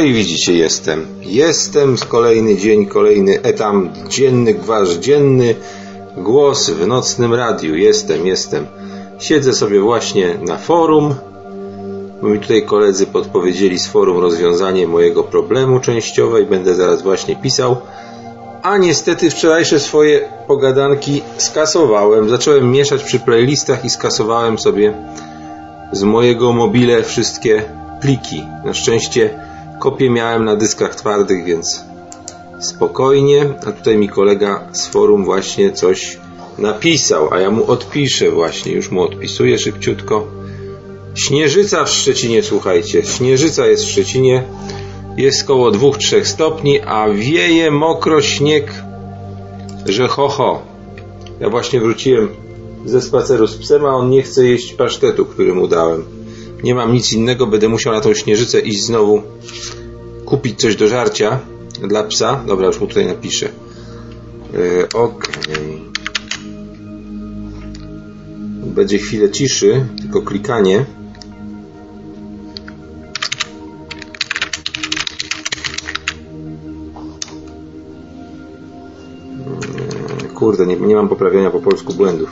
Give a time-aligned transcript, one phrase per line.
[0.00, 1.06] i widzicie, jestem.
[1.22, 3.74] Jestem z kolejny dzień, kolejny etap
[4.08, 5.54] dzienny, wasz dzienny
[6.16, 7.76] głos w nocnym radiu.
[7.76, 8.66] Jestem, jestem.
[9.18, 11.14] Siedzę sobie właśnie na forum,
[12.22, 17.36] bo mi tutaj koledzy podpowiedzieli z forum rozwiązanie mojego problemu częściowe i będę zaraz właśnie
[17.36, 17.76] pisał.
[18.62, 22.30] A niestety wczorajsze swoje pogadanki skasowałem.
[22.30, 24.94] Zacząłem mieszać przy playlistach i skasowałem sobie
[25.92, 27.62] z mojego mobile wszystkie
[28.00, 28.42] pliki.
[28.64, 29.49] Na szczęście
[29.80, 31.80] kopie miałem na dyskach twardych, więc
[32.60, 33.46] spokojnie.
[33.66, 36.18] A tutaj mi kolega z forum właśnie coś
[36.58, 38.72] napisał, a ja mu odpiszę właśnie.
[38.72, 40.26] Już mu odpisuję szybciutko.
[41.14, 43.02] Śnieżyca w Szczecinie, słuchajcie.
[43.02, 44.44] Śnieżyca jest w Szczecinie.
[45.16, 48.74] Jest koło 2-3 stopni, a wieje mokro śnieg,
[49.86, 50.62] że ho ho.
[51.40, 52.28] Ja właśnie wróciłem
[52.84, 56.19] ze spaceru z psem, a on nie chce jeść pasztetu, który mu dałem.
[56.62, 59.22] Nie mam nic innego, będę musiał na tą śnieżycę iść znowu
[60.24, 61.40] kupić coś do żarcia
[61.88, 62.44] dla psa.
[62.46, 63.48] Dobra, już mu tutaj napiszę.
[64.52, 65.30] Yy, Okej.
[65.44, 65.90] Okay.
[68.74, 70.86] Będzie chwilę ciszy, tylko klikanie.
[80.34, 82.30] Kurde, nie, nie mam poprawiania po polsku błędów.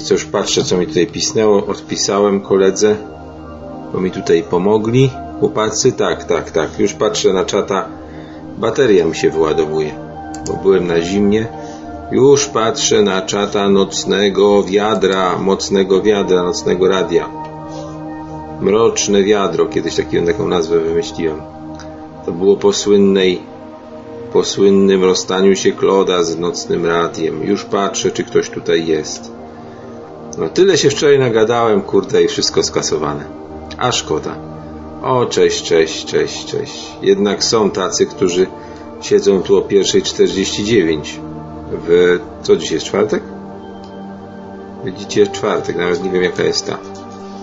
[0.00, 1.66] Kochani, co już patrzę, co mi tutaj pisnęło.
[1.66, 2.96] Odpisałem koledze,
[3.92, 5.10] bo mi tutaj pomogli.
[5.40, 6.78] Chłopacy, tak, tak, tak.
[6.78, 7.88] Już patrzę na czata.
[8.58, 9.92] Bateria mi się wyładowuje,
[10.46, 11.46] bo byłem na zimnie.
[12.12, 17.28] Już patrzę na czata nocnego wiadra, mocnego wiadra, nocnego radia.
[18.60, 21.40] Mroczne wiadro, kiedyś taką, taką nazwę wymyśliłem.
[22.26, 23.40] To było po słynnej
[24.32, 27.42] po słynnym rozstaniu się Kloda z nocnym radiem.
[27.42, 29.39] Już patrzę, czy ktoś tutaj jest.
[30.38, 33.24] No tyle się wczoraj nagadałem, kurde, i wszystko skasowane.
[33.78, 34.36] A szkoda.
[35.02, 36.90] O, cześć, cześć, cześć, cześć.
[37.02, 38.46] Jednak są tacy, którzy
[39.00, 40.98] siedzą tu o 1.49.
[41.88, 42.18] W...
[42.42, 43.22] co dzisiaj jest czwartek?
[44.84, 46.78] Widzicie, czwartek, nawet nie wiem jaka jest ta.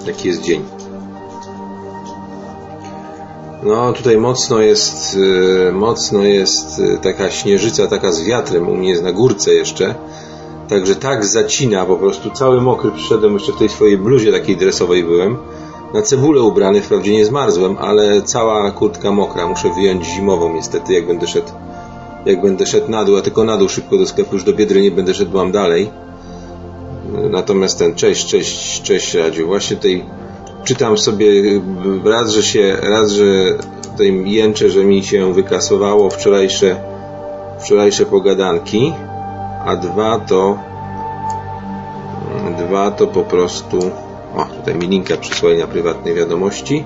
[0.08, 0.64] Jaki jest dzień.
[3.64, 8.90] No tutaj mocno jest, y, mocno jest y, taka śnieżyca, taka z wiatrem, u mnie
[8.90, 9.96] jest na górce jeszcze.
[10.70, 15.04] Także tak zacina, po prostu cały mokry przyszedłem, jeszcze w tej swojej bluzie takiej dresowej
[15.04, 15.38] byłem.
[15.94, 19.48] Na cebulę ubrany, wprawdzie nie zmarzłem, ale cała kurtka mokra.
[19.48, 21.52] Muszę wyjąć zimową niestety, jak będę szedł,
[22.26, 24.82] jak będę szedł na dół, a tylko na dół szybko do sklepu, już do Biedry
[24.82, 25.90] nie będę szedł, mam dalej.
[27.30, 30.06] Natomiast ten, cześć, cześć, cześć Radziu, właśnie tej
[30.64, 31.26] czytam sobie
[32.06, 33.24] raz, że się, raz, że
[33.92, 36.76] tutaj jęczę, że mi się wykasowało wczorajsze,
[37.60, 38.94] wczorajsze pogadanki,
[39.68, 40.58] a dwa to
[42.58, 43.80] dwa to po prostu
[44.36, 46.86] o, tutaj mi linka przysłali na prywatnej wiadomości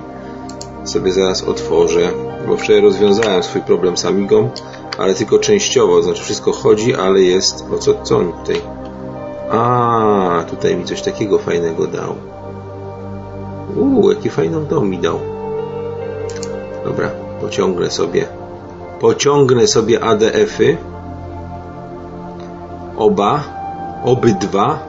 [0.83, 2.11] sobie zaraz otworzę,
[2.47, 4.49] bo wczoraj rozwiązałem swój problem z Amigą,
[4.97, 8.61] ale tylko częściowo, znaczy wszystko chodzi, ale jest, o co, co on tutaj
[9.51, 12.15] a, tutaj mi coś takiego fajnego dał
[13.75, 15.19] Uuu, jaki fajną dom mi dał.
[16.85, 17.11] Dobra,
[17.41, 18.27] pociągnę sobie.
[18.99, 20.77] Pociągnę sobie ADF-y.
[23.01, 23.43] Oba.
[24.03, 24.79] Obydwa.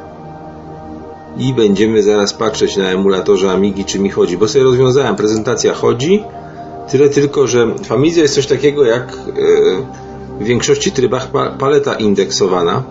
[1.39, 4.39] I będziemy zaraz patrzeć na emulatorze Amigi, czy mi chodzi.
[4.39, 6.25] Bo sobie rozwiązałem, prezentacja chodzi.
[6.91, 9.15] Tyle tylko, że w jest coś takiego jak e,
[10.41, 11.29] w większości trybach
[11.59, 12.83] paleta indeksowana.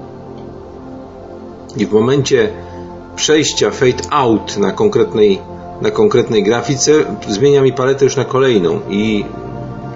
[1.78, 2.50] I w momencie
[3.16, 5.40] przejścia fade out na konkretnej
[5.82, 6.92] na konkretnej grafice,
[7.28, 9.26] zmienia mi paletę już na kolejną i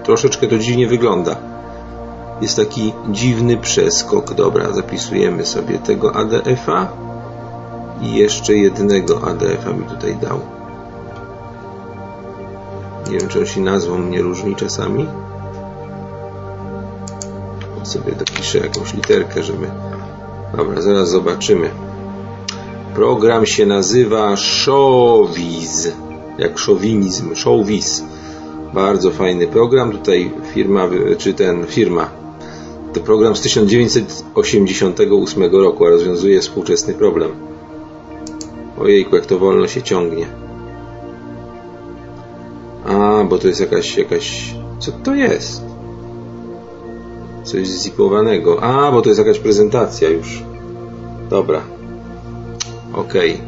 [0.03, 1.54] troszeczkę to dziwnie wygląda.
[2.41, 4.33] Jest taki dziwny przeskok.
[4.33, 6.87] Dobra, zapisujemy sobie tego ADF-a
[8.01, 10.39] i jeszcze jednego ADF-a mi tutaj dał.
[13.09, 15.07] Nie wiem, czy on się nazwą nie różni czasami.
[17.83, 19.67] Sobie dopiszę jakąś literkę, żeby...
[20.57, 21.69] Dobra, zaraz zobaczymy.
[22.95, 25.91] Program się nazywa Showbiz,
[26.37, 28.03] jak szowinizm, Showbiz.
[28.73, 29.91] Bardzo fajny program.
[29.91, 30.87] Tutaj firma,
[31.17, 32.09] czy ten firma,
[32.95, 37.31] To program z 1988 roku, a rozwiązuje współczesny problem.
[38.79, 40.27] Ojejku, jak to wolno się ciągnie.
[42.85, 44.55] A, bo to jest jakaś, jakaś...
[44.79, 45.61] Co to jest?
[47.43, 48.63] Coś zipowanego.
[48.63, 50.43] A, bo to jest jakaś prezentacja już.
[51.29, 51.61] Dobra.
[52.93, 53.33] Okej.
[53.33, 53.45] Okay.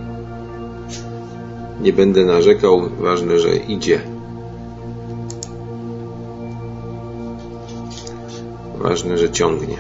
[1.82, 2.90] Nie będę narzekał.
[3.00, 4.17] Ważne, że idzie.
[8.90, 9.78] Ważne, że ciągnie.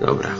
[0.00, 0.30] Dobra.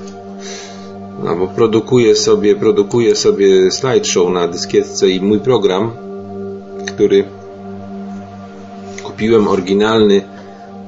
[1.24, 5.90] No bo produkuję sobie, produkuję sobie slideshow na dyskietce i mój program,
[6.86, 7.24] który
[9.02, 10.22] kupiłem oryginalny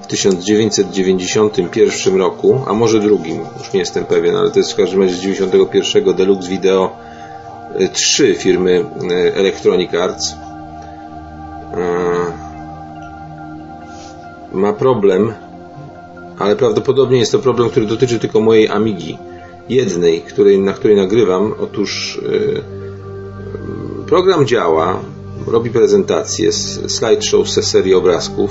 [0.03, 5.03] w 1991 roku, a może drugim, już nie jestem pewien, ale to jest w każdym
[5.03, 6.97] razie z 91 Deluxe Video
[7.93, 10.44] 3 e, firmy e, Electronic Arts.
[11.76, 12.44] E,
[14.53, 15.32] ma problem,
[16.38, 19.19] ale prawdopodobnie jest to problem, który dotyczy tylko mojej Amigi
[19.69, 21.55] jednej, której, na której nagrywam.
[21.61, 22.21] Otóż
[24.06, 25.00] program działa,
[25.47, 26.53] robi prezentację,
[26.88, 28.50] slideshow ze serii obrazków.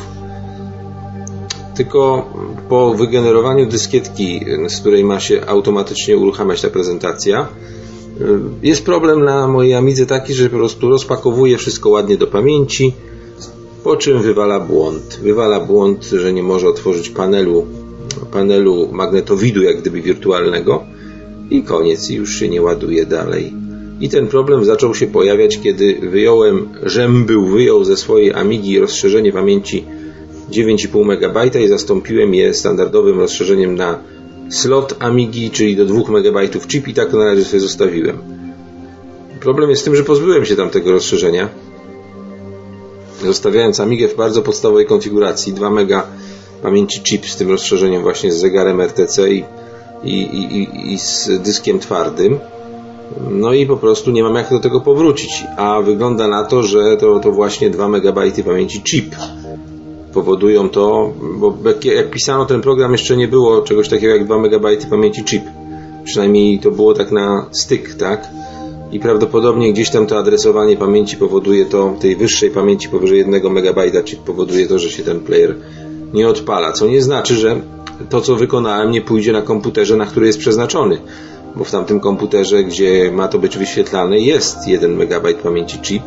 [1.75, 2.29] Tylko
[2.69, 7.47] po wygenerowaniu dyskietki, z której ma się automatycznie uruchamiać ta prezentacja,
[8.21, 12.93] y, jest problem na mojej Amidze taki, że po prostu rozpakowuje wszystko ładnie do pamięci,
[13.83, 15.19] po czym wywala błąd.
[15.23, 17.65] Wywala błąd, że nie może otworzyć panelu,
[18.31, 20.83] panelu magnetowidu, jak gdyby wirtualnego
[21.49, 23.53] i koniec, już się nie ładuje dalej.
[24.01, 29.31] I ten problem zaczął się pojawiać, kiedy wyjąłem, żem był wyjął ze swojej Amigi rozszerzenie
[29.31, 29.85] pamięci
[30.51, 33.99] 9,5 MB i zastąpiłem je standardowym rozszerzeniem na
[34.49, 38.17] slot Amigi, czyli do 2 MB chip i tak na razie sobie zostawiłem.
[39.39, 41.49] Problem jest w tym, że pozbyłem się tamtego rozszerzenia,
[43.27, 45.91] zostawiając Amigę w bardzo podstawowej konfiguracji 2 MB
[46.61, 49.43] pamięci chip z tym rozszerzeniem właśnie z zegarem RTC i,
[50.03, 52.39] i, i, i z dyskiem twardym
[53.31, 55.43] no i po prostu nie mam jak do tego powrócić.
[55.57, 59.15] A wygląda na to, że to, to właśnie 2 MB pamięci chip
[60.13, 64.65] powodują to, bo jak pisano ten program jeszcze nie było czegoś takiego jak 2 MB
[64.89, 65.43] pamięci chip.
[66.03, 68.27] Przynajmniej to było tak na styk, tak?
[68.93, 74.03] I prawdopodobnie gdzieś tam to adresowanie pamięci powoduje to, tej wyższej pamięci powyżej 1 MB
[74.05, 75.55] chip powoduje to, że się ten player
[76.13, 76.71] nie odpala.
[76.71, 77.61] Co nie znaczy, że
[78.09, 80.97] to co wykonałem nie pójdzie na komputerze, na który jest przeznaczony
[81.55, 86.03] bo w tamtym komputerze, gdzie ma to być wyświetlane, jest 1 MB pamięci chip,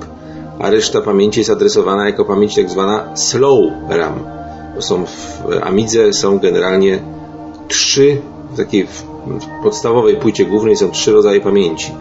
[0.58, 4.12] a reszta pamięci jest adresowana jako pamięć tak zwana slow RAM.
[4.78, 6.98] Są w Amidze są generalnie
[7.68, 8.20] trzy,
[8.52, 8.86] w takiej
[9.62, 11.92] podstawowej płycie głównej są trzy rodzaje pamięci.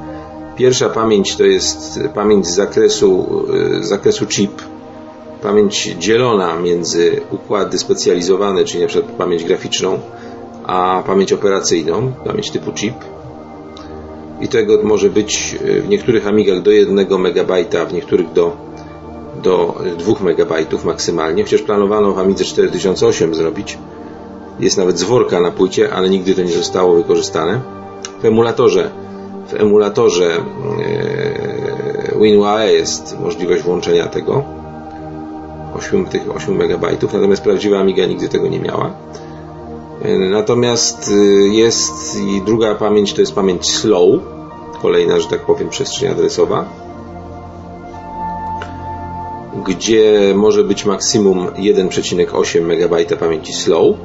[0.55, 3.43] Pierwsza pamięć to jest pamięć z zakresu,
[3.79, 4.61] z y, zakresu chip,
[5.41, 9.99] pamięć dzielona między układy specjalizowane, czyli przykład pamięć graficzną,
[10.63, 12.95] a pamięć operacyjną, pamięć typu chip
[14.41, 18.57] i tego może być e, w niektórych Amigach do 1 MB, a w niektórych do,
[19.43, 23.77] do 2 MB maksymalnie, chociaż planowano w Amidze 4008 zrobić.
[24.59, 27.61] Jest nawet zworka na płycie, ale nigdy to nie zostało wykorzystane.
[28.21, 29.04] W emulatorze
[29.47, 34.43] w emulatorze e, WinUAE jest możliwość włączenia tego
[35.75, 38.93] 8, tych 8 MB, natomiast prawdziwa Amiga nigdy tego nie miała.
[40.31, 44.19] Natomiast y, jest i druga pamięć to jest pamięć slow,
[44.81, 46.65] kolejna, że tak powiem, przestrzeń adresowa,
[49.65, 53.95] gdzie może być maksimum 1,8 MB pamięci slow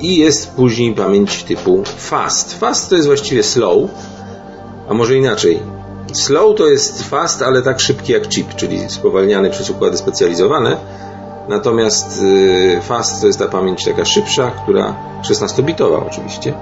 [0.00, 2.58] i jest później pamięć typu fast.
[2.58, 3.90] Fast to jest właściwie slow,
[4.88, 5.62] a może inaczej.
[6.12, 10.76] Slow to jest fast, ale tak szybki jak chip, czyli spowalniany przez układy specjalizowane
[11.48, 16.54] Natomiast y, Fast to jest ta pamięć taka szybsza, która 16-bitowa oczywiście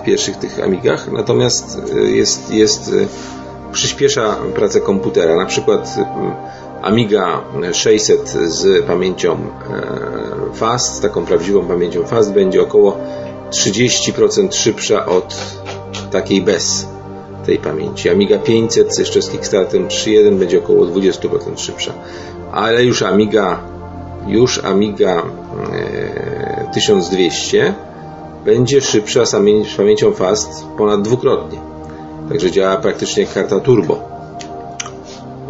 [0.00, 3.08] w pierwszych tych Amigach, natomiast y, jest, jest y,
[3.72, 5.36] przyspiesza pracę komputera.
[5.36, 5.96] Na przykład
[6.82, 7.40] Amiga
[7.72, 9.36] 600 z pamięcią
[10.54, 12.98] Fast, taką prawdziwą pamięcią Fast będzie około
[13.50, 15.36] 30% szybsza od
[16.10, 16.88] takiej bez
[17.46, 18.10] tej pamięci.
[18.10, 21.92] Amiga 500 jeszcze z Kickstartem 3.1 będzie około 20% szybsza.
[22.52, 23.60] Ale już Amiga
[24.26, 25.22] już Amiga
[26.74, 27.74] 1200 e,
[28.44, 29.36] będzie szybsza z
[29.76, 31.58] pamięcią fast ponad dwukrotnie.
[32.28, 34.19] Także działa praktycznie jak karta turbo.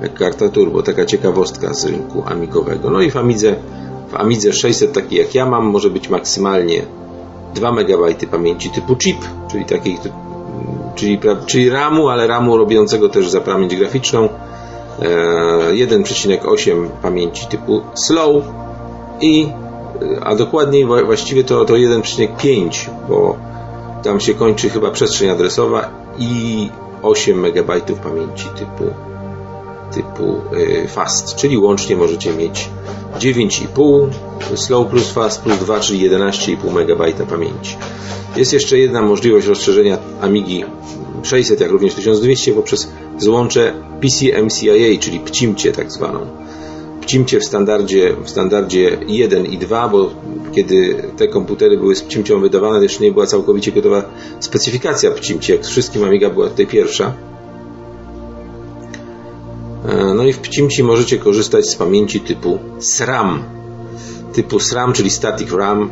[0.08, 2.90] Karta turbo, taka ciekawostka z rynku amigowego.
[2.90, 3.54] No i w Amidze,
[4.08, 6.82] w Amidze 600, taki jak ja mam, może być maksymalnie
[7.54, 9.18] 2 MB pamięci typu chip,
[9.50, 9.98] czyli takiej,
[10.94, 14.28] czyli, czyli RAMu, ale RAMu robiącego też za pamięć graficzną
[15.02, 15.08] e,
[15.72, 18.44] 1,8 pamięci typu slow
[19.20, 19.48] i
[20.22, 23.36] a dokładniej właściwie to, to 1,5, bo
[24.02, 25.88] tam się kończy chyba przestrzeń adresowa
[26.18, 26.68] i
[27.02, 28.84] 8 MB pamięci typu,
[29.94, 32.68] typu y, fast, czyli łącznie możecie mieć
[33.18, 34.08] 9,5
[34.54, 37.76] slow plus fast plus 2, czyli 11,5 MB pamięci.
[38.36, 40.64] Jest jeszcze jedna możliwość rozszerzenia Amigi
[41.22, 46.26] 600, jak również 1200 poprzez złącze PCMCIA, czyli PCIMcie tak zwaną.
[47.00, 50.10] PCIMcie w standardzie, w standardzie 1 i 2, bo
[50.52, 54.02] kiedy te komputery były z PCIMcią wydawane, jeszcze nie była całkowicie gotowa
[54.40, 55.52] specyfikacja PCIMcie.
[55.52, 57.14] Jak z wszystkim Amiga była tutaj pierwsza.
[59.88, 63.42] E, no i w PCIMci możecie korzystać z pamięci typu SRAM.
[64.32, 65.90] Typu SRAM, czyli Static RAM.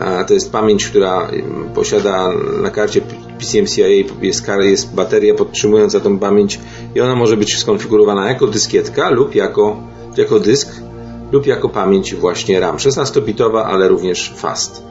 [0.00, 1.30] E, to jest pamięć, która
[1.74, 2.28] posiada
[2.62, 3.00] na karcie
[3.38, 6.60] PCMCIA jest, jest bateria podtrzymująca tą pamięć
[6.94, 9.76] i ona może być skonfigurowana jako dyskietka lub jako,
[10.16, 10.82] jako dysk
[11.32, 14.82] lub jako pamięć właśnie RAM 16-bitowa, ale również fast.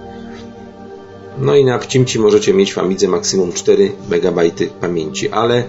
[1.38, 4.52] No i na wcimci możecie mieć w Amidze maksimum 4 MB
[4.82, 5.64] pamięci, ale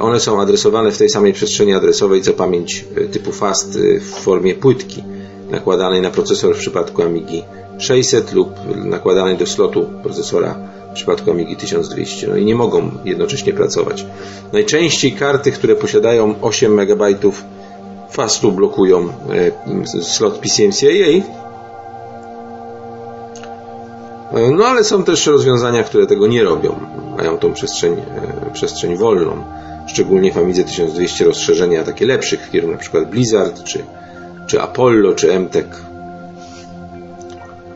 [0.00, 4.10] one są adresowane w tej samej przestrzeni adresowej co pamięć e, typu fast e, w
[4.10, 5.04] formie płytki
[5.50, 7.42] nakładanej na procesor w przypadku Amigi
[7.78, 10.54] 600 lub nakładanej do slotu procesora
[10.90, 12.28] w przypadku Amigi 1200.
[12.28, 14.06] No i nie mogą jednocześnie pracować.
[14.52, 17.02] Najczęściej karty, które posiadają 8 MB
[18.10, 21.22] fastu blokują e, slot PCMCIA.
[24.32, 26.80] E, no ale są też rozwiązania, które tego nie robią.
[27.16, 29.44] Mają tą przestrzeń, e, przestrzeń wolną.
[29.90, 33.06] Szczególnie w Amidze 1200 rozszerzenia takie lepszych firm, np.
[33.06, 33.84] Blizzard, czy,
[34.46, 35.66] czy Apollo, czy MTech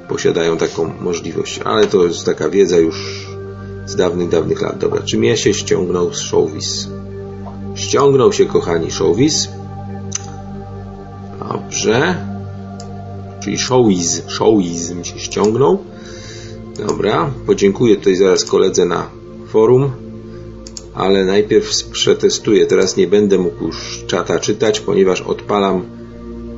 [0.09, 1.61] posiadają taką możliwość.
[1.65, 3.27] Ale to jest taka wiedza już
[3.87, 4.79] z dawnych, dawnych lat.
[4.79, 6.89] Dobra, czy mnie się ściągnął z Showbiz?
[7.75, 9.49] Ściągnął się, kochani, Showbiz.
[11.39, 12.17] Dobrze.
[13.41, 15.79] Czyli showiz, showizm się ściągnął.
[16.87, 19.07] Dobra, podziękuję tutaj zaraz koledze na
[19.49, 20.04] forum,
[20.95, 22.67] ale najpierw przetestuję.
[22.67, 25.83] Teraz nie będę mógł już czata czytać, ponieważ odpalam,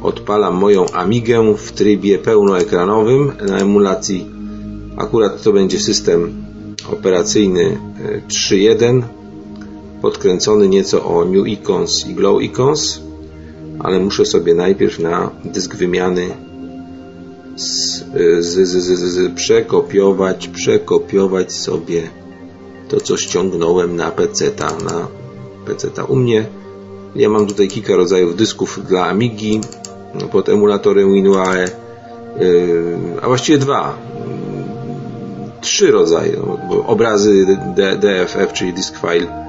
[0.02, 4.26] odpalam moją Amigę w trybie pełnoekranowym na emulacji.
[4.96, 6.44] Akurat to będzie system
[6.92, 7.78] operacyjny
[8.28, 9.02] 3.1 e,
[10.02, 13.06] podkręcony nieco o New Icons i Glow Icons
[13.78, 16.28] ale muszę sobie najpierw na dysk wymiany
[17.56, 18.04] z,
[18.40, 22.02] z, z, z, przekopiować, przekopiować sobie
[22.88, 25.06] to, co ściągnąłem na PC-ta, na
[25.66, 26.46] PC-ta u mnie.
[27.16, 29.60] Ja mam tutaj kilka rodzajów dysków dla Amigi
[30.32, 31.64] pod emulatorem WinUAE,
[32.40, 33.98] yy, a właściwie dwa,
[35.60, 39.46] trzy rodzaje, no, obrazy DFF, czyli disk file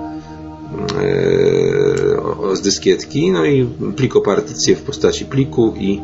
[1.01, 3.65] E, z dyskietki, no i
[3.95, 6.01] plikopartycję w postaci pliku i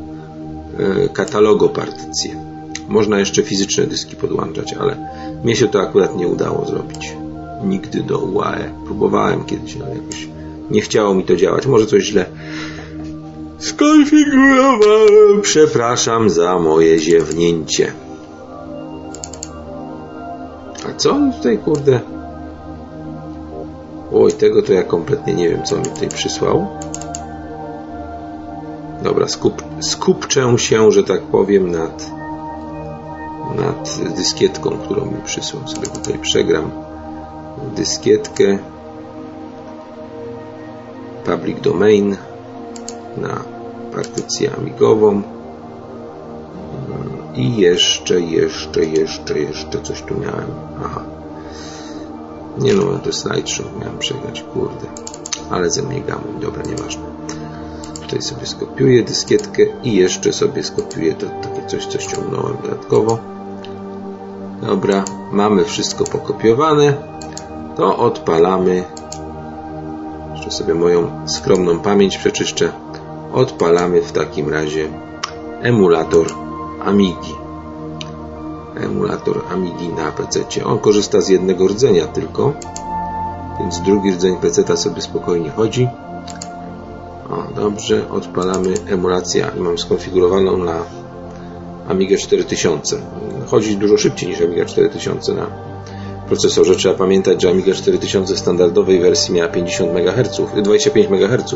[0.80, 2.36] e, katalogopartycję.
[2.90, 4.98] Można jeszcze fizyczne dyski podłączać, ale
[5.44, 7.23] mnie się to akurat nie udało zrobić.
[7.64, 8.74] Nigdy do UAE.
[8.86, 10.28] Próbowałem kiedyś, ale jakoś
[10.72, 11.66] nie chciało mi to działać.
[11.66, 12.26] Może coś źle
[13.64, 15.42] skonfigurowałem.
[15.42, 17.94] Przepraszam za moje ziewnięcie.
[20.90, 22.00] A co tutaj, kurde?
[24.14, 26.68] Oj, tego to ja kompletnie nie wiem, co mi tutaj przysłał.
[29.04, 32.12] Dobra, skup, skupczę się, że tak powiem, nad,
[33.56, 35.68] nad dyskietką, którą mi przysłał.
[35.68, 36.72] Sobie tutaj przegram
[37.76, 38.58] dyskietkę
[41.26, 42.18] public domain
[43.18, 43.44] na
[43.96, 45.22] partycję amigową
[47.36, 50.52] i jeszcze, jeszcze, jeszcze, jeszcze coś tu miałem.
[50.86, 51.04] Aha.
[52.58, 54.88] Nie no, to slideshow miałem przegrać, kurde.
[55.50, 57.04] Ale ze mnie gamuń, dobra, nieważne.
[58.02, 63.18] Tutaj sobie skopiuję dyskietkę i jeszcze sobie skopiuję to takie coś, co ściągnąłem dodatkowo.
[64.62, 67.13] Dobra, mamy wszystko pokopiowane.
[67.76, 68.84] To odpalamy.
[70.36, 72.72] Jeszcze sobie moją skromną pamięć przeczyszczę.
[73.34, 74.88] Odpalamy w takim razie
[75.62, 76.28] emulator
[76.86, 77.44] Amigi
[78.76, 80.40] emulator Amigi na PC.
[80.66, 82.54] On korzysta z jednego rdzenia tylko,
[83.60, 85.88] więc drugi rdzeń PC sobie spokojnie chodzi.
[87.30, 90.84] O, dobrze, odpalamy emulację i mam skonfigurowaną na
[91.90, 93.02] Amiga 4000.
[93.48, 95.48] Chodzi dużo szybciej niż Amiga 4000 na
[96.28, 96.76] procesorze.
[96.76, 101.56] Trzeba pamiętać, że Amiga 4000 w standardowej wersji miała 50 MHz, 25 MHz,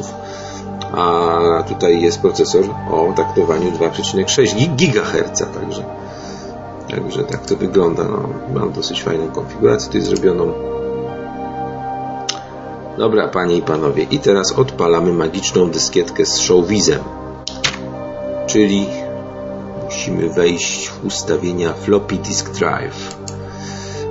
[0.91, 5.83] a tutaj jest procesor o taktowaniu 2,6 GHz, także
[6.89, 8.03] Także tak to wygląda.
[8.03, 10.53] No, mam dosyć fajną konfigurację tutaj zrobioną.
[12.97, 16.99] Dobra, panie i panowie, i teraz odpalamy magiczną dyskietkę z showwizem.
[18.47, 18.87] Czyli
[19.85, 23.17] musimy wejść w ustawienia floppy disk drive.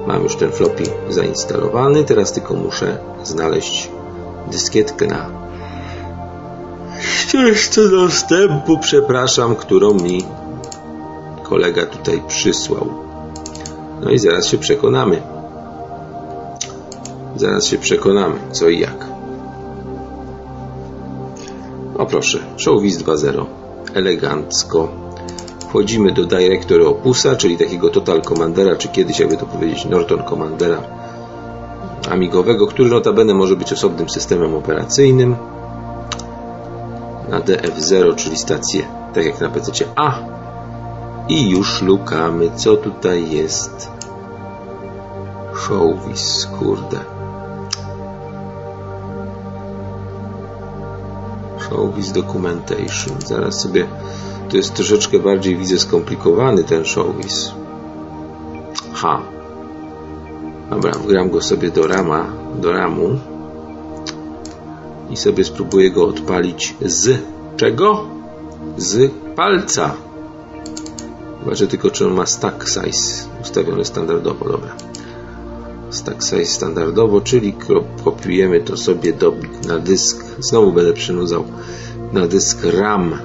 [0.07, 3.91] Mam już ten floppy zainstalowany, teraz tylko muszę znaleźć
[4.51, 5.31] dyskietkę na
[7.01, 10.25] ścieżce dostępu, przepraszam, którą mi
[11.43, 12.87] kolega tutaj przysłał.
[14.01, 15.23] No i zaraz się przekonamy.
[17.37, 19.07] Zaraz się przekonamy, co i jak.
[21.99, 23.45] O proszę, Showbiz 2.0.
[23.95, 25.06] Elegancko.
[25.69, 30.83] Wchodzimy do Directory Opusa, czyli takiego Total Commandera, czy kiedyś, jakby to powiedzieć, Norton Commandera
[32.11, 35.37] amigowego, który notabene może być osobnym systemem operacyjnym
[37.29, 38.83] na DF0, czyli stację,
[39.15, 40.19] tak jak na PC A.
[41.29, 43.91] I już lukamy, co tutaj jest.
[45.55, 46.99] Showbiz, kurde.
[51.59, 53.21] Showbiz Documentation.
[53.27, 53.87] Zaraz sobie...
[54.49, 57.53] To jest troszeczkę bardziej, widzę, skomplikowany ten showbiz.
[58.95, 59.23] Ha.
[60.71, 63.19] Dobra, wgram go sobie do rama, do ramu
[65.11, 67.23] i sobie spróbuję go odpalić z
[67.57, 68.05] czego?
[68.77, 69.95] Z palca.
[71.41, 74.45] Zobaczę tylko, czy on ma stack size ustawiony standardowo.
[74.45, 74.77] Dobra.
[75.91, 77.55] Stack size standardowo, czyli
[78.05, 79.33] kopiujemy to sobie do,
[79.69, 80.25] na dysk.
[80.39, 81.45] Znowu będę przynudzał
[82.13, 83.19] na dysk RAM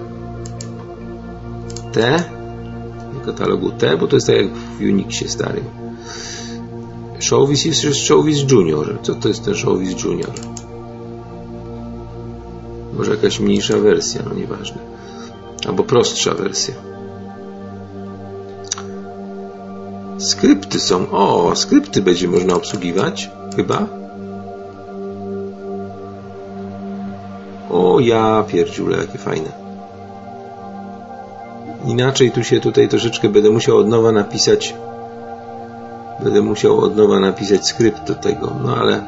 [1.92, 2.24] T
[3.22, 5.64] katalogu T, bo to jest tak jak w Unixie starym.
[7.20, 9.00] Showbiz jest Showbiz Junior.
[9.02, 10.32] Co to jest ten Showbiz Junior?
[12.94, 14.78] Może jakaś mniejsza wersja, no nieważne.
[15.68, 16.74] Albo prostsza wersja.
[20.18, 21.12] Skrypty są.
[21.12, 23.30] O, skrypty będzie można obsługiwać.
[23.56, 23.88] Chyba.
[27.70, 29.61] O, ja pierdziule, jakie fajne.
[31.85, 34.75] Inaczej tu się tutaj troszeczkę będę musiał od nowa napisać
[36.24, 39.03] będę musiał od nowa napisać skrypt do tego, no ale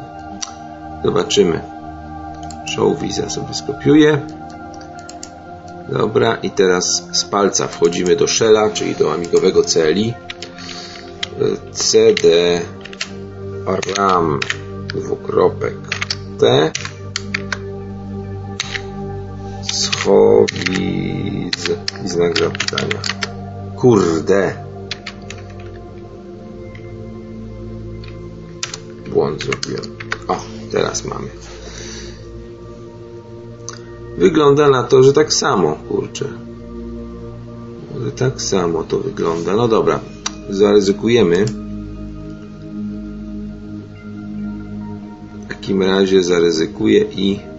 [1.03, 1.61] zobaczymy.
[2.65, 4.21] Show visa sobie skopiuję.
[5.89, 10.13] Dobra, i teraz z palca wchodzimy do shella, czyli do amigowego CLI.
[11.71, 12.61] CD
[13.97, 14.39] RAM
[14.87, 15.75] dwukropek
[16.39, 16.71] T
[19.73, 21.69] schowiz
[22.05, 23.01] i znak zapytania.
[23.75, 24.53] Kurde.
[29.13, 29.97] Błąd zrobiłem.
[30.27, 31.27] O, teraz mamy.
[34.17, 36.29] Wygląda na to, że tak samo, kurczę.
[38.05, 39.55] Że tak samo to wygląda.
[39.55, 39.99] No dobra,
[40.49, 41.45] zaryzykujemy.
[45.45, 47.52] W takim razie zaryzykuję i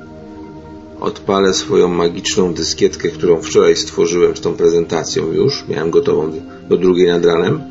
[1.04, 5.64] odpalę swoją magiczną dyskietkę, którą wczoraj stworzyłem z tą prezentacją już.
[5.68, 6.32] Miałem gotową
[6.68, 7.62] do drugiej nad ranem.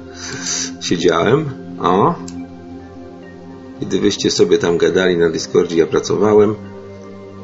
[0.81, 1.49] Siedziałem.
[1.81, 2.15] O.
[3.81, 6.55] Gdybyście sobie tam gadali na Discordzie, ja pracowałem.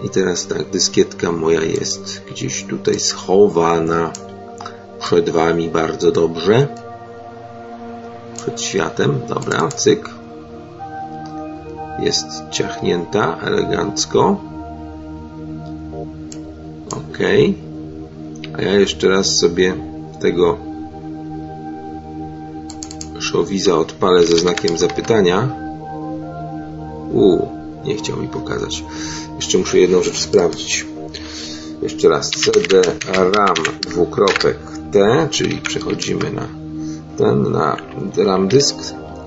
[0.03, 4.11] I teraz tak, dyskietka moja jest gdzieś tutaj schowana
[4.99, 6.67] przed Wami bardzo dobrze.
[8.35, 9.19] Przed światem.
[9.27, 10.09] Dobra, cyk.
[11.99, 14.48] Jest ciachnięta elegancko.
[18.57, 19.73] A ja jeszcze raz sobie
[20.21, 20.57] tego
[23.19, 25.55] szowiza odpalę ze znakiem zapytania.
[27.13, 27.47] U,
[27.85, 28.83] nie chciał mi pokazać.
[29.35, 30.85] Jeszcze muszę jedną rzecz sprawdzić.
[31.81, 32.81] Jeszcze raz CD
[33.13, 34.57] RAM dwukropek
[34.91, 36.47] T, czyli przechodzimy na
[37.17, 37.77] ten, na
[38.17, 38.75] RAM dysk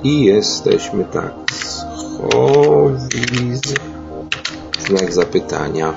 [0.02, 1.32] i jesteśmy tak.
[1.52, 3.60] Schowiz
[4.86, 5.94] znak zapytania.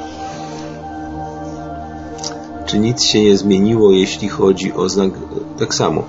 [2.65, 5.11] Czy nic się nie zmieniło, jeśli chodzi o znak?
[5.59, 6.03] Tak samo,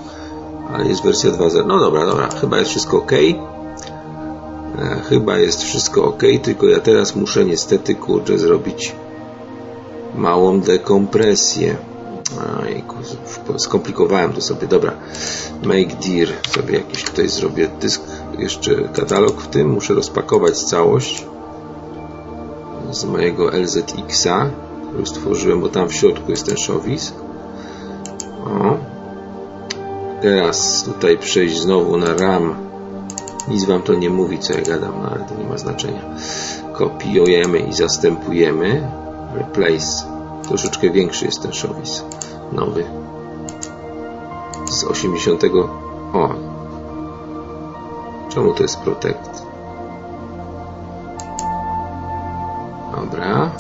[0.73, 1.67] ale jest wersja 2.0.
[1.67, 3.13] No dobra, dobra, chyba jest wszystko ok.
[3.13, 8.95] E, chyba jest wszystko ok, tylko ja teraz muszę niestety kurczę zrobić
[10.15, 11.77] małą dekompresję.
[13.57, 14.67] Skomplikowałem to sobie.
[14.67, 14.93] Dobra,
[15.63, 18.03] make dir sobie jakiś tutaj zrobię dysk,
[18.39, 19.71] jeszcze katalog w tym.
[19.71, 21.27] Muszę rozpakować całość
[22.91, 24.51] z mojego LZX-a,
[24.97, 27.15] który stworzyłem, bo tam w środku jest ten szowis.
[28.45, 28.77] O.
[30.23, 32.55] Teraz tutaj przejść znowu na RAM
[33.49, 36.01] nic Wam to nie mówi, co ja gadam, no ale to nie ma znaczenia.
[36.73, 38.89] Kopiujemy i zastępujemy.
[39.35, 40.07] Replace.
[40.49, 42.05] Troszeczkę większy jest ten showis.
[42.53, 42.85] Nowy.
[44.71, 45.43] Z 80.
[46.13, 46.29] O.
[48.29, 49.43] Czemu to jest Protect?
[52.97, 53.51] Dobra.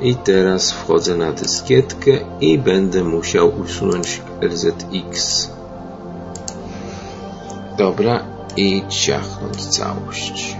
[0.00, 5.50] I teraz wchodzę na dyskietkę i będę musiał usunąć LZX.
[7.78, 8.24] Dobra,
[8.56, 10.56] i ciachnąć całość.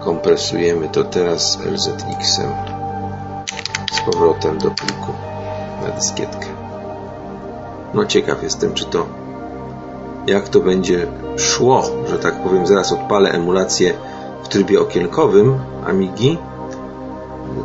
[0.00, 2.52] Kompresujemy to teraz LZX-em
[3.92, 5.12] z powrotem do pliku
[5.82, 6.46] na dyskietkę.
[7.94, 9.06] No ciekaw jestem, czy to
[10.26, 13.94] jak to będzie szło, że tak powiem, zaraz odpalę emulację
[14.42, 15.58] w trybie okienkowym
[15.88, 16.38] Amigi,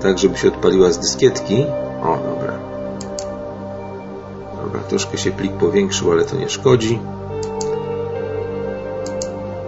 [0.02, 1.66] tak żeby się odpaliła z dyskietki.
[2.04, 2.54] O, dobra.
[4.64, 7.00] Dobra, troszkę się plik powiększył, ale to nie szkodzi.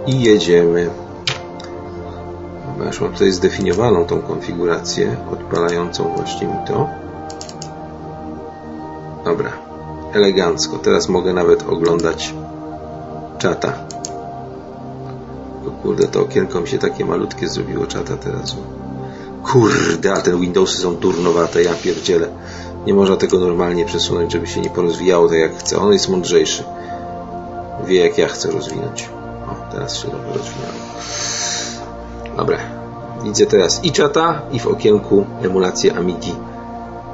[0.06, 0.90] I jedziemy.
[2.66, 6.88] Dobra, już mam tutaj zdefiniowaną tą konfigurację, odpalającą właśnie mi to.
[9.24, 9.52] Dobra,
[10.12, 10.78] elegancko.
[10.78, 12.34] Teraz mogę nawet oglądać
[13.38, 13.85] czata.
[15.86, 18.56] Kurde, to okienko mi się takie malutkie zrobiło czata teraz.
[19.44, 22.28] Kurde, a te Windowsy są turnowate, ja pierdzielę.
[22.86, 25.78] Nie można tego normalnie przesunąć, żeby się nie porozwijało tak jak chcę.
[25.78, 26.64] On jest mądrzejszy.
[27.86, 29.10] Wie jak ja chcę rozwinąć.
[29.48, 30.72] O, teraz się dobrze rozwinęło.
[32.36, 32.58] Dobra.
[33.24, 36.34] Widzę teraz i czata, i w okienku emulację Amigi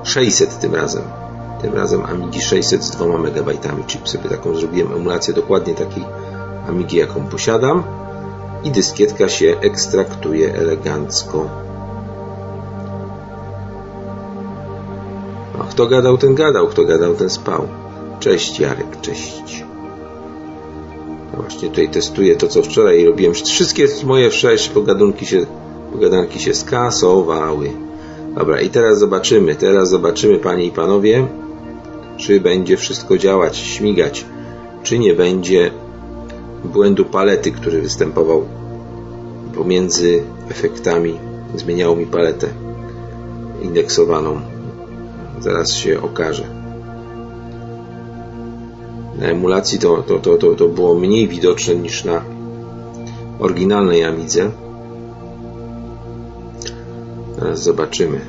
[0.03, 1.03] 600 tym razem.
[1.63, 4.09] Tym razem Amigi 600 z 2 MB chip.
[4.09, 6.05] Sobie taką zrobiłem emulację dokładnie takiej
[6.69, 8.02] Amigi, jaką posiadam.
[8.65, 11.49] I dyskietka się ekstraktuje elegancko.
[15.61, 16.67] A kto gadał, ten gadał.
[16.67, 17.69] Kto gadał, ten spał.
[18.21, 19.65] Cześć Jarek, cześć.
[21.33, 23.35] No właśnie tutaj testuję to, co wczoraj robiłem.
[23.35, 25.47] Wszystkie moje sześć pogadunki się,
[25.93, 27.71] pogadanki się skasowały.
[28.35, 29.55] Dobra, i teraz zobaczymy.
[29.55, 31.27] Teraz zobaczymy, panie i panowie,
[32.17, 34.25] czy będzie wszystko działać, śmigać,
[34.83, 35.71] czy nie będzie
[36.65, 38.45] błędu palety, który występował
[39.55, 41.19] pomiędzy efektami.
[41.57, 42.49] Zmieniało mi paletę
[43.63, 44.41] indeksowaną.
[45.41, 46.45] Zaraz się okaże.
[49.19, 52.25] Na emulacji to, to, to, to, to było mniej widoczne niż na
[53.39, 54.51] oryginalnej Amidze.
[57.37, 58.21] Teraz zobaczymy.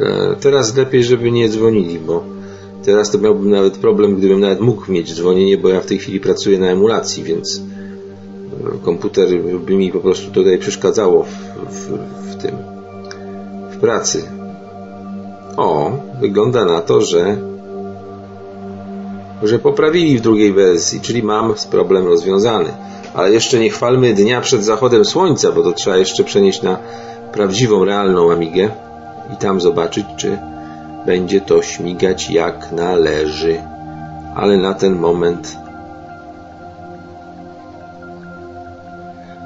[0.00, 2.35] E, teraz lepiej, żeby nie dzwonili, bo
[2.86, 6.20] teraz to miałbym nawet problem, gdybym nawet mógł mieć dzwonienie, bo ja w tej chwili
[6.20, 7.62] pracuję na emulacji, więc
[8.74, 9.28] e, komputer
[9.66, 11.28] by mi po prostu tutaj przeszkadzało w,
[11.70, 11.88] w,
[12.32, 12.56] w tym,
[13.70, 14.22] w pracy.
[15.56, 17.36] O, wygląda na to, że
[19.42, 22.72] że poprawili w drugiej wersji, czyli mam problem rozwiązany.
[23.14, 26.78] Ale jeszcze nie chwalmy dnia przed zachodem słońca, bo to trzeba jeszcze przenieść na
[27.32, 28.70] prawdziwą, realną Amigę
[29.34, 30.38] i tam zobaczyć, czy
[31.06, 33.56] będzie to śmigać jak należy.
[34.34, 35.56] Ale na ten moment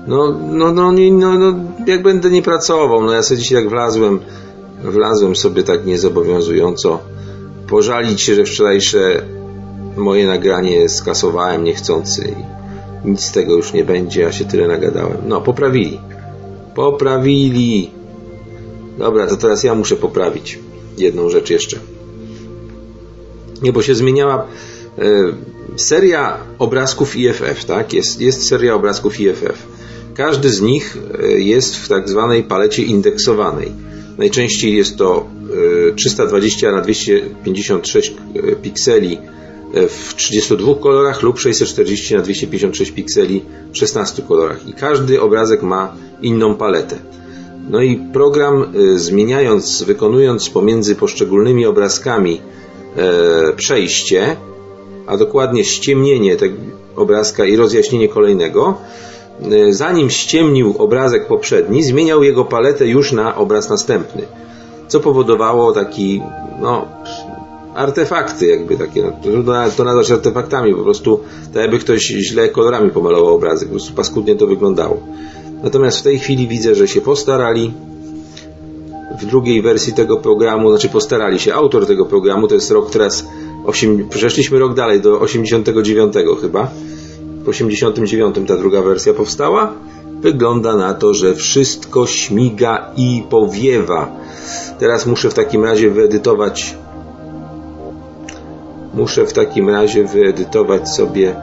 [0.07, 1.55] no, no, no, nie, no, no
[1.87, 4.21] jak będę nie pracował, no ja sobie dzisiaj jak wlazłem
[4.85, 6.99] wlazłem sobie tak niezobowiązująco
[7.69, 9.23] pożalić się, że wczorajsze
[9.97, 12.35] moje nagranie skasowałem niechcący
[13.05, 15.17] i nic z tego już nie będzie, ja się tyle nagadałem.
[15.27, 16.01] No, poprawili.
[16.75, 17.91] Poprawili.
[18.99, 20.59] Dobra, to teraz ja muszę poprawić
[21.01, 21.79] jedną rzecz jeszcze.
[23.63, 24.47] Nie, bo się zmieniała
[24.99, 25.33] e,
[25.77, 27.93] seria obrazków IFF, tak?
[27.93, 29.67] Jest, jest seria obrazków IFF.
[30.15, 33.73] Każdy z nich e, jest w tak zwanej palecie indeksowanej.
[34.19, 35.27] Najczęściej jest to
[35.97, 39.19] 320 e, na 256 e, pikseli
[39.89, 44.69] w 32 kolorach lub 640 na 256 pikseli w 16 kolorach.
[44.69, 46.99] I każdy obrazek ma inną paletę.
[47.71, 52.41] No i program y, zmieniając, wykonując pomiędzy poszczególnymi obrazkami
[52.97, 54.37] e, przejście,
[55.07, 56.57] a dokładnie ściemnienie tego
[56.97, 58.75] obrazka i rozjaśnienie kolejnego,
[59.43, 64.23] e, zanim ściemnił obrazek poprzedni, zmieniał jego paletę już na obraz następny.
[64.89, 66.23] Co powodowało taki,
[66.61, 66.87] no,
[67.75, 71.21] artefakty, jakby takie, no, trudno to nazwać artefaktami, po prostu
[71.55, 75.03] tak jakby ktoś źle kolorami pomalował obrazek, po prostu paskudnie to wyglądało.
[75.63, 77.73] Natomiast w tej chwili widzę, że się postarali.
[79.21, 83.27] W drugiej wersji tego programu, znaczy postarali się, autor tego programu, to jest rok teraz,
[83.67, 86.71] 8, przeszliśmy rok dalej, do 89 chyba.
[87.45, 89.73] W 89 ta druga wersja powstała.
[90.21, 94.17] Wygląda na to, że wszystko śmiga i powiewa.
[94.79, 96.77] Teraz muszę w takim razie wyedytować
[98.95, 101.37] muszę w takim razie wyedytować sobie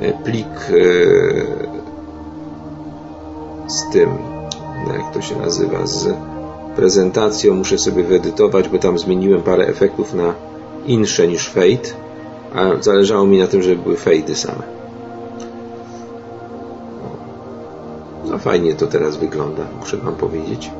[0.00, 1.69] e, plik e,
[3.70, 4.08] z tym,
[4.92, 6.14] jak to się nazywa, z
[6.76, 7.54] prezentacją.
[7.54, 10.34] Muszę sobie wyedytować, bo tam zmieniłem parę efektów na
[10.86, 11.88] insze niż fade,
[12.54, 14.62] a zależało mi na tym, żeby były fadey same.
[18.30, 20.70] No fajnie to teraz wygląda, muszę Wam powiedzieć.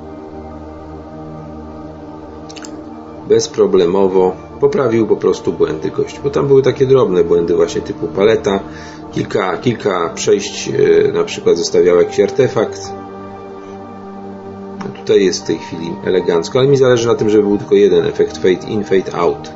[3.29, 8.61] Bezproblemowo poprawił po prostu błędy gość, bo tam były takie drobne błędy właśnie typu paleta,
[9.12, 12.92] kilka, kilka przejść e, na przykład zostawiał jakiś artefakt.
[14.79, 17.75] No tutaj jest w tej chwili elegancko, ale mi zależy na tym, żeby był tylko
[17.75, 19.51] jeden efekt fade in, fade out.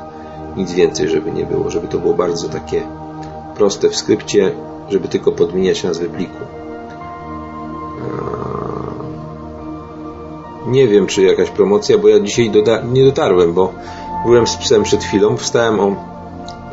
[0.57, 2.81] Nic więcej, żeby nie było, żeby to było bardzo takie
[3.55, 4.51] proste w skrypcie,
[4.89, 6.37] żeby tylko podmieniać nazwy pliku.
[10.67, 12.51] Nie wiem, czy jakaś promocja, bo ja dzisiaj
[12.93, 13.73] nie dotarłem, bo
[14.25, 15.95] byłem z psem przed chwilą, wstałem o...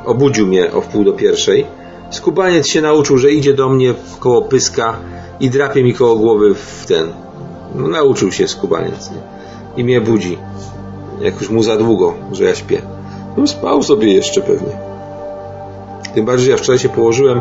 [0.05, 1.67] obudził mnie o wpół do pierwszej.
[2.11, 4.97] Skubaniec się nauczył, że idzie do mnie koło pyska
[5.41, 7.13] i drapie mi koło głowy w ten.
[7.75, 9.11] No, nauczył się skubaniec.
[9.11, 9.17] Nie?
[9.77, 10.39] I mnie budzi.
[11.21, 12.83] Jak już mu za długo, że ja śpię.
[13.37, 14.73] No spał sobie jeszcze pewnie.
[16.15, 17.41] Tym bardziej, że ja wczoraj się położyłem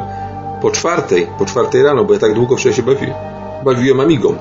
[0.61, 3.13] po czwartej, po czwartej rano, bo ja tak długo wczoraj się bawiłem,
[3.65, 4.35] bawiłem amigą.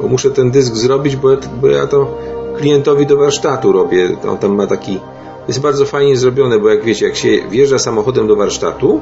[0.00, 2.18] Bo muszę ten dysk zrobić, bo ja, bo ja to
[2.60, 4.16] klientowi do warsztatu robię.
[4.28, 5.00] On tam ma taki.
[5.48, 9.00] Jest bardzo fajnie zrobione, bo jak wiecie, jak się wjeżdża samochodem do warsztatu,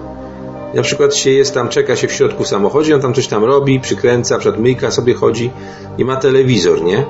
[0.75, 3.81] na przykład się jest tam, czeka się w środku samochodzie, on tam coś tam robi,
[3.81, 5.51] przykręca, myjka sobie chodzi
[5.99, 7.05] i ma telewizor, nie?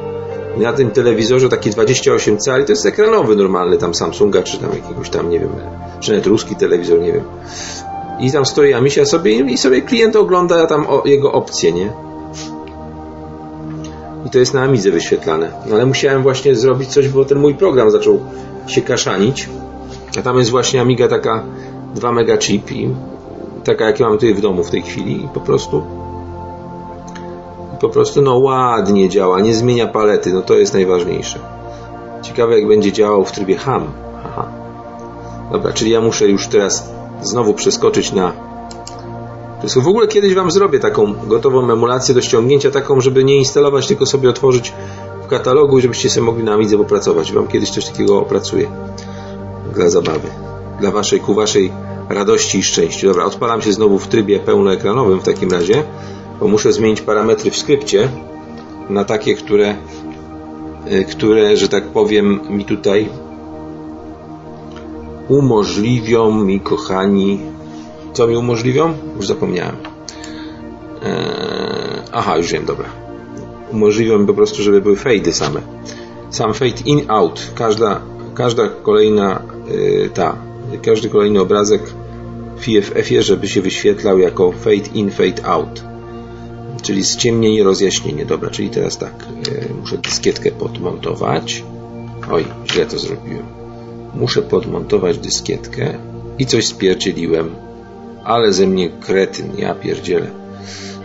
[0.57, 4.71] I na tym telewizorze taki 28 cali, to jest ekranowy normalny tam Samsunga, czy tam
[4.75, 5.51] jakiegoś tam, nie wiem,
[6.01, 7.25] czy nawet ruski telewizor, nie wiem.
[8.21, 12.08] I tam stoi Amisia sobie i sobie klient ogląda tam jego opcje, nie?
[14.29, 15.51] I to jest na Amidze wyświetlane.
[15.67, 18.21] No ale musiałem właśnie zrobić coś, bo ten mój program zaczął
[18.67, 19.49] się kaszanić.
[20.19, 21.45] A tam jest właśnie Amiga taka
[21.95, 22.91] 2 mega chip i
[23.65, 25.83] taka jak ja mam tutaj w domu w tej chwili i po prostu
[27.81, 31.39] po prostu no ładnie działa, nie zmienia palety, no to jest najważniejsze.
[32.23, 33.87] Ciekawe jak będzie działał w trybie ham.
[34.25, 34.49] Aha.
[35.53, 36.91] Dobra, czyli ja muszę już teraz
[37.23, 38.48] znowu przeskoczyć na
[39.65, 44.07] w ogóle kiedyś Wam zrobię taką gotową emulację do ściągnięcia, taką, żeby nie instalować, tylko
[44.07, 44.73] sobie otworzyć
[45.25, 47.33] w katalogu i żebyście sobie mogli na Amidze popracować.
[47.33, 48.71] Wam kiedyś coś takiego opracuję.
[49.75, 50.29] Dla zabawy.
[50.81, 51.73] Dla Waszej, ku Waszej
[52.09, 53.07] radości i szczęściu.
[53.07, 55.83] Dobra, odpalam się znowu w trybie pełnoekranowym w takim razie,
[56.41, 58.09] bo muszę zmienić parametry w skrypcie
[58.91, 59.77] na takie, które,
[60.93, 63.09] y, które, że tak powiem, mi tutaj
[65.29, 67.41] umożliwią mi, kochani,
[68.13, 68.95] co mi umożliwią?
[69.17, 69.77] Już zapomniałem.
[71.03, 72.89] Eee, aha, już wiem, dobra.
[73.73, 75.61] Umożliwią mi po prostu, żeby były fade same.
[76.31, 77.53] Sam fade in, out.
[77.55, 78.01] Każda,
[78.35, 80.37] każda kolejna yy, ta,
[80.83, 81.83] każdy kolejny obrazek
[82.59, 85.83] w IFF-ie, żeby się wyświetlał jako fade in, fade out.
[86.83, 88.27] Czyli ściemnienie, rozjaśnienie.
[88.27, 89.27] Dobra, czyli teraz tak.
[89.47, 91.65] Yy, muszę dyskietkę podmontować.
[92.31, 93.47] Oj, źle to zrobiłem.
[94.15, 95.95] Muszę podmontować dyskietkę
[96.39, 97.68] i coś spierdzieliłem
[98.29, 100.27] ale ze mnie kretyn, ja pierdzielę.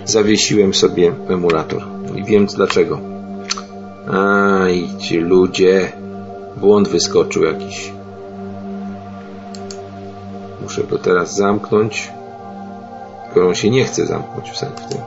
[0.05, 1.83] Zawiesiłem sobie emulator.
[2.15, 2.99] I wiem dlaczego.
[4.11, 5.91] Aj, ci ludzie.
[6.57, 7.91] Błąd wyskoczył jakiś.
[10.61, 12.11] Muszę go teraz zamknąć.
[13.25, 14.97] Tylko on się nie chce zamknąć w sensie.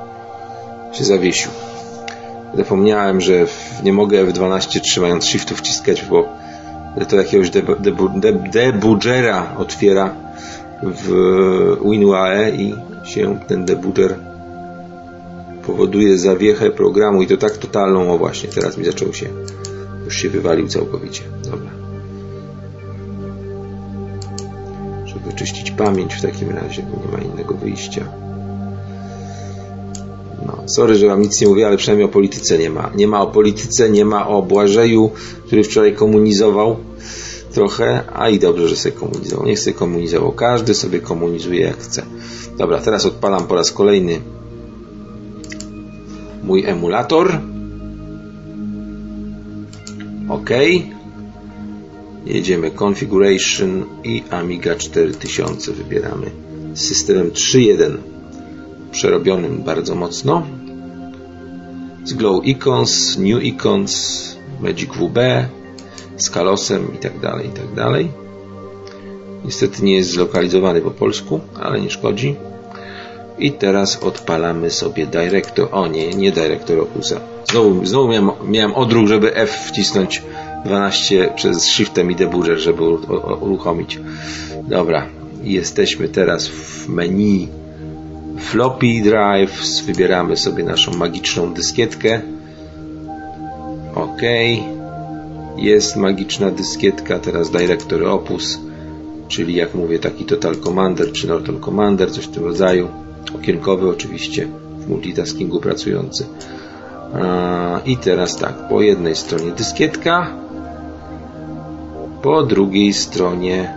[0.93, 1.51] Się zawiesił.
[2.55, 3.47] Zapomniałem, że
[3.83, 6.29] nie mogę F12 trzymając shiftu wciskać, bo
[7.09, 7.51] to jakiegoś
[8.53, 10.26] debugera otwiera
[10.83, 14.17] w WinUAE i się ten debugger
[15.67, 19.27] powoduje zawiechę programu i to tak totalną, o właśnie, teraz mi zaczął się,
[20.05, 21.23] już się wywalił całkowicie.
[21.45, 21.71] Dobra.
[25.05, 28.05] Żeby wyczyścić pamięć w takim razie, bo nie ma innego wyjścia.
[30.47, 32.91] No, sorry, że wam nic nie mówię, ale przynajmniej o polityce nie ma.
[32.95, 35.11] Nie ma o polityce, nie ma o Błażeju,
[35.47, 36.77] który wczoraj komunizował
[37.57, 39.47] trochę, a i dobrze, że sobie komunizował.
[39.47, 40.33] Niech sobie komunizował.
[40.33, 42.03] Każdy sobie komunizuje jak chce.
[42.59, 44.21] Dobra, teraz odpalam po raz kolejny
[46.45, 47.41] mój emulator.
[50.29, 50.51] OK.
[52.27, 56.31] Jedziemy Configuration i Amiga 4000 wybieramy
[56.75, 57.97] z systemem 3.1
[58.91, 60.47] przerobionym bardzo mocno
[62.05, 65.19] z Glow Icons, New Icons, Magic WB,
[66.17, 68.09] z kalosem i tak dalej, i tak dalej.
[69.45, 72.35] Niestety nie jest zlokalizowany po polsku, ale nie szkodzi.
[73.39, 75.69] I teraz odpalamy sobie Director.
[75.73, 77.21] O nie, nie Director Opusa.
[77.51, 80.23] Znowu, znowu miałem, miałem odruch, żeby F wcisnąć
[80.65, 82.83] 12 przez Shiftem i debugger, żeby
[83.41, 83.99] uruchomić.
[84.63, 85.07] Dobra,
[85.43, 87.49] jesteśmy teraz w menu
[88.41, 89.83] Floppy Drive.
[89.87, 92.21] Wybieramy sobie naszą magiczną dyskietkę.
[93.95, 94.23] OK
[95.57, 98.59] jest magiczna dyskietka, teraz Directory Opus,
[99.29, 102.89] czyli jak mówię taki Total Commander czy Norton Commander, coś w tym rodzaju.
[103.35, 106.27] Okienkowy oczywiście, w multitaskingu pracujący.
[107.87, 110.31] I teraz tak, po jednej stronie dyskietka,
[112.23, 113.77] po drugiej stronie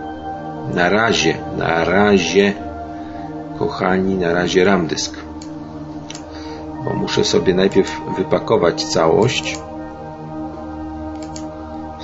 [0.74, 2.54] na razie, na razie,
[3.58, 5.16] kochani, na razie RAM dysk.
[6.84, 9.58] Bo muszę sobie najpierw wypakować całość.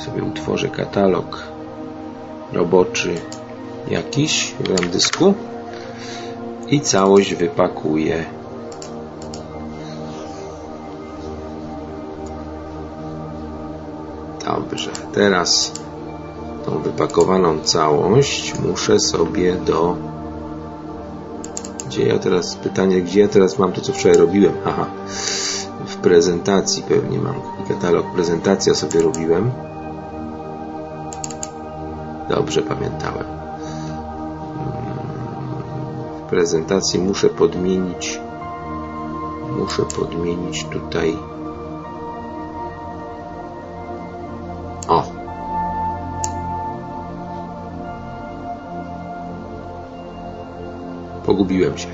[0.07, 1.43] Sobie utworzę katalog
[2.53, 3.15] roboczy
[3.91, 5.35] jakiś w dysku
[6.69, 8.25] i całość wypakuję.
[14.45, 15.73] Dobrze, teraz
[16.67, 19.97] tą wypakowaną całość muszę sobie do
[21.87, 24.53] gdzie ja teraz, pytanie, gdzie ja teraz mam to, co wczoraj robiłem?
[24.67, 24.87] Aha,
[25.87, 27.35] w prezentacji pewnie mam
[27.69, 29.51] katalog, prezentacja sobie robiłem.
[32.29, 33.27] Dobrze pamiętałem.
[36.21, 38.21] W prezentacji muszę podmienić
[39.59, 41.17] muszę podmienić tutaj
[44.89, 45.17] o
[51.27, 51.89] Pogubiłem się.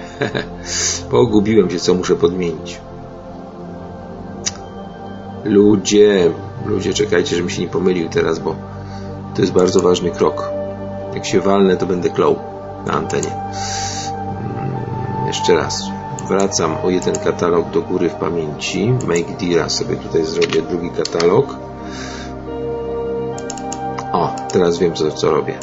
[1.10, 2.80] Pogubiłem się, co muszę podmienić.
[5.44, 6.30] Ludzie,
[6.66, 8.56] ludzie, czekajcie, żebym się nie pomylił teraz, bo
[9.34, 10.50] to jest bardzo ważny krok.
[11.14, 12.36] Jak się walnę, to będę klął
[12.86, 13.30] na antenie.
[13.30, 15.82] Hmm, jeszcze raz.
[16.28, 18.92] Wracam o jeden katalog do góry w pamięci.
[19.06, 21.56] Make Dira sobie tutaj zrobię drugi katalog.
[24.12, 25.58] O, teraz wiem co, co robię.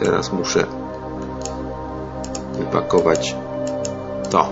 [0.00, 0.64] Teraz muszę
[2.58, 3.36] wypakować
[4.30, 4.48] to.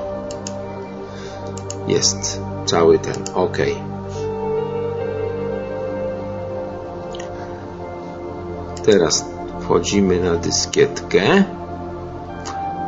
[1.87, 3.59] Jest cały ten OK.
[8.91, 9.25] Teraz
[9.61, 11.45] wchodzimy na dyskietkę,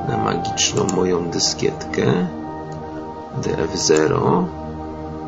[0.09, 2.27] na magiczną moją dyskietkę
[3.43, 4.45] DF0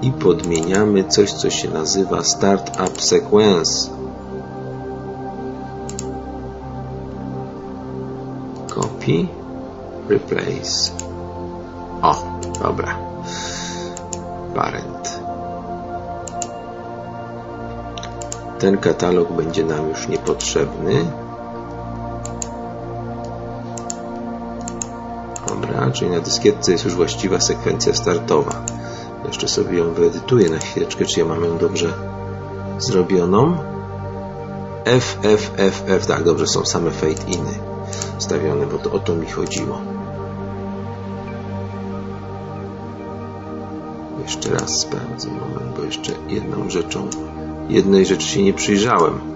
[0.03, 3.91] i podmieniamy coś, co się nazywa Startup Sequence.
[8.69, 9.27] Copy
[10.09, 10.93] replace.
[12.03, 12.15] O,
[12.63, 12.99] dobra.
[14.55, 15.12] Parent.
[18.63, 21.05] Ten katalog będzie nam już niepotrzebny.
[25.49, 28.65] Dobra, czyli na dyskietce jest już właściwa sekwencja startowa.
[29.27, 31.93] Jeszcze sobie ją wyedytuję na chwileczkę, czy ja mam ją dobrze
[32.79, 33.57] zrobioną.
[34.85, 37.55] F, F, F, F, tak, dobrze, są same fade iny
[38.19, 39.92] stawione, bo to o to mi chodziło.
[44.23, 47.09] Jeszcze raz sprawdzę moment, bo jeszcze jedną rzeczą,
[47.69, 49.33] jednej rzeczy się nie przyjrzałem.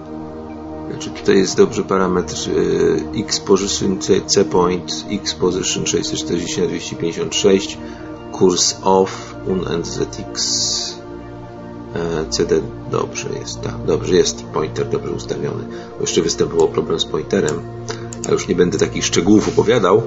[0.91, 7.77] Znaczy tutaj jest dobrze parametr y, x position c point x position 640 na 256
[8.31, 10.97] kurs off un and zx
[11.95, 15.63] e, cd dobrze jest tak, dobrze jest pointer dobrze ustawiony
[15.95, 17.61] bo jeszcze występował problem z pointerem
[18.29, 20.01] a już nie będę takich szczegółów opowiadał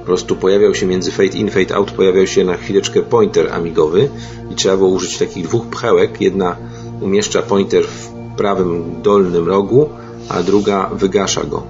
[0.00, 4.08] po prostu pojawiał się między fade in, fade out, pojawiał się na chwileczkę pointer amigowy
[4.50, 6.20] i trzeba było użyć takich dwóch pchełek.
[6.20, 6.56] Jedna
[7.00, 9.88] umieszcza pointer w prawym dolnym rogu,
[10.28, 11.62] a druga wygasza go.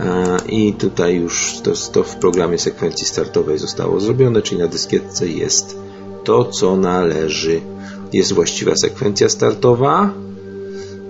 [0.00, 5.28] E, I tutaj już to, to w programie sekwencji startowej zostało zrobione, czyli na dyskietce
[5.28, 5.76] jest
[6.24, 7.60] to, co należy.
[8.12, 10.12] Jest właściwa sekwencja startowa.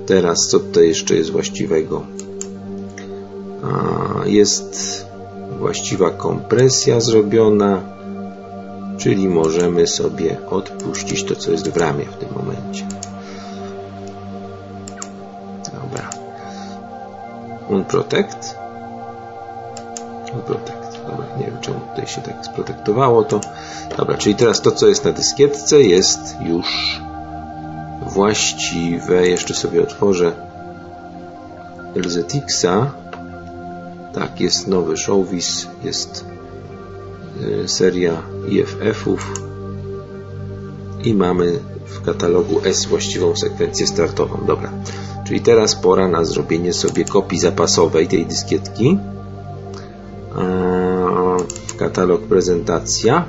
[0.07, 2.07] Teraz co tutaj jeszcze jest właściwego?
[4.27, 5.10] Jest
[5.61, 7.83] właściwa kompresja zrobiona,
[8.99, 12.87] czyli możemy sobie odpuścić to, co jest w ramie w tym momencie.
[15.65, 16.11] Dobra.
[17.69, 18.57] Unprotect.
[20.35, 21.01] Unprotect.
[21.11, 23.41] Dobra, nie wiem czemu tutaj się tak sprotektowało to.
[23.97, 27.01] Dobra, czyli teraz to, co jest na dyskietce jest już
[28.07, 29.29] właściwe.
[29.29, 30.33] Jeszcze sobie otworzę
[31.95, 33.00] LZX-a
[34.15, 36.25] tak, jest nowy showwiz, jest
[37.43, 39.43] y, seria IFF-ów
[41.05, 44.47] i mamy w katalogu S właściwą sekwencję startową.
[44.47, 44.71] Dobra,
[45.27, 48.99] czyli teraz pora na zrobienie sobie kopii zapasowej tej dyskietki.
[51.79, 53.25] Katalog prezentacja.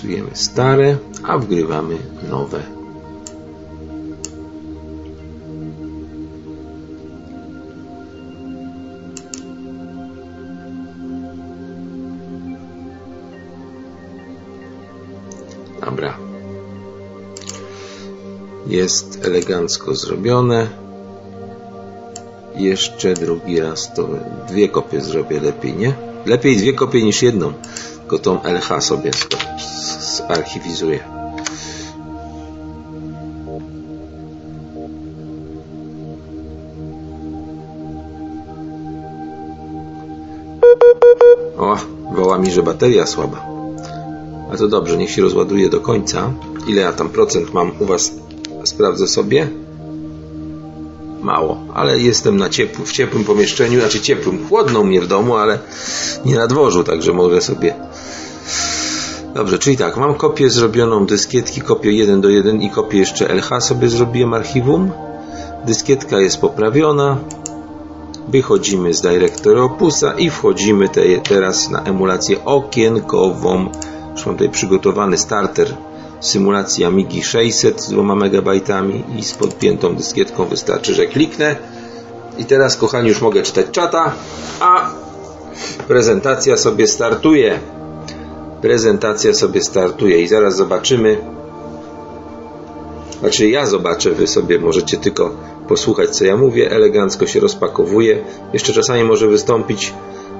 [0.00, 1.96] Kasujemy stare, a wgrywamy
[2.30, 2.62] nowe.
[15.80, 16.16] Dobra.
[18.66, 20.68] Jest elegancko zrobione.
[22.56, 24.08] Jeszcze drugi raz to
[24.48, 25.94] dwie kopie zrobię lepiej, nie?
[26.26, 27.52] Lepiej dwie kopie niż jedną.
[28.10, 29.10] Tylko tą LH sobie
[30.28, 30.98] zarchiwizuję.
[41.58, 41.76] O,
[42.12, 43.46] woła mi, że bateria słaba.
[44.52, 46.32] A to dobrze, niech się rozładuje do końca.
[46.66, 48.12] Ile ja tam procent mam u Was?
[48.64, 49.48] Sprawdzę sobie.
[51.20, 52.48] Mało, ale jestem na
[52.84, 55.58] w ciepłym pomieszczeniu, znaczy ciepłym, chłodno mnie w domu, ale
[56.24, 57.74] nie na dworzu, także mogę sobie.
[59.34, 63.60] Dobrze, czyli tak, mam kopię zrobioną dyskietki, kopię 1 do 1 i kopię jeszcze LH
[63.60, 64.90] sobie zrobiłem archiwum.
[65.66, 67.18] Dyskietka jest poprawiona.
[68.28, 73.68] Wychodzimy z Director Opusa i wchodzimy te, teraz na emulację okienkową.
[74.12, 75.76] Już mam tutaj przygotowany starter
[76.20, 78.48] symulacji Amigi 600 z 2 MB
[79.16, 81.56] i z podpiętą dyskietką wystarczy, że kliknę.
[82.38, 84.12] I teraz, kochani, już mogę czytać czata,
[84.60, 84.90] a
[85.88, 87.58] prezentacja sobie startuje.
[88.62, 91.18] Prezentacja sobie startuje i zaraz zobaczymy.
[93.20, 95.30] Znaczy ja zobaczę, wy sobie możecie tylko
[95.68, 96.70] posłuchać co ja mówię.
[96.70, 98.24] Elegancko się rozpakowuje.
[98.52, 99.94] Jeszcze czasami może wystąpić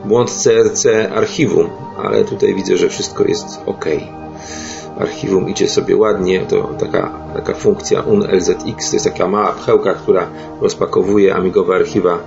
[0.04, 1.70] błąd CRC archiwum,
[2.04, 3.84] ale tutaj widzę, że wszystko jest ok
[5.00, 10.26] archiwum idzie sobie ładnie, to taka, taka funkcja unlzx, to jest taka mała pchełka, która
[10.60, 12.18] rozpakowuje amigowe archiwa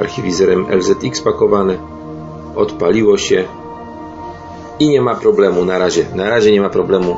[0.00, 1.76] archiwizerem LZX pakowane.
[2.56, 3.44] Odpaliło się
[4.78, 6.04] i nie ma problemu na razie.
[6.14, 7.16] Na razie nie ma problemu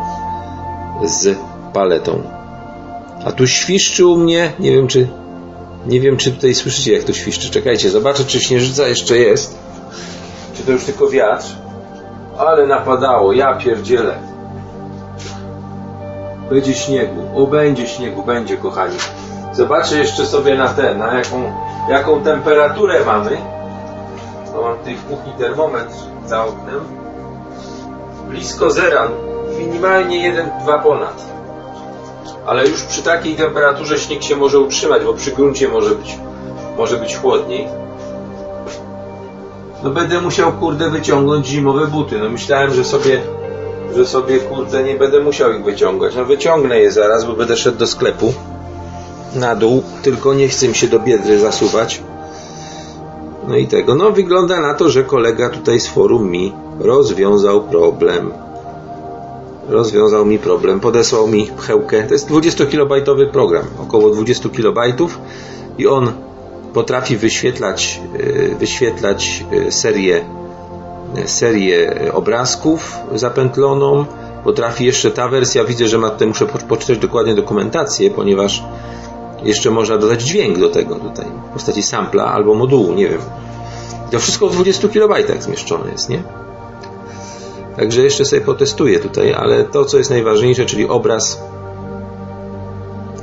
[1.04, 1.38] z
[1.72, 2.22] paletą.
[3.24, 5.08] A tu świszczy u mnie, nie wiem czy
[5.86, 7.50] nie wiem czy tutaj słyszycie jak to świszczy.
[7.50, 9.58] Czekajcie, zobaczę czy śnieżyca jeszcze jest.
[10.56, 11.46] Czy to już tylko wiatr?
[12.38, 14.27] Ale napadało, ja pierdzielę.
[16.50, 17.42] Będzie śniegu.
[17.42, 18.96] O, będzie śniegu, będzie, kochani.
[19.52, 21.52] Zobaczę jeszcze sobie na ten, na jaką,
[21.88, 23.38] jaką temperaturę mamy.
[24.62, 25.94] Mam tutaj w kuchni termometr
[26.26, 26.80] za oknem.
[28.28, 29.08] Blisko zera,
[29.58, 30.32] minimalnie
[30.66, 31.24] 1-2 ponad.
[32.46, 36.18] Ale już przy takiej temperaturze śnieg się może utrzymać, bo przy gruncie może być,
[36.76, 37.68] może być chłodniej.
[39.82, 42.18] No będę musiał, kurde, wyciągnąć zimowe buty.
[42.18, 43.20] No myślałem, że sobie
[43.96, 46.16] że sobie kurde nie będę musiał ich wyciągać.
[46.16, 48.32] No wyciągnę je zaraz, bo będę szedł do sklepu
[49.34, 52.02] na dół, tylko nie chcę mi się do biedry zasuwać.
[53.48, 53.94] No i tego.
[53.94, 58.32] No wygląda na to, że kolega tutaj z forum mi rozwiązał problem.
[59.68, 62.02] Rozwiązał mi problem, podesłał mi pchełkę.
[62.02, 65.18] To jest 20-kilobajtowy program, około 20 kilobajtów
[65.78, 66.12] i on
[66.74, 70.24] potrafi wyświetlać, y, wyświetlać y, serię
[71.26, 74.04] serię obrazków zapętloną.
[74.44, 78.62] Potrafi jeszcze ta wersja, widzę, że ma tutaj, muszę poczytać dokładnie dokumentację, ponieważ
[79.42, 83.20] jeszcze można dodać dźwięk do tego tutaj w postaci sampla albo modułu, nie wiem.
[84.10, 86.22] To wszystko w 20 KB zmieszczone jest, nie?
[87.76, 91.42] Także jeszcze sobie potestuję tutaj, ale to, co jest najważniejsze, czyli obraz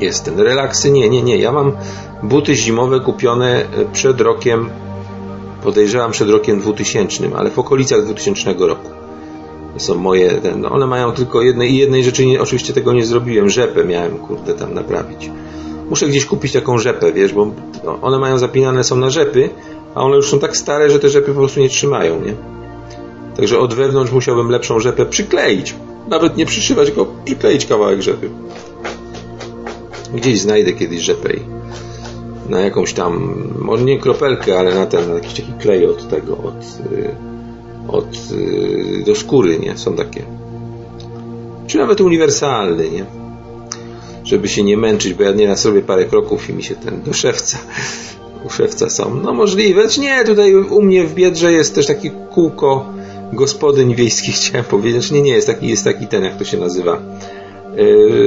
[0.02, 0.40] jest ten.
[0.40, 1.38] Relaksy, nie, nie, nie.
[1.38, 1.72] Ja mam
[2.24, 4.70] buty zimowe kupione przed rokiem
[5.66, 8.90] podejrzewam przed rokiem 2000, ale w okolicach 2000 roku.
[9.74, 12.94] To są moje, ten, no one mają tylko jednej i jednej rzeczy, nie, oczywiście tego
[12.94, 15.32] nie zrobiłem, rzepę miałem, kurde, tam naprawić.
[15.90, 17.52] Muszę gdzieś kupić taką rzepę, wiesz, bo
[17.84, 19.50] no, one mają zapinane, są na rzepy,
[19.96, 22.34] a one już są tak stare, że te rzepy po prostu nie trzymają, nie?
[23.36, 25.76] Także od wewnątrz musiałbym lepszą rzepę przykleić.
[26.08, 28.30] Nawet nie przyszywać, tylko przykleić kawałek rzepy.
[30.14, 31.40] Gdzieś znajdę kiedyś rzepę i
[32.50, 36.38] na jakąś tam, może nie kropelkę, ale na ten, na jakiś taki klej od tego,
[36.38, 37.16] od, y,
[37.88, 39.78] od y, do skóry, nie?
[39.78, 40.22] Są takie.
[41.68, 43.06] Czy nawet uniwersalny, nie?
[44.24, 47.14] Żeby się nie męczyć, bo ja nieraz zrobię parę kroków i mi się ten do
[47.14, 47.58] szewca,
[48.46, 49.16] u szewca są.
[49.24, 52.86] No możliwe, czy nie, tutaj u mnie w Biedrze jest też taki kółko
[53.34, 55.12] gospodyń wiejskich, chciałem powiedzieć.
[55.12, 57.02] Nie, nie, jest taki, jest taki ten, jak to się nazywa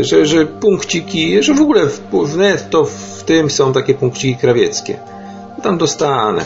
[0.00, 4.98] że, że punkciki, że w ogóle w, w netto w tym są takie punkciki krawieckie.
[5.62, 6.44] Tam dostanę.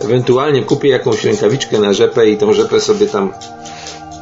[0.00, 3.32] Ewentualnie kupię jakąś rękawiczkę na rzepę i tą rzepę sobie tam.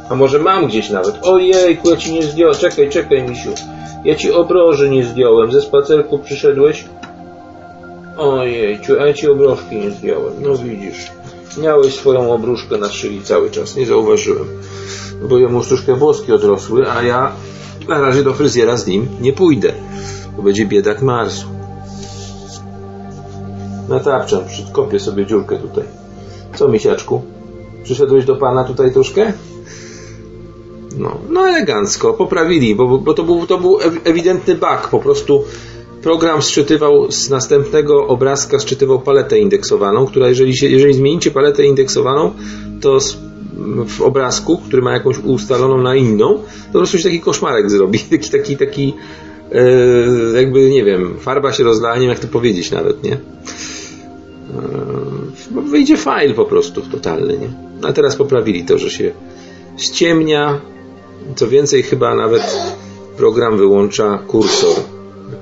[0.09, 1.15] A może mam gdzieś nawet.
[1.21, 2.55] Ojejku, ja ci nie zdjąłem.
[2.57, 3.49] Czekaj, czekaj, misiu.
[4.03, 5.51] Ja ci obroży nie zdjąłem.
[5.51, 6.85] Ze spacerku przyszedłeś.
[8.17, 10.33] Ojejciu, a ja ci obrożki nie zdjąłem.
[10.39, 11.11] No widzisz.
[11.57, 13.75] Miałeś swoją obruszkę na szyi cały czas.
[13.75, 14.47] Nie zauważyłem
[15.21, 17.31] bo jemu troszkę włoski odrosły, a ja
[17.87, 19.73] na razie do fryzjera z nim nie pójdę,
[20.37, 21.47] bo będzie biedak marsu.
[23.89, 24.41] Natapczam,
[24.71, 25.83] kopię sobie dziurkę tutaj.
[26.55, 27.21] Co, misiaczku?
[27.83, 29.33] Przyszedłeś do pana tutaj troszkę?
[30.97, 34.87] No, no elegancko, poprawili, bo, bo to, był, to był ewidentny bug.
[34.91, 35.43] Po prostu
[36.05, 42.33] program sczytywał z następnego obrazka sczytywał paletę indeksowaną, która jeżeli, się, jeżeli zmienicie paletę indeksowaną,
[42.81, 42.99] to
[43.87, 46.43] w obrazku, który ma jakąś ustaloną na inną, to
[46.73, 47.99] po prostu się taki koszmarek zrobi.
[48.11, 48.93] Taki, taki, taki
[49.51, 53.13] e, jakby, nie wiem, farba się rozlała, nie wiem jak to powiedzieć nawet, nie?
[53.13, 53.19] E,
[55.71, 57.49] wyjdzie file po prostu totalny, nie?
[57.89, 59.11] A teraz poprawili to, że się
[59.77, 60.61] ściemnia.
[61.35, 62.57] Co więcej, chyba nawet
[63.17, 64.94] program wyłącza kursor.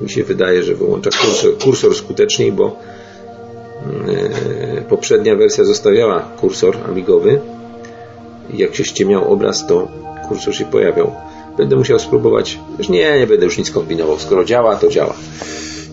[0.03, 2.77] Mi się wydaje, że wyłącza kursor, kursor skuteczniej, bo
[4.77, 7.39] e, poprzednia wersja zostawiała kursor amigowy
[8.53, 9.87] i jak się ściemniał obraz, to
[10.27, 11.11] kursor się pojawiał.
[11.57, 12.59] Będę musiał spróbować.
[12.77, 14.19] Już nie, nie będę już nic kombinował.
[14.19, 15.13] Skoro działa, to działa.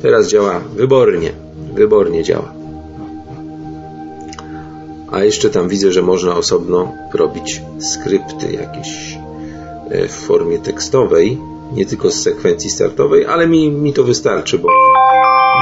[0.02, 1.32] Teraz działa wybornie.
[1.74, 2.52] Wybornie działa.
[5.10, 9.18] A jeszcze tam widzę, że można osobno robić skrypty jakieś
[9.90, 11.38] e, w formie tekstowej,
[11.72, 14.68] nie tylko z sekwencji startowej, ale mi, mi to wystarczy, bo,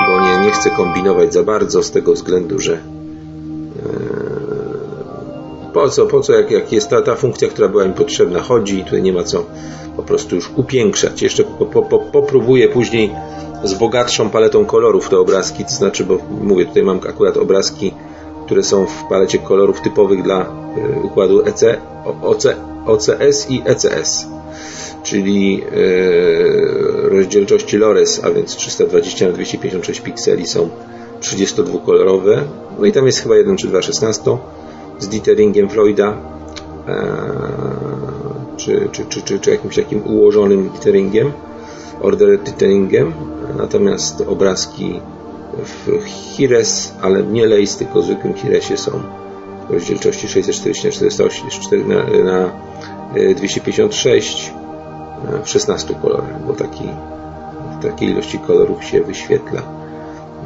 [0.09, 2.79] bo nie, nie chcę kombinować za bardzo z tego względu, że e,
[5.73, 8.79] po co, po co jak, jak jest ta, ta funkcja, która była mi potrzebna, chodzi
[8.79, 9.45] i tutaj nie ma co
[9.97, 11.23] po prostu już upiększać.
[11.23, 13.11] Jeszcze po, po, po, popróbuję później
[13.65, 17.93] z bogatszą paletą kolorów te obrazki, to znaczy, bo mówię, tutaj mam akurat obrazki
[18.49, 20.47] które są w palecie kolorów typowych dla e,
[21.03, 21.65] układu EC,
[22.23, 22.47] OC,
[22.87, 24.27] OCS i ECS,
[25.03, 30.69] czyli e, rozdzielczości LORES, a więc 320 na 256 pikseli są
[31.21, 32.43] 32-kolorowe.
[32.79, 34.37] No i tam jest chyba 1 czy 2 16
[34.99, 36.17] z ditherinkiem Floyda,
[36.89, 37.19] e,
[38.57, 41.33] czy, czy, czy, czy, czy jakimś takim ułożonym ditheringiem,
[42.01, 43.13] order ditheringiem.
[43.57, 45.01] Natomiast obrazki
[45.65, 48.91] w Hires, ale nie Lace, tylko zwykłym Hiresie są
[49.69, 52.51] w rozdzielczości 640 na 408 na, na
[53.35, 54.68] 256 e,
[55.45, 56.85] w 16 kolorach, bo taki,
[57.79, 59.79] w takiej ilości kolorów się wyświetla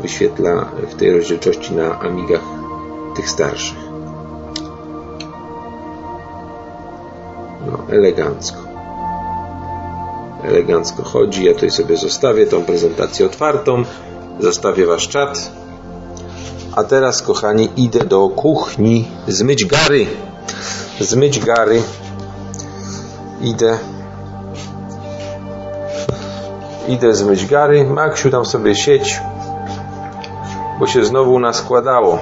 [0.03, 2.43] wyświetla w tej rozdzielczości na Amigach
[3.16, 3.79] tych starszych.
[7.66, 8.59] No, elegancko.
[10.45, 11.45] Elegancko chodzi.
[11.45, 13.83] Ja tutaj sobie zostawię tą prezentację otwartą.
[14.41, 15.53] Zostawię wasz czat.
[16.77, 20.07] A teraz, kochani, idę do kuchni zmyć gary.
[21.01, 21.83] Zmyć gary.
[23.41, 23.79] Idę.
[26.89, 27.85] Idę zmyć gary.
[27.85, 29.20] Maksiu tam sobie sieć,
[30.80, 32.18] bo się znowu naskładało.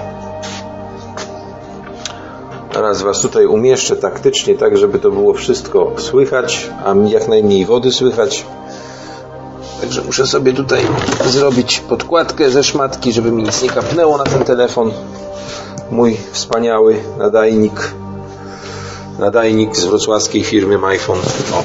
[2.73, 7.93] Teraz was tutaj umieszczę taktycznie, tak żeby to było wszystko słychać, a jak najmniej wody
[7.93, 8.47] słychać.
[9.81, 10.81] Także muszę sobie tutaj
[11.27, 14.91] zrobić podkładkę ze szmatki, żeby mi nic nie kapnęło na ten telefon.
[15.91, 17.95] Mój wspaniały nadajnik.
[19.19, 21.19] Nadajnik z wrocławskiej firmy MyPhone.
[21.53, 21.63] O.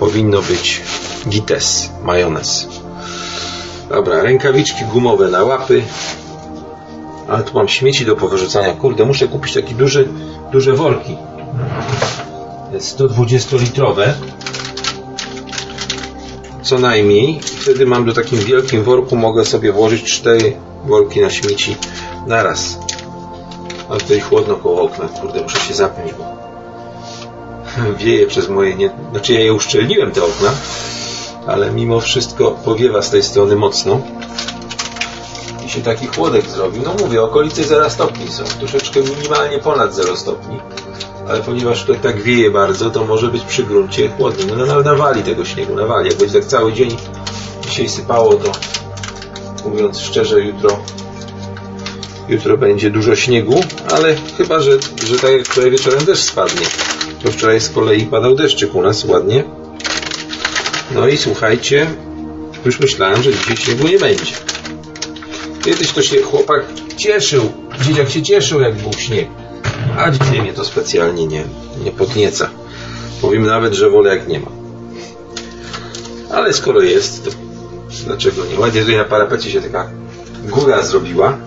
[0.00, 0.82] Powinno być
[1.28, 2.68] Gites, majonez.
[3.88, 5.82] Dobra, rękawiczki gumowe na łapy.
[7.28, 8.72] Ale tu mam śmieci do powyrzucania.
[8.72, 10.04] Kurde, muszę kupić takie duże,
[10.52, 11.16] duże worki.
[12.78, 14.14] 120 litrowe
[16.68, 17.40] co najmniej.
[17.40, 21.76] Wtedy mam do takim wielkim worku mogę sobie włożyć cztery worki na śmieci
[22.26, 22.78] naraz.
[23.90, 25.08] A tutaj chłodno koło okna.
[25.08, 26.37] Kurde, muszę się zapiąć, bo
[28.04, 28.74] wieje przez moje...
[28.74, 28.90] Nie...
[29.10, 30.50] Znaczy ja je uszczelniłem te okna,
[31.46, 34.00] ale mimo wszystko powiewa z tej strony mocno.
[35.66, 36.82] I się taki chłodek zrobił.
[36.82, 38.44] No mówię, okolice 0 stopni są.
[38.58, 40.58] Troszeczkę minimalnie ponad 0 stopni
[41.28, 44.56] ale ponieważ tutaj tak wieje bardzo, to może być przy gruncie chłodny.
[44.56, 46.10] No nawali tego śniegu, nawali.
[46.20, 46.96] Jak tak cały dzień
[47.68, 48.52] dzisiaj sypało, to
[49.64, 50.78] mówiąc szczerze, jutro
[52.28, 53.60] jutro będzie dużo śniegu,
[53.90, 54.70] ale chyba, że,
[55.06, 56.66] że tak jak wczoraj wieczorem deszcz spadnie.
[57.22, 59.44] To wczoraj z kolei padał deszczyk u nas ładnie.
[60.94, 61.86] No i słuchajcie,
[62.64, 64.32] już myślałem, że dzisiaj śniegu nie będzie.
[65.64, 66.64] Kiedyś to się chłopak
[66.96, 67.52] cieszył,
[67.86, 69.28] dzieciak się cieszył, jak był śnieg.
[69.98, 71.44] A dzisiaj mnie to specjalnie nie,
[71.84, 72.50] nie podnieca.
[73.20, 74.50] Powiem nawet, że wolę jak nie ma.
[76.30, 77.30] Ale skoro jest, to
[78.04, 78.60] dlaczego nie?
[78.60, 79.90] Ładnie tutaj na parapecie się taka
[80.44, 81.38] góra zrobiła.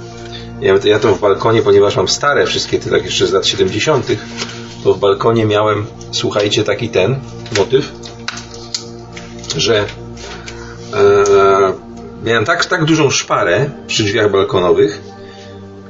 [0.62, 4.08] Ja, ja to w balkonie, ponieważ mam stare wszystkie te tak jeszcze z lat 70.,
[4.84, 7.20] to w balkonie miałem, słuchajcie, taki ten
[7.58, 7.92] motyw,
[9.58, 9.86] że e,
[12.24, 15.02] miałem tak, tak dużą szparę przy drzwiach balkonowych,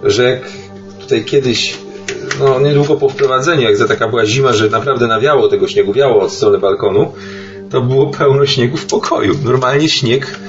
[0.04, 0.42] że jak
[1.00, 1.78] tutaj kiedyś
[2.39, 6.22] no, niedługo po wprowadzeniu, jak za taka była zima, że naprawdę nawiało tego śniegu, wiało
[6.22, 7.14] od strony balkonu,
[7.70, 9.36] to było pełno śniegu w pokoju.
[9.44, 10.39] Normalnie śnieg,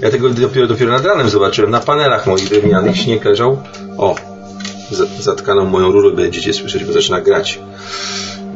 [0.00, 3.62] ja tego dopiero, dopiero nad ranem zobaczyłem, na panelach moich drewnianych śnieg leżał,
[3.98, 4.14] o,
[5.20, 7.58] zatkaną moją rurę będziecie słyszeć, bo zaczyna grać.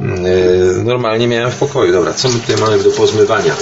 [0.01, 1.93] Yy, normalnie miałem w pokoju.
[1.93, 3.57] Dobra, co my tutaj mamy do pozmywania?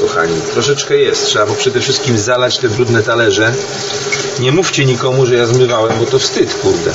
[0.00, 1.26] Kochani, troszeczkę jest.
[1.26, 3.52] Trzeba bo przede wszystkim zalać te brudne talerze.
[4.40, 6.90] Nie mówcie nikomu, że ja zmywałem, bo to wstyd, kurde.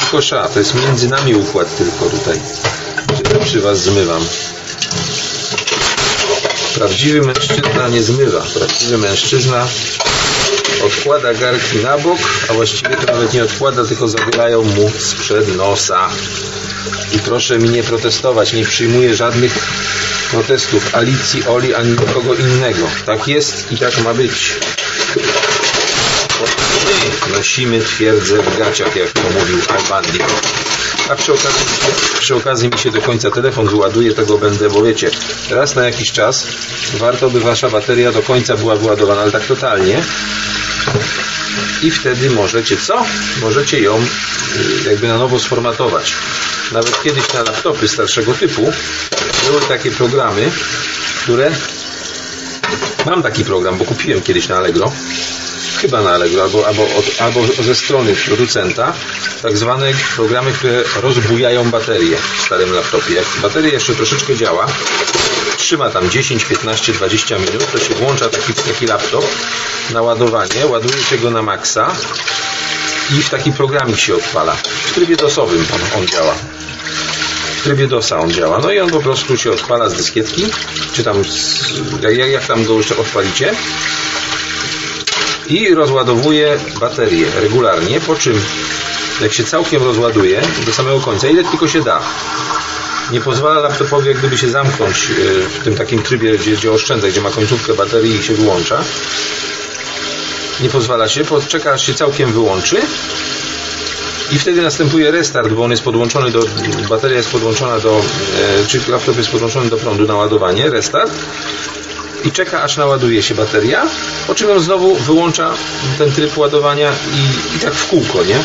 [0.00, 2.40] Tylko to jest między nami układ tylko tutaj,
[3.32, 4.22] że przy was zmywam.
[6.74, 8.40] Prawdziwy mężczyzna nie zmywa.
[8.54, 9.66] Prawdziwy mężczyzna
[10.84, 12.18] odkłada garki na bok,
[12.50, 16.08] a właściwie to nawet nie odkłada, tylko zabierają mu sprzed nosa.
[17.12, 19.52] I proszę mi nie protestować, nie przyjmuję żadnych
[20.30, 22.86] protestów Alicji, Oli, ani nikogo innego.
[23.06, 24.52] Tak jest i tak ma być.
[27.36, 30.18] Nosimy twierdzę w gaciach, jak to mówił Albandi.
[31.08, 31.66] A przy okazji,
[32.18, 35.10] przy okazji mi się do końca telefon wyładuje, tego będę, bo wiecie,
[35.50, 36.46] raz na jakiś czas
[36.94, 40.02] warto by wasza bateria do końca była wyładowana, ale tak totalnie.
[41.82, 43.04] I wtedy możecie co?
[43.42, 46.14] Możecie ją y, jakby na nowo sformatować.
[46.72, 48.72] Nawet kiedyś na laptopy starszego typu
[49.46, 50.50] były takie programy,
[51.22, 51.50] które
[53.06, 54.92] mam taki program, bo kupiłem kiedyś na Allegro
[55.84, 58.92] chyba na Allegro albo, albo, od, albo ze strony producenta
[59.42, 63.14] tak zwane programy, które rozbujają baterię w starym laptopie.
[63.14, 64.66] Jak bateria jeszcze troszeczkę działa,
[65.56, 69.24] trzyma tam 10, 15, 20 minut, to się włącza taki, taki laptop
[69.92, 71.92] na ładowanie, ładuje się go na maksa
[73.10, 74.56] i w taki programik się odpala.
[74.86, 76.34] W trybie dosowym on, on działa.
[77.56, 78.58] W trybie DOSa on działa.
[78.58, 80.46] No i on po prostu się odpala z dyskietki,
[80.92, 83.54] czy tam, z, jak, jak tam go jeszcze odpalicie,
[85.48, 88.40] i rozładowuje baterię regularnie, po czym
[89.20, 92.00] jak się całkiem rozładuje do samego końca, ile tylko się da,
[93.12, 97.08] nie pozwala laptopowi jak gdyby się zamknąć e, w tym takim trybie, gdzie, gdzie oszczędza,
[97.08, 98.84] gdzie ma końcówkę baterii i się wyłącza.
[100.60, 102.76] Nie pozwala się, czeka aż się całkiem wyłączy
[104.32, 106.40] i wtedy następuje restart, bo on jest podłączony do,
[106.88, 111.12] bateria jest podłączona do, e, czy laptop jest podłączony do prądu na ładowanie, restart
[112.24, 113.86] i czeka aż naładuje się bateria,
[114.26, 115.54] po czym on znowu wyłącza
[115.98, 118.38] ten tryb ładowania i, i tak w kółko, nie?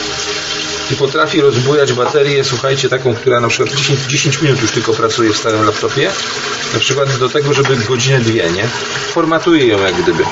[0.92, 5.34] I potrafi rozbujać baterię, słuchajcie, taką, która na przykład 10, 10 minut już tylko pracuje
[5.34, 6.12] w starym laptopie,
[6.74, 8.68] na przykład do tego, żeby godzinę, dwie, nie?
[9.14, 10.24] Formatuje ją jak gdyby.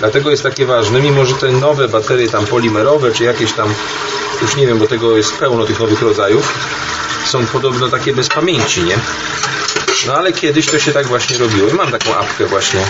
[0.00, 3.74] Dlatego jest takie ważne, mimo że te nowe baterie tam polimerowe, czy jakieś tam,
[4.42, 6.54] już nie wiem, bo tego jest pełno tych nowych rodzajów,
[7.26, 8.96] są podobno takie bez pamięci, nie?
[10.06, 11.68] No ale kiedyś to się tak właśnie robiło.
[11.68, 12.80] I mam taką apkę właśnie,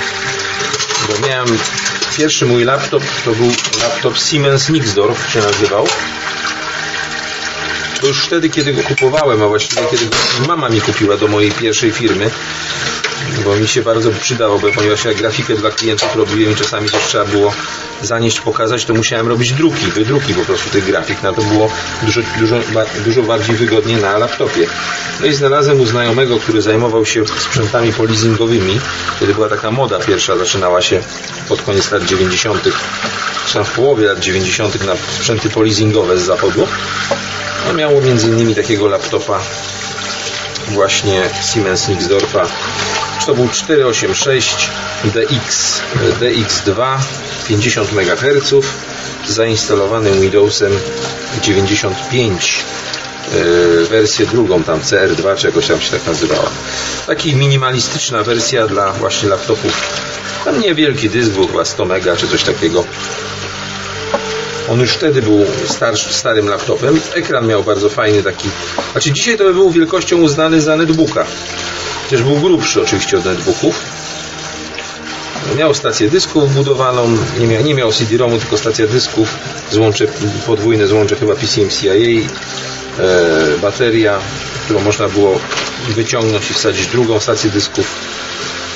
[1.08, 1.58] bo miałem
[2.16, 5.86] pierwszy mój laptop, to był laptop Siemens Nixdorf się nazywał.
[8.04, 10.08] To już wtedy, kiedy go kupowałem, a właściwie kiedy
[10.48, 12.30] mama mi kupiła do mojej pierwszej firmy,
[13.44, 17.24] bo mi się bardzo przydało, bo ponieważ ja grafikę dla klientów robiłem czasami coś trzeba
[17.24, 17.52] było
[18.02, 21.22] zanieść, pokazać, to musiałem robić druki, wydruki po prostu tych grafik.
[21.22, 21.70] Na to było
[22.02, 22.56] dużo, dużo,
[23.04, 24.66] dużo bardziej wygodnie na laptopie.
[25.20, 28.80] No i znalazłem u znajomego, który zajmował się sprzętami polizingowymi.
[29.16, 31.00] Wtedy była taka moda pierwsza, zaczynała się
[31.48, 32.68] pod koniec lat 90.,
[33.46, 34.84] czy w połowie lat 90.
[34.84, 36.66] na sprzęty polizingowe z zachodu.
[37.66, 39.40] No miało między innymi takiego laptopa
[40.68, 42.46] właśnie Siemens Nixdorfa
[43.26, 44.70] to był 486
[45.04, 45.80] DX,
[46.20, 46.98] DX2
[47.48, 48.54] 50 MHz
[49.28, 50.72] zainstalowanym Windowsem
[51.42, 52.64] 95
[53.32, 56.50] e, wersję drugą, tam CR2 czy jakoś tam się tak nazywała.
[57.06, 59.72] Taki minimalistyczna wersja dla właśnie laptopów.
[60.44, 62.84] Tam niewielki dysk był chyba 100 mega czy coś takiego.
[64.70, 65.46] On już wtedy był
[66.10, 67.00] starym laptopem.
[67.14, 68.48] Ekran miał bardzo fajny taki.
[68.92, 71.26] Znaczy dzisiaj to by był wielkością uznany za netbooka.
[72.04, 73.80] Chociaż był grubszy oczywiście od netbooków.
[75.56, 79.28] Miał stację dysków wbudowaną, nie miał, nie miał CD-ROMu, tylko stacja dysków,
[79.70, 80.06] złącze,
[80.46, 84.18] podwójne złącze chyba PCMCIA, e, bateria,
[84.64, 85.40] którą można było
[85.88, 87.86] wyciągnąć i wsadzić drugą stację dysków.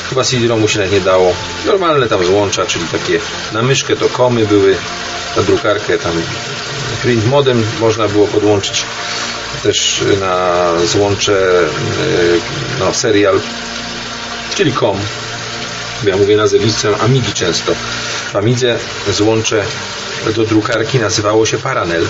[0.09, 1.35] Chyba CD-ROMu się nawet nie dało.
[1.67, 3.21] Normalne tam złącza, czyli takie
[3.53, 4.77] na myszkę to komy były,
[5.37, 6.13] na drukarkę tam
[7.03, 8.85] print modem można było podłączyć
[9.63, 11.37] też na złącze
[12.81, 13.41] no, serial,
[14.55, 14.99] czyli COM.
[16.05, 17.73] Ja mówię nazewnictwem Amigi często.
[18.33, 18.79] W Amidze
[19.11, 19.65] złącze
[20.37, 22.07] do drukarki nazywało się Paranel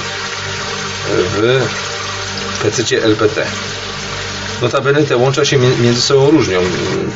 [1.09, 1.67] w
[2.63, 3.47] PC LPT.
[4.63, 6.61] Notabene te łącza się między sobą różnią.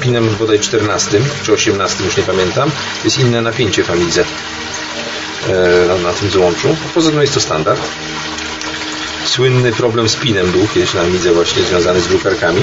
[0.01, 2.71] Pinem bodaj 14 czy 18, już nie pamiętam,
[3.05, 4.25] jest inne napięcie w Amidze
[5.49, 6.77] e, na tym złączu.
[6.95, 7.81] Poza tym jest to standard
[9.33, 12.61] słynny problem z pinem był kiedyś na Amidze właśnie związany z drukarkami.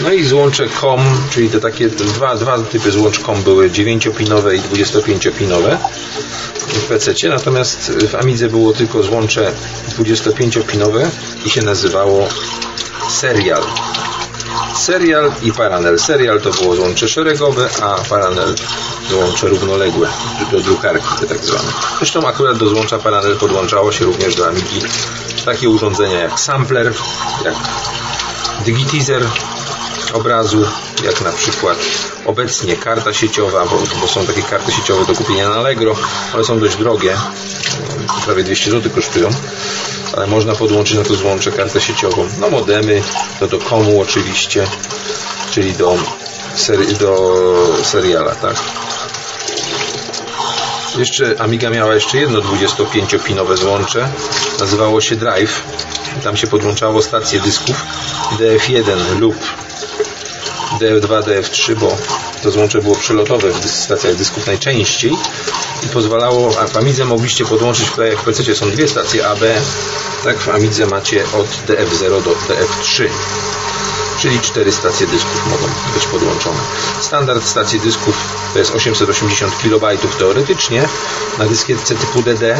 [0.00, 4.60] No i złącze COM, czyli te takie dwa, dwa typy złącz COM były 9-pinowe i
[4.60, 5.76] 25-pinowe
[6.68, 9.52] w PC, natomiast w Amidze było tylko złącze
[9.98, 11.06] 25-pinowe
[11.46, 12.28] i się nazywało
[13.12, 13.62] Serial.
[14.74, 15.98] Serial i Paranel.
[15.98, 18.54] Serial to było złącze szeregowe, a Paranel
[19.10, 20.08] złącze równoległe
[20.52, 21.72] do drukarki tak zwane.
[21.98, 24.80] Zresztą akurat do złącza Paranel podłączało się również do Amigi
[25.44, 26.92] takie urządzenia jak sampler,
[27.44, 27.54] jak
[28.64, 29.22] digitizer
[30.12, 30.64] obrazu,
[31.04, 31.78] jak na przykład
[32.26, 35.94] obecnie karta sieciowa, bo, bo, są takie karty sieciowe do kupienia na Allegro,
[36.34, 37.16] one są dość drogie,
[38.24, 39.30] prawie 200 zł kosztują,
[40.16, 43.02] ale można podłączyć na to złącze kartę sieciową, no modemy,
[43.40, 44.66] no do komu oczywiście,
[45.50, 45.98] czyli do,
[46.54, 47.34] seri do
[47.82, 48.56] seriala, tak.
[50.98, 54.08] Jeszcze Amiga miała jeszcze jedno 25-pinowe złącze,
[54.60, 55.62] nazywało się Drive.
[56.24, 57.86] Tam się podłączało stacje dysków
[58.38, 59.36] DF1 lub
[60.80, 61.96] DF2, DF3, bo
[62.42, 65.12] to złącze było przelotowe w stacjach dysków najczęściej
[65.86, 69.40] i pozwalało, a w Amidze mogliście podłączyć w krajach PC są dwie stacje AB,
[70.24, 73.08] tak w Amidze macie od DF0 do DF3
[74.22, 76.58] czyli cztery stacje dysków mogą być podłączone.
[77.00, 78.14] Standard stacji dysków
[78.52, 80.88] to jest 880 KB teoretycznie,
[81.38, 82.58] na dyskietce typu DD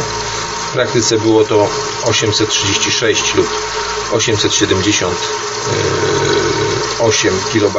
[0.69, 1.69] w praktyce było to
[2.05, 3.47] 836 lub
[7.03, 7.77] 878 KB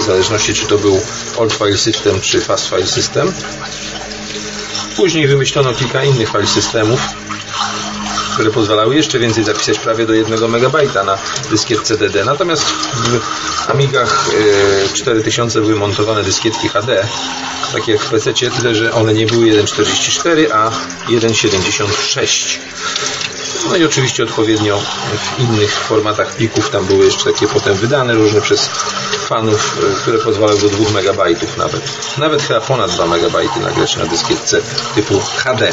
[0.00, 1.00] w zależności czy to był
[1.36, 3.32] Old File System czy Fast File System.
[4.96, 7.00] Później wymyślono kilka innych file systemów,
[8.34, 11.18] które pozwalały jeszcze więcej zapisać prawie do 1 MB na
[11.50, 12.24] dyskietce DD.
[12.24, 14.30] Natomiast w Amigach
[14.94, 17.08] 4000 były montowane dyskietki HD,
[17.72, 20.70] takie jak w PC, tyle że one nie były 1.44, a
[21.08, 22.58] 1.76.
[23.68, 28.40] No i oczywiście odpowiednio w innych formatach plików tam były jeszcze takie potem wydane różne
[28.40, 28.68] przez
[29.28, 31.18] fanów, które pozwalały do 2 MB
[31.58, 31.82] nawet.
[32.18, 34.60] Nawet chyba ponad 2 MB nagrać na dyskietce
[34.94, 35.72] typu HD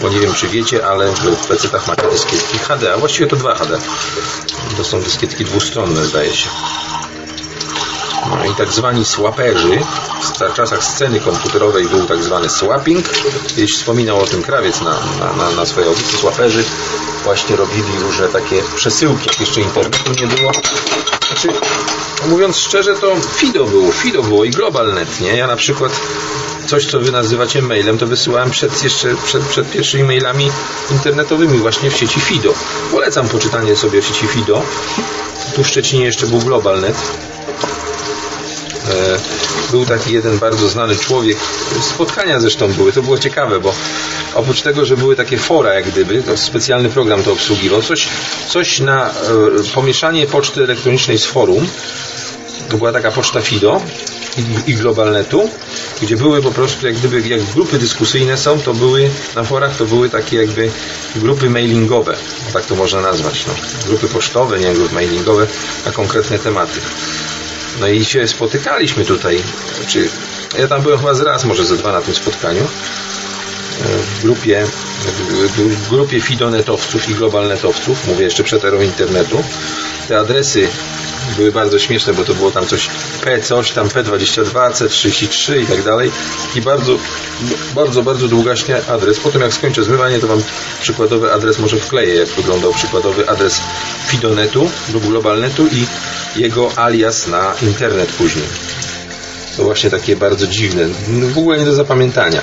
[0.00, 3.54] bo nie wiem czy wiecie, ale w PC-tach macie dyskietki HD, a właściwie to 2
[3.54, 3.78] HD.
[4.76, 6.48] To są dyskietki dwustronne zdaje się.
[8.26, 9.78] No i tak zwani swaperzy,
[10.50, 13.08] w czasach sceny komputerowej był tak zwany swapping.
[13.46, 15.00] Kiedyś wspominał o tym krawiec na,
[15.36, 16.18] na, na, swojej audycji.
[16.18, 16.64] Swaperzy
[17.24, 20.52] właśnie robili różne takie przesyłki, jak jeszcze internetu nie było.
[21.28, 21.48] Znaczy,
[22.28, 25.36] mówiąc szczerze, to FIDO było, FIDO było i GlobalNet, nie?
[25.36, 25.92] Ja na przykład
[26.66, 30.50] coś, co wy nazywacie mailem, to wysyłałem przed, jeszcze, przed, przed pierwszymi mailami
[30.90, 32.54] internetowymi właśnie w sieci FIDO.
[32.90, 34.62] Polecam poczytanie sobie w sieci FIDO.
[35.54, 36.96] Tu w Szczecinie jeszcze był GlobalNet.
[38.88, 39.18] E,
[39.70, 41.36] był taki jeden bardzo znany człowiek,
[41.80, 43.74] spotkania zresztą były, to było ciekawe, bo
[44.34, 48.08] oprócz tego, że były takie fora jak gdyby, to specjalny program to obsługiwał, coś,
[48.48, 49.12] coś na e,
[49.74, 51.66] pomieszanie poczty elektronicznej z forum,
[52.70, 53.82] to była taka poczta FIDO
[54.66, 55.50] i, Globalnetu,
[56.02, 59.84] gdzie były po prostu jak gdyby, jak grupy dyskusyjne są, to były na forach, to
[59.84, 60.70] były takie jakby
[61.16, 62.16] grupy mailingowe,
[62.52, 63.54] tak to można nazwać, no.
[63.88, 65.46] grupy pocztowe, nie grupy mailingowe
[65.86, 66.80] na konkretne tematy.
[67.80, 69.42] No i się spotykaliśmy tutaj,
[69.88, 70.08] czy
[70.58, 72.68] ja tam byłem chyba z raz, może ze dwa na tym spotkaniu,
[73.84, 74.64] w grupie,
[75.58, 79.44] w grupie fidonetowców i globalnetowców, mówię jeszcze przed erą internetu.
[80.08, 80.68] Te adresy
[81.36, 82.88] były bardzo śmieszne, bo to było tam coś
[83.24, 86.10] P coś, tam P22, C33 i tak dalej.
[86.56, 86.98] I bardzo,
[87.74, 89.20] bardzo, bardzo długaśnie adres.
[89.20, 90.42] Potem jak skończę zmywanie, to Wam
[90.82, 93.60] przykładowy adres może wkleję, jak wyglądał przykładowy adres
[94.06, 95.86] Fidonetu lub Globalnetu i
[96.40, 98.46] jego alias na internet później.
[99.56, 100.88] To właśnie takie bardzo dziwne,
[101.34, 102.42] w ogóle nie do zapamiętania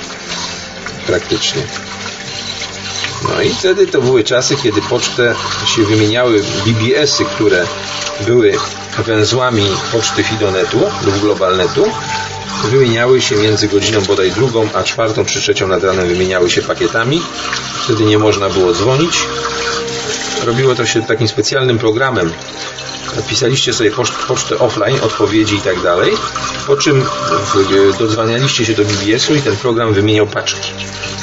[1.06, 1.62] praktycznie.
[3.28, 5.34] No i wtedy to były czasy, kiedy pocztę
[5.76, 7.66] się wymieniały BBS-y, które
[8.26, 8.52] były
[8.98, 11.84] węzłami poczty Fidonetu lub Globalnetu.
[12.64, 17.22] Wymieniały się między godziną bodaj drugą a czwartą czy trzecią nad ranem wymieniały się pakietami.
[17.84, 19.18] Wtedy nie można było dzwonić.
[20.44, 22.32] Robiło to się takim specjalnym programem.
[23.28, 23.90] Pisaliście sobie
[24.28, 26.12] pocztę offline, odpowiedzi i tak dalej,
[26.66, 27.04] po czym
[27.98, 30.70] dodzwanialiście się do BBS-u i ten program wymieniał paczki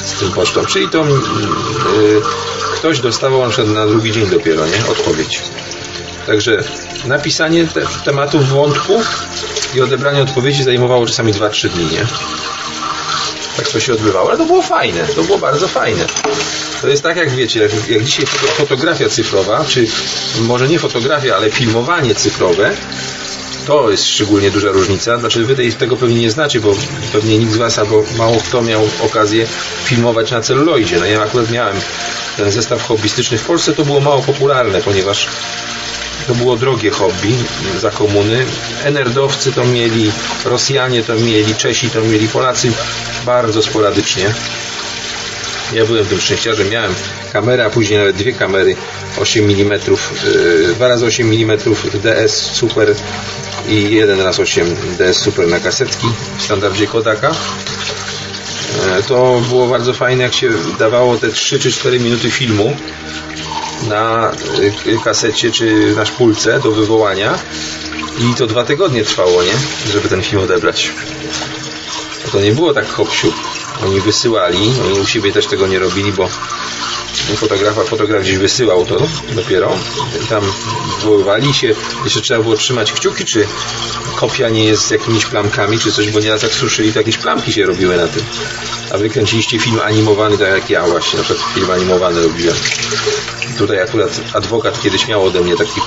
[0.04, 0.66] z tym pocztą.
[0.66, 2.22] Czyli to yy,
[2.74, 4.86] ktoś dostawał na drugi dzień dopiero, nie?
[4.90, 5.42] Odpowiedź.
[6.26, 6.64] Także
[7.04, 9.22] napisanie te, tematów wątków
[9.74, 12.06] i odebranie odpowiedzi zajmowało czasami 2-3 dni, nie?
[13.56, 16.06] Tak to się odbywało, ale to było fajne, to było bardzo fajne.
[16.80, 19.86] To jest tak jak wiecie, jak, jak dzisiaj fotografia cyfrowa, czy
[20.40, 22.72] może nie fotografia, ale filmowanie cyfrowe,
[23.66, 25.18] to jest szczególnie duża różnica.
[25.18, 26.74] Znaczy wy tego pewnie nie znacie, bo
[27.12, 29.46] pewnie nikt z was albo mało kto miał okazję
[29.84, 30.96] filmować na celuloidzie.
[30.98, 31.76] No ja akurat miałem
[32.36, 35.28] ten zestaw hobbystyczny w Polsce, to było mało popularne, ponieważ
[36.26, 37.34] to było drogie hobby
[37.80, 38.44] za komuny.
[38.84, 40.12] Enerdowcy to mieli,
[40.44, 42.72] Rosjanie to mieli, Czesi to mieli, Polacy
[43.26, 44.34] bardzo sporadycznie.
[45.72, 46.94] Ja byłem tym szczęściarzem, miałem
[47.32, 48.76] kamerę, a później nawet dwie kamery
[49.18, 49.80] 8 mm,
[50.74, 51.58] 2 razy 8 mm
[52.02, 52.94] DS Super
[53.68, 56.06] i jeden raz 8 DS Super na kasetki
[56.38, 57.34] w standardzie Kodaka.
[58.86, 62.76] E, to było bardzo fajne, jak się dawało te 3 czy 4 minuty filmu
[63.88, 64.32] na
[64.86, 67.38] e, kasecie czy na szpulce do wywołania
[68.18, 69.54] i to dwa tygodnie trwało, nie?
[69.92, 70.92] Żeby ten film odebrać.
[72.32, 73.08] To nie było tak hop
[73.82, 76.28] Oni wysyłali, oni u siebie też tego nie robili, bo
[77.36, 78.96] fotografa, fotograf gdzieś wysyłał to
[79.32, 79.72] dopiero
[80.28, 80.42] tam
[81.00, 83.46] wywoływali się, jeszcze trzeba było trzymać kciuki, czy
[84.16, 87.52] kopia nie jest z jakimiś plamkami, czy coś, bo nieraz jak suszyli, to jakieś plamki
[87.52, 88.22] się robiły na tym.
[88.92, 92.56] A wy kręciliście film animowany, tak jak ja właśnie, na przykład film animowany robiłem.
[93.58, 95.80] Tutaj akurat adwokat kiedyś miał ode mnie taki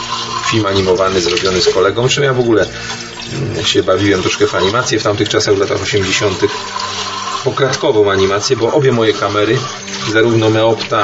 [0.51, 2.65] film animowany zrobiony z kolegą, czym ja w ogóle
[3.33, 6.41] mm, się bawiłem troszkę w animację w tamtych czasach, w latach 80
[7.43, 9.57] poklatkową animację, bo obie moje kamery,
[10.13, 11.03] zarówno Meopta,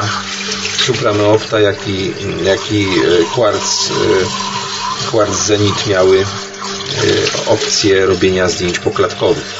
[0.86, 2.12] Supra Meopta, jak i,
[2.44, 6.24] jak i e, Quartz, e, Quartz Zenit miały e,
[7.46, 9.54] opcję robienia zdjęć poklatkowych.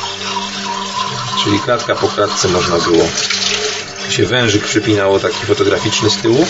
[1.45, 3.05] Czyli klatka po klatce można było
[4.09, 6.47] się wężyk przypinało taki fotograficzny z tyłu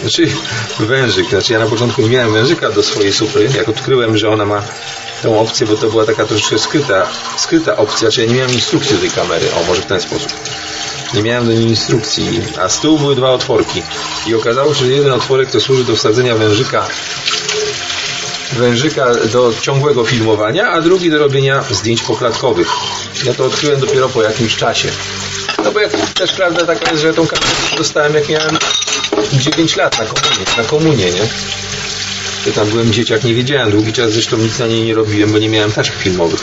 [0.00, 0.26] znaczy
[0.80, 4.44] wężyk, znaczy ja na początku nie miałem wężyka do swojej supry, jak odkryłem, że ona
[4.46, 4.62] ma
[5.24, 7.06] tą opcję, bo to była taka troszkę skryta,
[7.36, 10.32] skryta opcja, czyli ja nie miałem instrukcji do tej kamery, o może w ten sposób.
[11.14, 13.82] Nie miałem do niej instrukcji, a z tyłu były dwa otworki
[14.26, 16.86] i okazało się, że jeden otworek to służy do wsadzenia wężyka
[18.52, 22.68] wężyka do ciągłego filmowania, a drugi do robienia zdjęć poklatkowych.
[23.24, 24.88] Ja to odkryłem dopiero po jakimś czasie.
[25.64, 28.58] No bo jak też prawda taka jest, że tą kamerę dostałem jak miałem
[29.32, 31.28] 9 lat na komunie, na komunie nie?
[32.46, 33.70] Ja tam byłem dzieciak, nie wiedziałem.
[33.70, 36.40] Długi czas zresztą nic na niej nie robiłem, bo nie miałem taśm filmowych.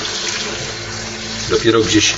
[1.49, 2.13] Dopiero gdzieś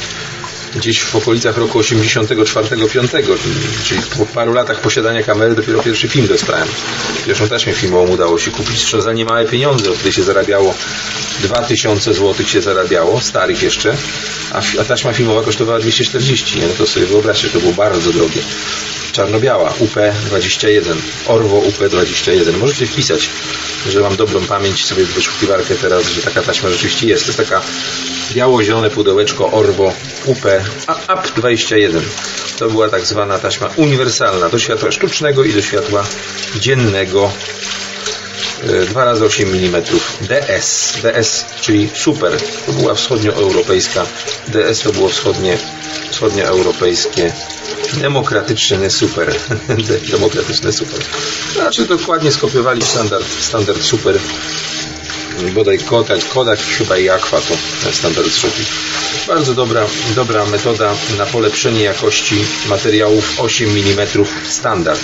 [0.75, 3.37] gdzieś w okolicach roku 84-5,
[3.83, 6.67] czyli po paru latach posiadania kamery dopiero pierwszy film dostałem.
[7.25, 10.75] Pierwszą taśmę filmową udało się kupić, zresztą za niemałe pieniądze, wtedy się zarabiało
[11.43, 13.95] 2000 zł się zarabiało, starych jeszcze,
[14.79, 16.67] a, taśma filmowa kosztowała 240, nie?
[16.67, 18.41] no to sobie wyobraźcie, to było bardzo drogie
[19.13, 20.95] czarno-biała, UP21,
[21.27, 22.57] Orwo UP21.
[22.57, 23.29] Możecie wpisać,
[23.89, 27.25] że mam dobrą pamięć sobie w wyszukiwarkę teraz, że taka taśma rzeczywiście jest.
[27.25, 27.61] To jest taka
[28.33, 29.93] biało-zielone pudełeczko Orwo
[30.25, 30.41] UP
[30.87, 32.01] AP21.
[32.57, 36.03] To była tak zwana taśma uniwersalna do światła sztucznego i do światła
[36.59, 37.31] dziennego
[38.89, 39.83] 2 razy 8 mm
[40.21, 42.31] DS, DS, czyli super,
[42.65, 44.05] to była wschodnioeuropejska,
[44.47, 45.57] DS to było wschodnie,
[46.11, 47.33] wschodnioeuropejskie
[48.01, 49.35] demokratyczny super.
[50.11, 50.99] demokratyczny super.
[51.53, 54.19] Znaczy dokładnie skopiowali standard, standard super.
[55.41, 57.55] Bodaj Kodak, Kodak chyba i Aqua to
[57.91, 58.63] standard trzeci.
[59.27, 62.35] Bardzo dobra, dobra metoda na polepszenie jakości
[62.69, 64.07] materiałów 8 mm
[64.49, 65.01] standard.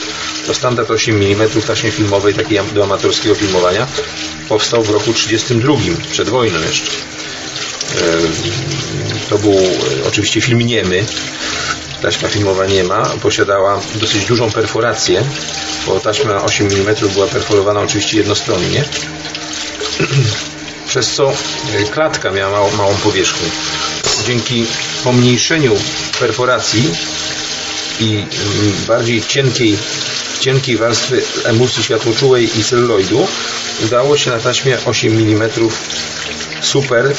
[0.48, 3.88] To standard 8 mm taśmy filmowej, takiej do amatorskiego filmowania,
[4.50, 5.74] powstał w roku 32,
[6.12, 6.92] przed wojną jeszcze.
[9.30, 9.60] To był
[10.08, 11.06] oczywiście film niemy,
[12.02, 15.24] taśma filmowa nie ma, posiadała dosyć dużą perforację,
[15.88, 18.84] bo taśma 8 mm była perforowana oczywiście jednostronnie,
[20.90, 23.50] przez co e, klatka miała małą, małą powierzchnię.
[24.28, 24.66] Dzięki
[25.04, 25.76] pomniejszeniu
[26.20, 26.92] perforacji
[28.00, 28.26] i mm,
[28.88, 29.78] bardziej cienkiej,
[30.40, 33.28] cienkiej warstwy emulsji światłoczułej i celuloidu
[33.86, 35.50] udało się na taśmie 8 mm
[36.62, 37.16] super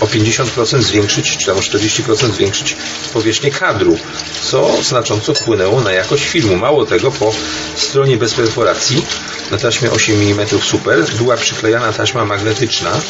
[0.00, 2.76] o 50% zwiększyć, czy tam o 40% zwiększyć
[3.12, 3.98] powierzchnię kadru,
[4.42, 6.56] co znacząco wpłynęło na jakość filmu.
[6.56, 7.34] Mało tego, po
[7.76, 9.06] stronie bez perforacji
[9.50, 13.00] na taśmie 8 mm super była przyklejana taśma magnetyczna,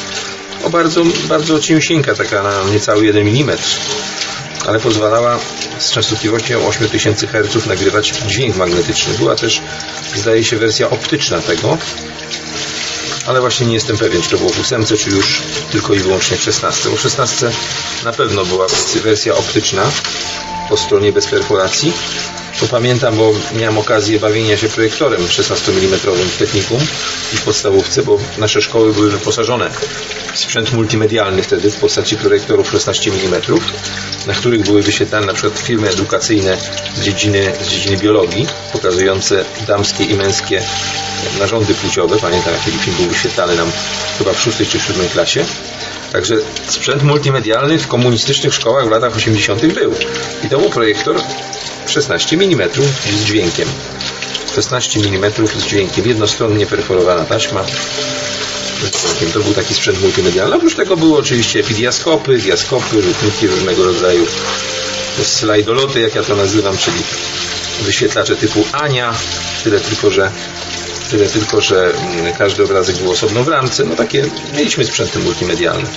[0.64, 3.58] o bardzo, bardzo cieniusieńka, taka na niecały 1 mm,
[4.66, 5.38] ale pozwalała
[5.78, 9.14] z częstotliwością 8000 Hz nagrywać dźwięk magnetyczny.
[9.18, 9.62] Była też,
[10.14, 11.78] zdaje się, wersja optyczna tego,
[13.26, 16.36] ale właśnie nie jestem pewien, czy to było w 8, czy już tylko i wyłącznie
[16.36, 16.90] w 16.
[16.90, 17.50] Bo w 16
[18.04, 18.66] na pewno była
[19.02, 19.82] wersja optyczna
[20.68, 21.92] po stronie bez perforacji.
[22.60, 25.98] To pamiętam, bo miałem okazję bawienia się projektorem 16 mm
[26.30, 26.78] w technikum
[27.32, 29.70] i w podstawówce, bo nasze szkoły były wyposażone
[30.34, 33.42] w sprzęt multimedialny wtedy w postaci projektorów 16 mm,
[34.26, 36.56] na których były wyświetlane na przykład filmy edukacyjne
[36.96, 40.62] z dziedziny, z dziedziny biologii, pokazujące damskie i męskie
[41.38, 42.16] narządy płciowe.
[42.18, 43.70] Pamiętam, jak taki film był wyświetlany nam
[44.18, 45.44] chyba w 6 czy 7 klasie.
[46.12, 46.34] Także
[46.68, 49.66] sprzęt multimedialny w komunistycznych szkołach w latach 80.
[49.66, 49.94] był.
[50.44, 51.20] I to był projektor
[51.86, 52.70] 16 mm
[53.18, 53.68] z dźwiękiem.
[54.54, 57.64] 16 mm z dźwiękiem, jednostronnie perforowana taśma.
[59.32, 60.56] To był taki sprzęt multimedialny.
[60.56, 64.26] Oprócz tego były oczywiście epidiaskopy, diaskopy, rzutniki różnego rodzaju,
[65.22, 66.96] slajdoloty, jak ja to nazywam, czyli
[67.82, 69.14] wyświetlacze typu Ania,
[69.64, 70.30] tyle tylko, że
[71.10, 73.84] tyle tylko, że mm, każdy obrazek był osobno w ramce.
[73.84, 74.24] No takie
[74.56, 75.88] mieliśmy sprzęty multimedialne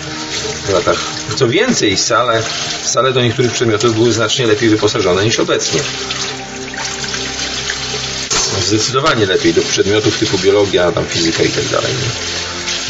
[0.65, 0.97] w latach.
[1.35, 2.43] Co więcej, sale,
[2.83, 5.79] sale do niektórych przedmiotów były znacznie lepiej wyposażone niż obecnie.
[8.61, 11.91] Zdecydowanie lepiej do przedmiotów typu biologia, tam fizyka i tak dalej.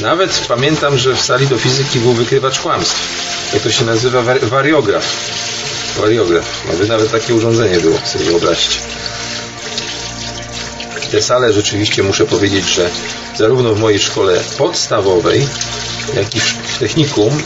[0.01, 3.19] Nawet pamiętam, że w sali do fizyki był wykrywacz kłamstw.
[3.53, 4.21] Jak to się nazywa?
[4.41, 5.05] Wariograf.
[5.97, 6.65] Wariograf.
[6.67, 8.79] Nawet, nawet takie urządzenie było, sobie wyobraźcie.
[11.11, 12.89] Te sale rzeczywiście muszę powiedzieć, że
[13.37, 15.47] zarówno w mojej szkole podstawowej,
[16.15, 17.43] jak i w technikum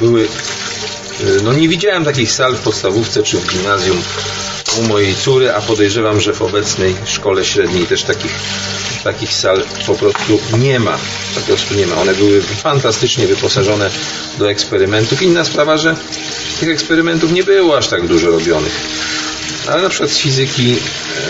[0.00, 0.28] były y,
[1.42, 4.02] no nie widziałem takich sal w podstawówce czy w gimnazjum
[4.78, 8.32] u mojej córy, a podejrzewam, że w obecnej szkole średniej też takich,
[9.04, 10.98] takich sal po prostu nie ma.
[11.34, 11.96] Po prostu nie ma.
[11.96, 13.90] One były fantastycznie wyposażone
[14.38, 15.22] do eksperymentów.
[15.22, 15.96] Inna sprawa, że
[16.60, 18.72] tych eksperymentów nie było aż tak dużo robionych.
[19.68, 20.76] Ale na przykład z fizyki,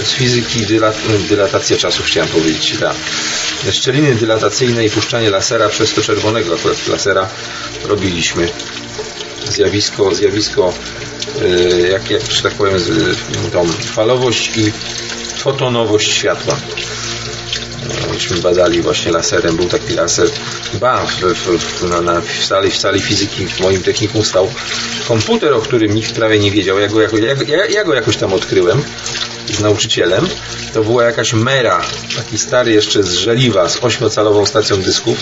[0.04, 0.96] z fizyki dylat,
[1.28, 2.78] dylatacja czasu chciałem powiedzieć.
[2.78, 2.94] Da.
[3.72, 7.28] Szczeliny dylatacyjne i puszczanie lasera przez to czerwonego akurat lasera
[7.84, 8.48] robiliśmy.
[9.48, 10.72] Zjawisko, zjawisko
[11.42, 12.74] y, jak, jak że tak powiem,
[13.52, 14.72] tą falowość i
[15.36, 16.56] fotonowość światła.
[18.12, 20.28] Myśmy badali właśnie laserem, był taki laser.
[20.74, 24.50] Ba, w, w, na, na, w, sali, w sali fizyki w moim technikum stał
[25.08, 26.78] komputer, o którym nikt prawie nie wiedział.
[26.78, 28.82] Ja go, jako, ja, ja, ja go jakoś tam odkryłem
[29.46, 30.28] z nauczycielem.
[30.74, 31.80] To była jakaś Mera,
[32.16, 35.18] taki stary jeszcze z żeliwa, z ośmiocalową stacją dysków.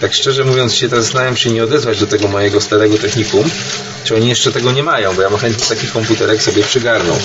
[0.00, 3.50] Tak szczerze mówiąc się zastanawiam się nie odezwać do tego mojego starego technikum,
[4.04, 7.16] czy oni jeszcze tego nie mają, bo ja bym chętnie taki komputerek sobie przygarnął.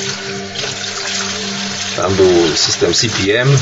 [1.95, 3.57] Tam był system CPM,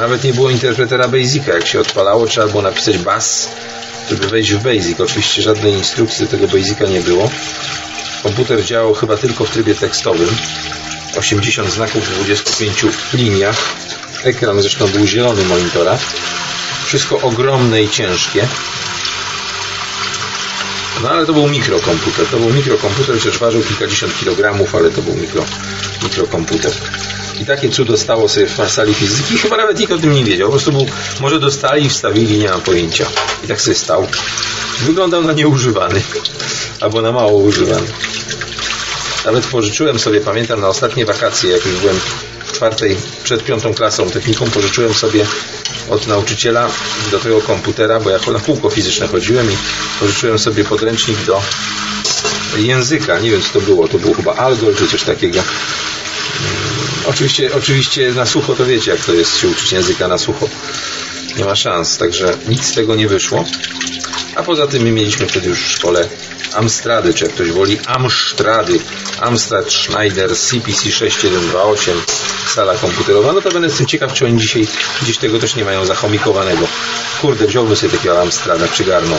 [0.00, 1.52] nawet nie było interpretera Basica.
[1.52, 3.48] Jak się odpalało, trzeba było napisać BAS,
[4.10, 5.00] żeby wejść w Basic.
[5.00, 7.30] Oczywiście żadnej instrukcji do tego Basica nie było.
[8.22, 10.28] Komputer działał chyba tylko w trybie tekstowym.
[11.16, 13.56] 80 znaków w 25 liniach.
[14.24, 15.98] Ekran zresztą był zielony monitora.
[16.84, 18.48] Wszystko ogromne i ciężkie.
[21.02, 22.26] No ale to był mikrokomputer.
[22.26, 25.44] To był mikrokomputer, chociaż ważył kilkadziesiąt kilogramów, ale to był mikro,
[26.02, 26.72] mikrokomputer.
[27.40, 29.38] I takie cudo stało sobie w sali fizyki.
[29.38, 30.48] Chyba nawet nikt o tym nie wiedział.
[30.48, 30.86] Po prostu był,
[31.20, 33.06] może dostali i wstawili, nie mam pojęcia.
[33.44, 34.06] I tak sobie stał.
[34.80, 36.02] Wyglądał na nieużywany.
[36.80, 37.86] Albo na mało używany.
[39.24, 42.00] Nawet pożyczyłem sobie, pamiętam, na ostatnie wakacje, jak już byłem
[42.44, 45.26] w czwartej, przed piątą klasą techniką, pożyczyłem sobie
[45.90, 46.68] od nauczyciela
[47.10, 49.56] do tego komputera, bo ja na kółko fizyczne chodziłem i
[50.00, 51.42] pożyczyłem sobie podręcznik do
[52.56, 53.18] języka.
[53.18, 53.88] Nie wiem, co to było.
[53.88, 55.40] To było chyba Algol czy coś takiego.
[57.06, 60.48] Oczywiście, oczywiście na sucho to wiecie, jak to jest się uczyć języka na sucho.
[61.36, 63.44] Nie ma szans, także nic z tego nie wyszło.
[64.36, 66.08] A poza tym my mieliśmy wtedy już w szkole
[66.54, 68.80] Amstrady, czy jak ktoś woli Amstrady.
[69.20, 72.00] Amstrad Schneider CPC 6128
[72.54, 73.32] sala komputerowa.
[73.32, 74.66] No to będę jestem ciekaw, czy oni dzisiaj
[75.02, 76.68] gdzieś tego też nie mają zachomikowanego.
[77.20, 79.18] Kurde, wziąłbym sobie takiego Amstrada, przygarnął.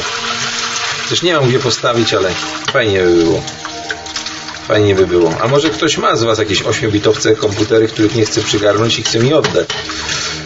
[1.09, 2.31] Też nie mam gdzie postawić, ale
[2.71, 3.43] fajnie by było.
[4.71, 5.33] Fajnie by było.
[5.41, 9.19] A może ktoś ma z Was jakieś 8-bitowce komputery, których nie chce przygarnąć i chce
[9.19, 9.67] mi oddać?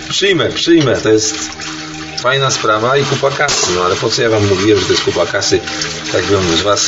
[0.09, 0.97] Przyjmę, przyjmę.
[0.97, 1.35] To jest
[2.19, 3.67] fajna sprawa i kupa kasy.
[3.75, 5.59] No ale po co ja Wam mówiłem, że to jest kupa kasy?
[6.11, 6.85] Tak bym z Was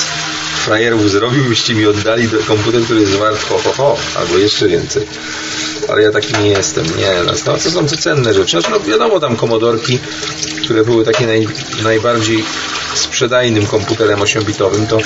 [0.65, 5.07] frajerów zrobił, byście mi oddali komputer, który jest wart ho, ho, ho, albo jeszcze więcej.
[5.89, 6.85] Ale ja taki nie jestem.
[6.85, 8.51] Nie, no, to są te cenne rzeczy.
[8.51, 9.99] Znaczy, no wiadomo, tam komodorki,
[10.63, 11.47] które były takie naj,
[11.83, 12.43] najbardziej
[12.97, 14.97] sprzedajnym komputerem 8-bitowym, to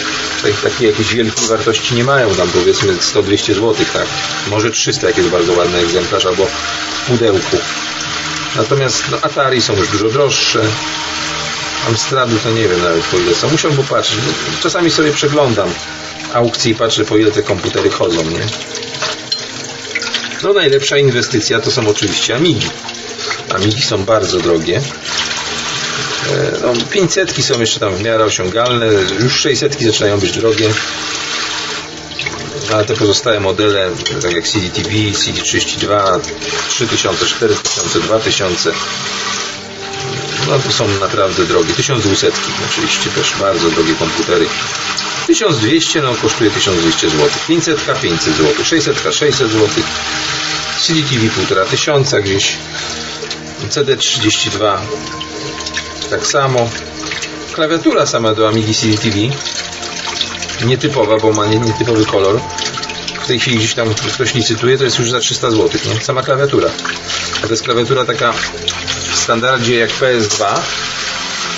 [0.64, 4.06] takiej jakiejś wielkiej wartości nie mają, tam powiedzmy 100-200 zł, tak?
[4.50, 7.58] Może 300, jak jest bardzo ładny egzemplarz, albo w pudełku.
[8.56, 10.62] Natomiast no, Atari są już dużo droższe.
[11.88, 13.50] Amstrady to nie wiem nawet po ile są.
[13.50, 14.20] Musiałbym popatrzeć.
[14.64, 15.70] Czasami sobie przeglądam
[16.34, 18.40] aukcje i patrzę po ile te komputery chodzą, nie?
[20.44, 22.70] No najlepsza inwestycja to są oczywiście Amigi.
[23.50, 24.82] Amigi są bardzo drogie.
[26.30, 28.88] E, no, 500 są jeszcze tam w miarę osiągalne,
[29.20, 30.70] już 600 zaczynają być drogie.
[32.70, 33.90] No, ale te pozostałe modele,
[34.22, 36.20] tak jak CD-TV, CD32,
[36.70, 38.72] 3000, 4000, 2000,
[40.48, 41.74] no to są naprawdę drogie.
[41.74, 42.32] 1200
[42.72, 44.46] oczywiście też bardzo drogie komputery.
[45.28, 47.30] 1200 no kosztuje 1200 zł.
[47.48, 48.66] 500 500 zł.
[48.66, 49.70] 600 600 zł.
[50.82, 51.30] CD-TV
[51.70, 52.58] 1500 gdzieś.
[53.70, 54.78] CD32
[56.12, 56.70] tak samo.
[57.54, 59.18] Klawiatura sama do Amigi CD TV.
[60.66, 62.40] Nietypowa, bo ma nietypowy kolor.
[63.24, 66.02] W tej chwili gdzieś tam ktoś licytuje, to jest już za 300 zł, nie?
[66.02, 66.70] Sama klawiatura.
[67.44, 68.34] A to jest klawiatura taka
[69.12, 70.60] w standardzie jak PS2,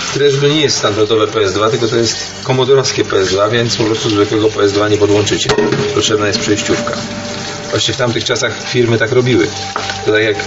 [0.10, 4.48] które to nie jest standardowe PS2, tylko to jest komodorowskie PS2, więc po prostu zwykłego
[4.48, 5.50] PS2 nie podłączycie.
[5.96, 6.94] Potrzebna jest przejściówka.
[7.70, 9.48] Właśnie w tamtych czasach firmy tak robiły.
[10.06, 10.38] To tak jak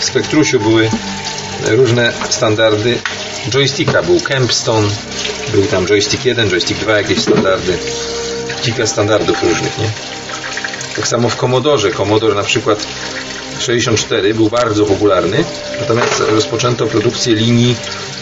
[0.00, 0.90] w Spectrusiu były
[1.68, 2.98] różne standardy
[3.48, 4.02] joysticka.
[4.02, 4.88] Był Kempstone,
[5.52, 7.78] był tam joystick 1, joystick 2, jakieś standardy.
[8.62, 9.90] Kilka standardów różnych, nie?
[10.96, 11.92] Tak samo w Commodore.
[11.92, 12.86] Commodore na przykład
[13.58, 15.44] 64 był bardzo popularny,
[15.80, 17.76] natomiast rozpoczęto produkcję linii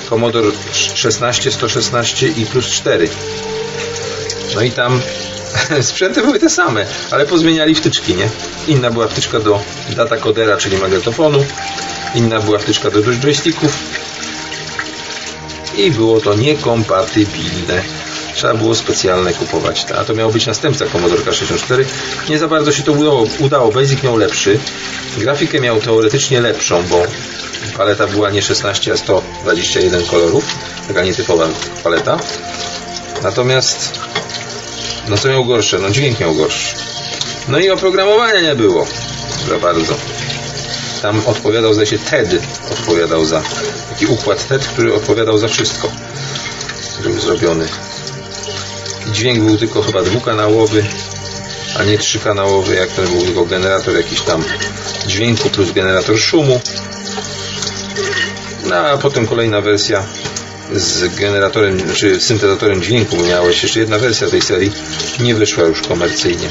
[0.09, 0.51] Commodore
[0.95, 3.09] 16, 116 i plus 4.
[4.55, 5.01] No i tam
[5.83, 8.29] sprzęty były te same, ale pozmieniali wtyczki, nie?
[8.69, 9.63] Inna była wtyczka do
[9.97, 11.45] data codera, czyli magnetofonu,
[12.15, 13.73] inna była wtyczka do joysticków
[15.77, 17.83] i było to niekompatybilne.
[18.35, 19.87] Trzeba było specjalne kupować.
[19.99, 21.87] A to miał być następca Commodore 64.
[22.29, 23.27] Nie za bardzo się to udało.
[23.39, 23.73] udało.
[23.73, 24.59] Basic miał lepszy.
[25.19, 27.03] Grafikę miał teoretycznie lepszą, bo
[27.77, 30.45] paleta była nie 16, a 121 kolorów.
[30.89, 31.49] Taka nietypowa
[31.85, 32.19] paleta.
[33.23, 34.01] Natomiast
[35.09, 35.79] no co miał gorsze?
[35.79, 36.75] No dźwięk miał gorszy.
[37.49, 38.87] No i oprogramowania nie było
[39.49, 39.95] za bardzo.
[41.05, 42.29] Tam odpowiadał, zdaje się, TED
[42.73, 43.43] odpowiadał za
[43.91, 45.91] taki układ TED, który odpowiadał za wszystko.
[47.03, 47.69] Był zrobiony.
[49.13, 50.85] Dźwięk był tylko chyba dwukanałowy,
[51.79, 54.45] a nie trzykanałowy, jak ten był tylko generator jakiś tam
[55.07, 56.61] dźwięku plus generator szumu.
[58.67, 60.05] No a potem kolejna wersja
[60.73, 64.73] z generatorem, czy syntezatorem dźwięku miałeś jeszcze jedna wersja tej serii
[65.21, 66.51] nie wyszła już komercyjnie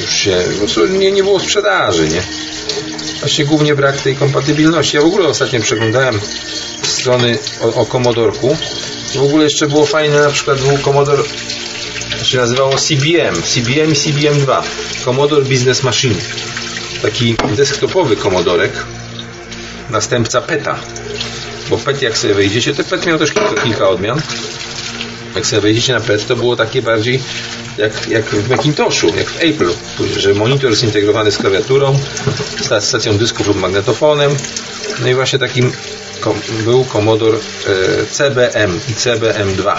[0.00, 0.42] już się,
[0.76, 2.22] po nie, nie było sprzedaży, nie
[3.20, 4.96] właśnie głównie brak tej kompatybilności.
[4.96, 6.20] Ja w ogóle ostatnio przeglądałem
[6.82, 8.56] strony o, o Commodorku
[9.14, 11.22] w ogóle jeszcze było fajne na przykład był Commodore
[12.24, 14.62] się nazywało CBM CBM i CBM2
[15.04, 16.20] Commodore Business Machine.
[17.02, 18.72] Taki desktopowy komodorek
[19.90, 20.78] następca PETA.
[21.70, 24.20] Bo PET jak sobie wejdziecie, to PET miał też kilka, kilka odmian.
[25.34, 27.20] Jak sobie wejdziecie na PET, to było takie bardziej
[27.78, 29.70] jak, jak w Macintoshu, jak w Apple,
[30.16, 31.98] że monitor zintegrowany z klawiaturą,
[32.80, 34.36] stacją dysków lub magnetofonem.
[35.00, 35.72] No i właśnie takim
[36.64, 39.76] był Commodore e, CBM i CBM2.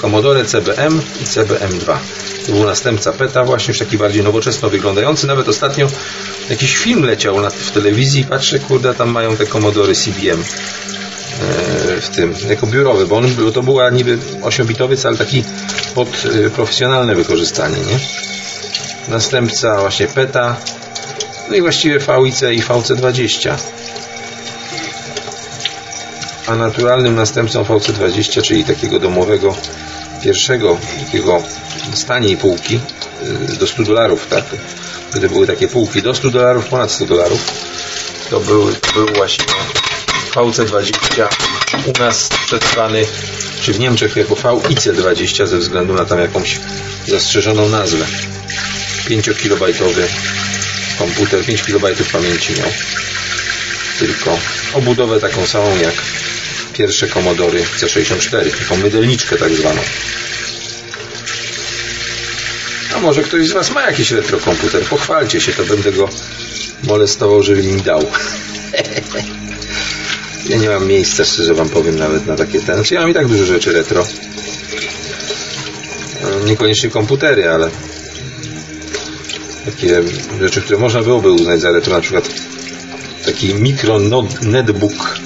[0.00, 1.96] Commodore CBM i CBM2.
[2.46, 5.26] To był następca PETA, właśnie już taki bardziej nowoczesno wyglądający.
[5.26, 5.86] Nawet ostatnio
[6.50, 10.42] jakiś film leciał w telewizji patrzę, kurde, tam mają te Commodory CBM
[12.00, 15.44] w tym, jako biurowy, bo on to była niby 8-bitowy, ale taki
[15.94, 16.08] pod
[16.46, 17.98] e, profesjonalne wykorzystanie, nie?
[19.08, 20.56] Następca właśnie PETA,
[21.50, 23.54] no i właściwie VIC i VC20.
[26.46, 29.56] A naturalnym następcą VC20, czyli takiego domowego,
[30.22, 31.42] pierwszego takiego
[31.94, 32.80] z taniej półki,
[33.52, 34.44] e, do 100 dolarów, tak?
[35.10, 37.40] Wtedy były takie półki do 100 dolarów, ponad 100 dolarów.
[38.30, 38.64] To był,
[38.94, 39.44] był właśnie
[40.36, 41.26] VC20
[41.86, 43.04] u nas przetrwany,
[43.60, 46.60] czy w Niemczech jako VIC20 ze względu na tam jakąś
[47.06, 48.06] zastrzeżoną nazwę.
[49.08, 50.02] 5-kilobajtowy
[50.98, 52.72] komputer, 5 KB pamięci miał.
[53.98, 54.38] Tylko
[54.74, 55.94] obudowę taką samą jak
[56.72, 59.80] pierwsze Commodore C64, taką mydelniczkę tak zwaną.
[62.96, 64.84] A może ktoś z Was ma jakiś retrokomputer?
[64.84, 66.08] Pochwalcie się, to będę go
[66.82, 68.02] molestował, żeby mi dał.
[70.48, 72.74] Ja nie mam miejsca, szczerze wam powiem, nawet na takie ten.
[72.74, 74.06] Znaczy ja mam i tak dużo rzeczy retro.
[76.22, 77.70] E, niekoniecznie komputery, ale
[79.64, 80.02] takie
[80.40, 82.28] rzeczy, które można byłoby uznać za retro, na przykład
[83.24, 83.98] taki mikro
[84.42, 85.18] netbook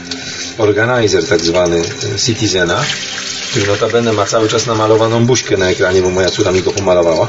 [0.58, 1.82] organizer tak zwany
[2.26, 2.84] Citizena,
[3.50, 7.28] który notabene ma cały czas namalowaną buźkę na ekranie, bo moja córa mi go pomalowała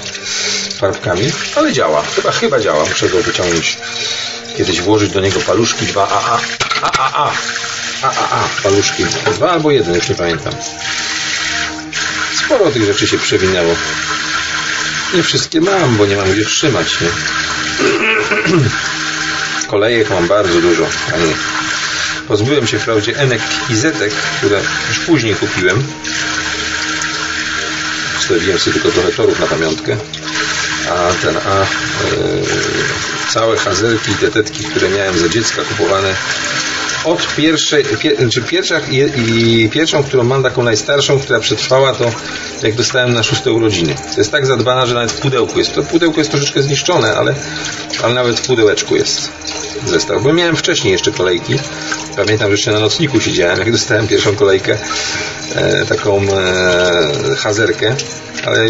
[0.78, 3.78] farbkami, ale działa, chyba, chyba działa, muszę go wyciągnąć
[4.58, 6.40] kiedyś włożyć do niego paluszki 2AA
[6.82, 7.32] AAA
[8.64, 9.06] paluszki.
[9.36, 10.54] Dwa albo jeden, już nie pamiętam.
[12.46, 13.76] Sporo tych rzeczy się przewinęło.
[15.14, 17.08] Nie wszystkie mam, bo nie mam gdzie trzymać, nie?
[19.72, 20.88] Kolejek mam bardzo dużo.
[22.28, 25.84] Pozbyłem się wprawdzie enek i zetek, które już później kupiłem.
[28.20, 29.98] Zostawiłem sobie tylko trochę torów na pamiątkę.
[30.90, 32.44] A ten, a yy,
[33.30, 36.16] całe hazelki i tetetki, które miałem za dziecka kupowane
[37.06, 38.80] od pierwszej, pier, czy pierwsza,
[39.18, 42.12] i pierwszą, którą mam taką najstarszą, która przetrwała, to
[42.64, 43.96] jak dostałem na szóste urodziny.
[43.96, 45.76] To jest tak zadbana, że nawet w pudełku jest.
[45.76, 47.36] To pudełko jest troszeczkę zniszczone, ale,
[48.04, 49.32] ale nawet w pudełeczku jest
[49.86, 50.24] zestaw.
[50.24, 51.60] Bo miałem wcześniej jeszcze kolejki,
[52.16, 54.78] Pamiętam, że jeszcze na nocniku siedziałem, jak dostałem pierwszą kolejkę,
[55.56, 57.96] e, taką e, hazerkę,
[58.46, 58.66] ale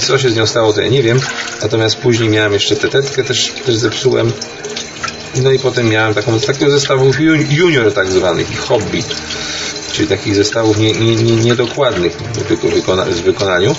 [0.00, 1.20] co się z nią stało, to ja nie wiem.
[1.62, 4.32] Natomiast później miałem jeszcze tetetkę, też, też zepsułem.
[5.42, 7.16] No i potem miałem taką, takiego zestawów
[7.50, 9.02] junior tak zwanych, hobby,
[9.92, 12.12] czyli takich zestawów nie, nie, nie, niedokładnych
[13.06, 13.76] w wykonaniu.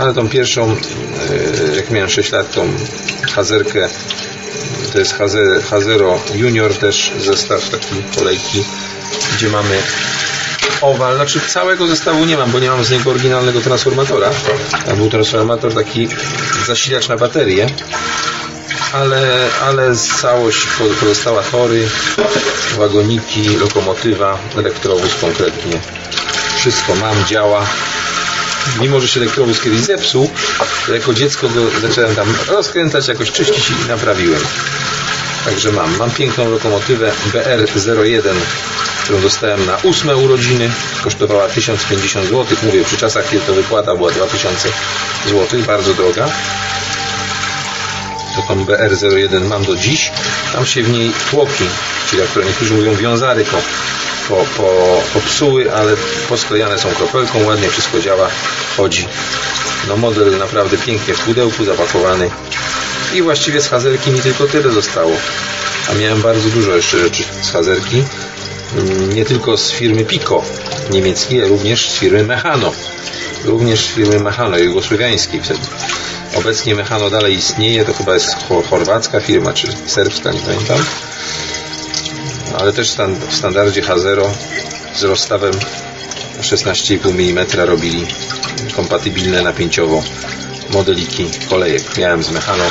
[0.00, 2.68] Ale tą pierwszą, e, jak miałem 6 lat, tą
[3.32, 3.88] hazerkę
[4.92, 5.14] to jest
[5.70, 8.64] Hazero Junior też zestaw takiej kolejki,
[9.36, 9.82] gdzie mamy
[10.80, 14.30] owal, znaczy całego zestawu nie mam, bo nie mam z niego oryginalnego transformatora.
[14.86, 16.08] Tam był transformator taki
[16.66, 17.66] zasilacz na baterię,
[18.92, 20.66] ale, ale całość
[21.00, 21.88] pozostała tory,
[22.76, 25.80] wagoniki, lokomotywa, elektrowóz konkretnie.
[26.56, 27.66] Wszystko mam, działa.
[28.80, 30.30] Mimo, że się elektrowóz kiedyś zepsuł,
[30.92, 34.40] jako dziecko go zacząłem tam rozkręcać, jakoś czyścić i naprawiłem.
[35.44, 35.96] Także mam.
[35.96, 38.34] Mam piękną lokomotywę BR01,
[39.04, 40.70] którą dostałem na ósme urodziny.
[41.04, 42.46] Kosztowała 1050 zł.
[42.62, 44.68] Mówię, przy czasach, kiedy to wypłata była 2000
[45.26, 45.60] zł.
[45.66, 46.28] Bardzo droga.
[48.48, 50.10] Taką BR01 mam do dziś.
[50.52, 51.64] Tam się w niej tłoki,
[52.10, 53.56] czyli to niektórzy mówią wiązary, po,
[54.28, 55.96] po, po, popsuły, ale
[56.28, 57.44] posklejane są kropelką.
[57.44, 58.28] Ładnie wszystko działa,
[58.76, 59.08] chodzi.
[59.88, 62.30] No model naprawdę pięknie w pudełku zapakowany
[63.14, 65.12] i właściwie z Hazelki mi tylko tyle zostało.
[65.90, 68.04] A miałem bardzo dużo jeszcze rzeczy z Hazelki.
[68.76, 70.42] Mm, nie tylko z firmy Pico
[70.90, 72.72] niemieckiej, ale również z firmy Mechano.
[73.44, 75.60] Również z firmy Mechano, jugosłowiańskiej wtedy.
[76.34, 78.36] Obecnie Mechano dalej istnieje, to chyba jest
[78.70, 80.84] chorwacka firma, czy serbska, nie pamiętam.
[82.58, 82.96] Ale też
[83.30, 84.30] w standardzie H0
[84.94, 85.52] z rozstawem
[86.40, 88.06] 16,5 mm robili
[88.76, 90.02] kompatybilne napięciowo
[90.70, 91.96] modeliki kolejek.
[91.96, 92.64] Miałem z Mechano.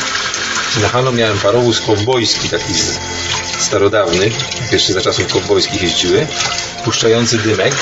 [0.76, 2.74] Z Mechano miałem parowóz kowbojski, taki
[3.60, 4.32] starodawny,
[4.72, 6.28] jeszcze za czasów kowbojskich jeździły,
[6.84, 7.74] puszczający dymek.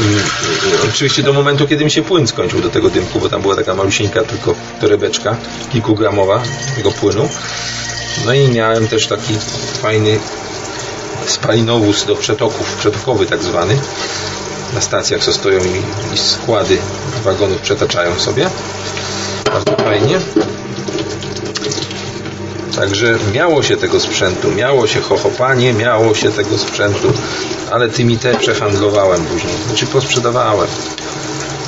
[0.00, 3.56] I, oczywiście do momentu, kiedy mi się płyn skończył do tego dymku, bo tam była
[3.56, 5.36] taka malusieńka tylko torebeczka,
[5.72, 6.42] kilkugramowa
[6.76, 7.28] tego płynu.
[8.26, 9.34] No i miałem też taki
[9.82, 10.18] fajny
[11.26, 13.78] spalinowóz do przetoków, przetokowy tak zwany,
[14.74, 16.78] na stacjach co stoją i, i składy
[17.24, 18.50] wagonów przetaczają sobie.
[19.44, 20.20] Bardzo fajnie.
[22.82, 27.12] Także miało się tego sprzętu, miało się chochopanie, miało się tego sprzętu,
[27.70, 30.68] ale tymi te przehandlowałem później, znaczy posprzedawałem.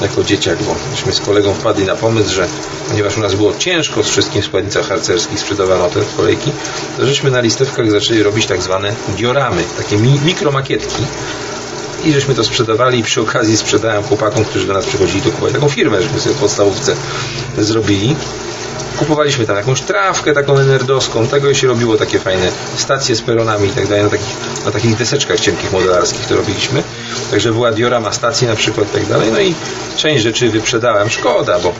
[0.02, 2.46] Jako dzieciak, bo myśmy z kolegą wpadli na pomysł, że
[2.88, 6.52] ponieważ u nas było ciężko z wszystkim w harcerskich, sprzedawano te kolejki,
[6.98, 11.02] to żeśmy na listewkach zaczęli robić tak zwane dioramy, takie mi mikromakietki,
[12.04, 15.52] i żeśmy to sprzedawali i przy okazji sprzedałem chłopakom, którzy do nas przychodzili do kupować
[15.52, 16.96] taką firmę, żeśmy sobie w podstawówce
[17.58, 18.16] zrobili.
[18.98, 23.72] Kupowaliśmy tam jakąś trawkę taką nerdowską, tego się robiło takie fajne stacje z peronami i
[23.72, 26.82] tak dalej, na takich, na takich deseczkach cienkich modelarskich to robiliśmy.
[27.30, 29.32] Także była diorama stacji na przykład i tak dalej.
[29.32, 29.54] No i
[29.96, 31.10] część rzeczy wyprzedałem.
[31.10, 31.72] Szkoda, bo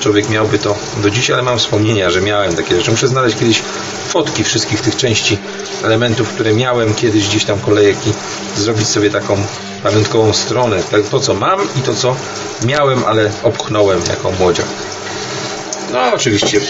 [0.00, 2.90] człowiek miałby to do dziś, ale mam wspomnienia, że miałem takie rzeczy.
[2.90, 3.62] Muszę znaleźć kiedyś
[4.08, 5.38] fotki wszystkich tych części,
[5.84, 8.12] elementów, które miałem kiedyś gdzieś tam kolejek i
[8.60, 9.36] zrobić sobie taką
[9.82, 10.82] pamiątkową stronę.
[10.90, 12.16] Tak, to, co mam i to, co
[12.64, 14.66] miałem, ale obchnąłem jako młodziak.
[15.92, 16.60] No, oczywiście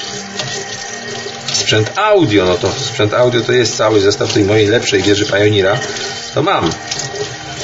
[1.53, 5.79] sprzęt audio, no to sprzęt audio to jest cały zestaw tej mojej lepszej wieży Pioneera.
[6.35, 6.71] To mam.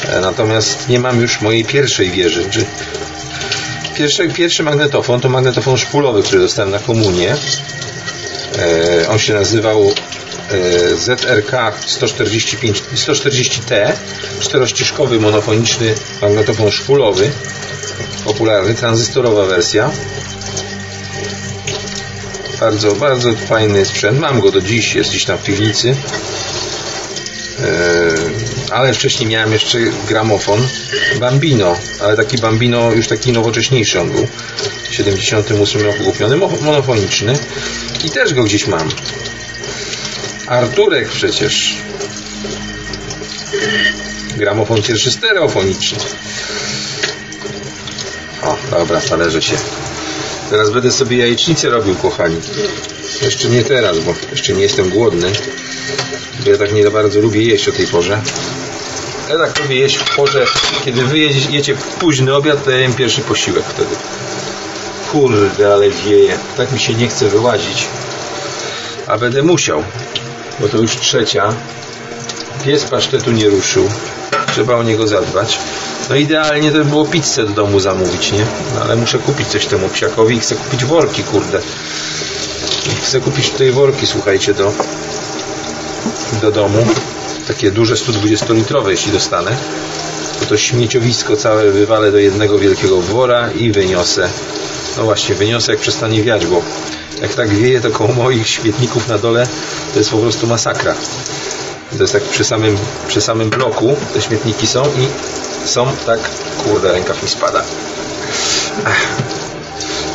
[0.08, 2.50] E, natomiast nie mam już mojej pierwszej wieży.
[2.50, 2.64] Czy
[3.94, 7.36] pierwszy, pierwszy magnetofon to magnetofon szpulowy, który dostałem na komunię.
[8.58, 9.94] E, on się nazywał
[10.96, 13.92] ZRK 145, 140T,
[14.40, 17.30] czterościeżkowy monofoniczny magnetofon szpulowy,
[18.24, 19.90] popularny, tranzystorowa wersja.
[22.60, 24.20] Bardzo, bardzo fajny sprzęt.
[24.20, 25.96] Mam go do dziś, jest gdzieś tam w piwnicy.
[27.60, 29.78] E, ale wcześniej miałem jeszcze
[30.08, 30.68] gramofon
[31.20, 34.26] Bambino, ale taki Bambino już taki nowocześniejszy on był.
[34.90, 37.38] W 78 roku kupiony, monofoniczny
[38.04, 38.88] i też go gdzieś mam.
[40.46, 41.76] Arturek przecież.
[44.36, 45.98] Gramofon pierwszy stereofoniczny.
[48.42, 49.56] O, dobra, talerze się.
[50.50, 52.36] Teraz będę sobie jajecznicę robił, kochani.
[53.22, 55.32] Jeszcze nie teraz, bo jeszcze nie jestem głodny.
[56.44, 58.22] Bo ja tak nie bardzo lubię jeść o tej porze.
[59.28, 60.46] Ja tak lubię jeść w porze,
[60.84, 61.18] kiedy wy
[61.50, 63.96] jecie późny obiad, to ja jem pierwszy posiłek wtedy.
[65.12, 66.38] Kurde, ale wieje.
[66.56, 67.86] Tak mi się nie chce wyłazić.
[69.06, 69.82] A będę musiał,
[70.60, 71.54] bo to już trzecia.
[72.64, 73.88] Pies pasztetu nie ruszył.
[74.52, 75.58] Trzeba o niego zadbać.
[76.10, 78.46] No idealnie to by było pizzę do domu zamówić, nie?
[78.74, 81.60] No, ale muszę kupić coś temu psiakowi i chcę kupić worki, kurde.
[83.02, 84.72] Chcę kupić tutaj worki, słuchajcie, do,
[86.42, 86.86] do domu.
[87.48, 89.56] takie duże 120-litrowe, jeśli dostanę,
[90.40, 94.28] to to śmieciowisko całe wywalę do jednego wielkiego wora i wyniosę.
[94.96, 96.62] No właśnie, wyniosę jak przestanie wiać, bo
[97.22, 99.46] jak tak wieje, to koło moich śmietników na dole
[99.92, 100.94] to jest po prostu masakra.
[101.90, 105.08] To jest tak przy samym, przy samym bloku te śmietniki są i
[105.68, 106.20] są tak,
[106.64, 107.62] kurde, rękaw mi spada.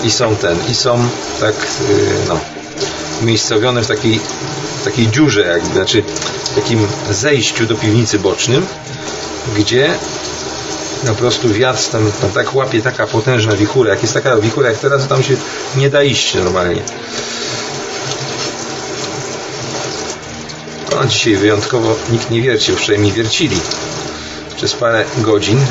[0.04, 1.04] I są ten, i są
[1.40, 1.56] tak,
[1.90, 1.96] yy,
[2.28, 2.40] no,
[3.22, 4.20] umiejscowione w takiej,
[4.86, 6.04] takiej dziurze, jakby, znaczy
[6.56, 8.66] takim zejściu do piwnicy bocznym,
[9.58, 9.94] gdzie
[11.08, 13.90] po prostu wiatr tam, tam tak łapie taka potężna wichura.
[13.90, 15.36] Jak jest taka wichura jak teraz, to tam się
[15.76, 16.82] nie da iść normalnie.
[21.02, 23.58] No, dzisiaj wyjątkowo nikt nie wiercił, mi wiercili.
[24.56, 25.66] Przez parę godzin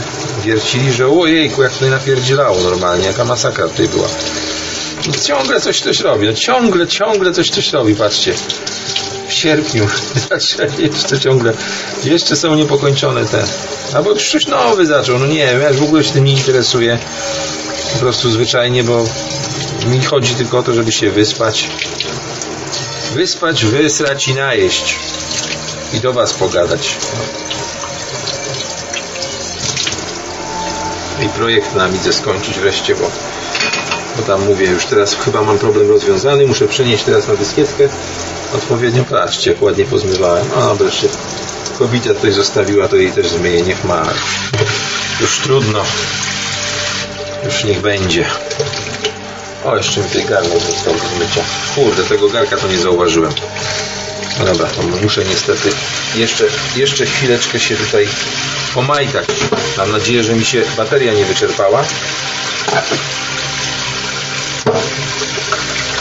[0.45, 4.09] wiercili, że ojejku, jak tutaj napierdzielało normalnie, jaka masakra tutaj była.
[5.09, 8.35] I ciągle coś ktoś robi, no ciągle, ciągle coś ktoś robi, patrzcie.
[9.29, 9.87] W sierpniu,
[10.79, 11.53] jeszcze ciągle,
[12.05, 13.45] jeszcze są niepokończone te.
[13.95, 16.99] Albo już coś nowy zaczął, no nie wiem, ja w ogóle się tym nie interesuję.
[17.93, 19.05] Po prostu zwyczajnie, bo
[19.91, 21.69] mi chodzi tylko o to, żeby się wyspać.
[23.15, 24.97] Wyspać, wysrać i najeść.
[25.93, 26.97] I do Was pogadać.
[31.27, 33.11] I projekt nam widzę skończyć wreszcie, bo,
[34.17, 36.47] bo tam mówię, już teraz chyba mam problem rozwiązany.
[36.47, 37.89] Muszę przenieść teraz na dyskietkę
[38.55, 39.05] odpowiednio.
[39.05, 40.47] Patrzcie, ładnie pozmywałem.
[40.57, 41.09] A, wreszcie
[41.81, 44.03] kobieta tutaj zostawiła, to jej też zmyje, niech ma.
[45.21, 45.83] Już trudno.
[47.45, 48.25] Już niech będzie.
[49.71, 51.45] O, jeszcze mi tej garnek został do zmycia.
[51.75, 53.33] Kurde, tego garka to nie zauważyłem.
[54.39, 55.71] No dobra, to muszę niestety
[56.15, 56.45] jeszcze,
[56.77, 58.09] jeszcze chwileczkę się tutaj
[58.75, 59.27] pomajtać.
[59.77, 61.85] Mam nadzieję, że mi się bateria nie wyczerpała.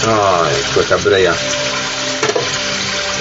[0.08, 1.34] Oj, jaka breja.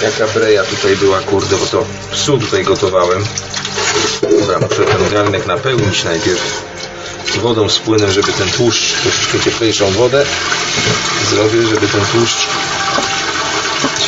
[0.03, 3.25] Jaka breja tutaj była, kurde, bo to psu tutaj gotowałem.
[4.39, 6.61] Dobra, muszę ten garnek napełnić najpierw
[7.37, 10.25] wodą z płynem, żeby ten tłuszcz, troszeczkę cieplejszą wodę
[11.29, 12.47] zrobię, żeby ten tłuszcz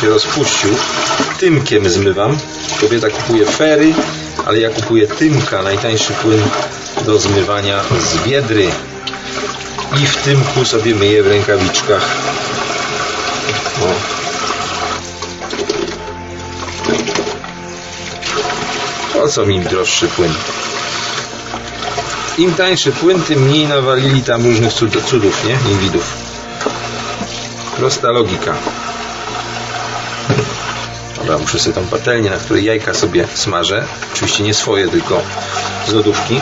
[0.00, 0.70] się rozpuścił.
[1.38, 2.38] Tymkiem zmywam.
[2.80, 3.94] Kobieta kupuje fery,
[4.46, 6.42] ale ja kupuję tymka, najtańszy płyn
[7.06, 8.68] do zmywania z biedry.
[10.02, 12.16] I w tymku sobie myję w rękawiczkach.
[13.82, 13.94] O.
[19.12, 20.34] Po co mi droższy płyn?
[22.42, 24.72] Im tańszy płyn, tym mniej nawalili tam różnych
[25.04, 25.58] cudów, nie?
[25.72, 26.12] Inwidów.
[27.76, 28.54] Prosta logika.
[31.16, 33.84] Dobra, muszę sobie tą patelnię, na której jajka sobie smażę.
[34.12, 35.22] Oczywiście nie swoje, tylko
[35.88, 36.40] z lodówki.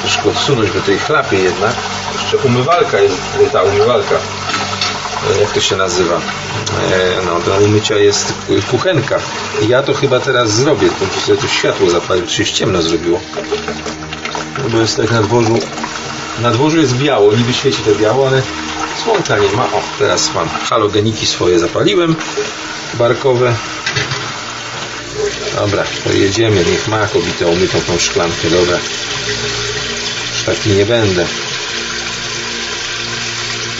[0.00, 1.74] Troszkę odsunąć, bo tej chlapie jednak.
[2.22, 3.16] Jeszcze umywalka jest,
[3.52, 4.14] ta umywalka.
[5.40, 6.20] Jak to się nazywa?
[7.26, 8.32] No, do umycia jest
[8.70, 9.18] kuchenka.
[9.68, 10.88] Ja to chyba teraz zrobię.
[11.14, 13.20] To sobie tu światło zapalił, czy ciemno zrobiło.
[14.72, 15.58] Bo jest tak na dworzu.
[16.42, 18.42] Na dworzu jest biało, niby świeci to biało, ale
[19.04, 19.64] słońca nie ma.
[19.64, 22.16] O, teraz mam halogeniki swoje zapaliłem
[22.94, 23.54] barkowe.
[25.54, 26.64] Dobra, to jedziemy.
[26.64, 28.50] Niech ma kobietę umytą tą szklankę.
[28.50, 28.78] Dobra.
[30.32, 31.26] Już taki nie będę.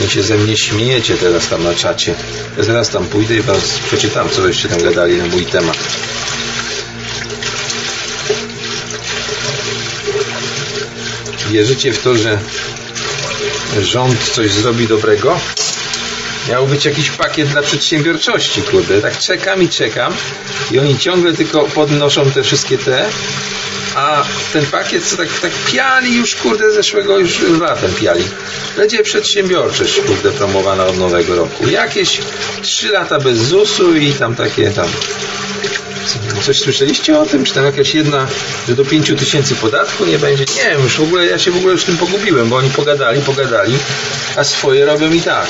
[0.01, 2.15] Nie się ze mnie śmiejecie teraz tam na czacie.
[2.57, 5.79] Ja zaraz tam pójdę i was przeczytam, co żeście tam gadali na mój temat.
[11.55, 12.39] Wierzycie w to, że
[13.83, 15.41] rząd coś zrobi dobrego?
[16.49, 19.03] Miał być jakiś pakiet dla przedsiębiorczości, kurde.
[19.03, 20.15] Tak czekam i czekam
[20.71, 23.09] i oni ciągle tylko podnoszą te wszystkie te,
[23.95, 28.25] a ten pakiet co tak, tak piali już, kurde, zeszłego już latem piali.
[28.77, 31.69] Będzie przedsiębiorczość, kurde, promowana od nowego roku.
[31.69, 32.21] Jakieś
[32.63, 34.89] 3 lata bez ZUS-u i tam takie tam
[36.43, 37.45] Coś słyszeliście o tym?
[37.45, 38.27] Czy tam jakaś jedna,
[38.69, 40.45] że do 5 tysięcy podatku nie będzie?
[40.57, 43.21] Nie wiem, już w ogóle ja się w ogóle już tym pogubiłem, bo oni pogadali,
[43.21, 43.79] pogadali,
[44.37, 45.47] a swoje robią i tak.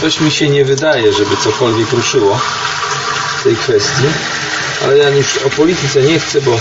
[0.00, 2.40] Coś mi się nie wydaje, żeby cokolwiek ruszyło
[3.40, 4.04] w tej kwestii,
[4.84, 6.60] ale ja już o polityce nie chcę, bo,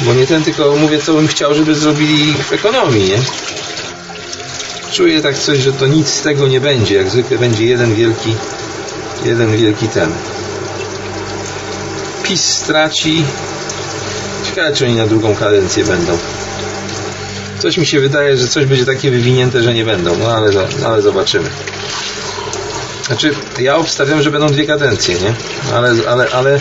[0.00, 3.18] bo nie ten, tylko mówię, co bym chciał, żeby zrobili w ekonomii, nie?
[4.92, 6.94] Czuję tak coś, że to nic z tego nie będzie.
[6.94, 8.34] Jak zwykle będzie jeden wielki,
[9.24, 10.12] jeden wielki ten.
[12.30, 13.24] PiS straci.
[14.46, 16.18] Ciekawe, czy oni na drugą kadencję będą.
[17.58, 20.50] Coś mi się wydaje, że coś będzie takie wywinięte, że nie będą, no ale,
[20.86, 21.48] ale zobaczymy.
[23.06, 25.34] Znaczy, ja obstawiam, że będą dwie kadencje, nie?
[25.74, 26.58] Ale, ale, ale,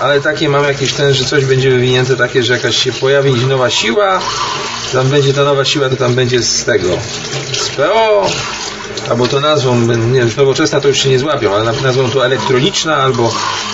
[0.00, 3.70] ale takie mam jakieś ten, że coś będzie wywinięte takie, że jakaś się pojawi nowa
[3.70, 4.20] siła,
[4.92, 6.88] tam będzie ta nowa siła, to tam będzie z tego,
[7.52, 8.26] z PO,
[9.12, 12.96] albo to nazwą, nie wiem, nowoczesna to już się nie złapią, ale nazwą to elektroniczna
[12.96, 13.32] albo,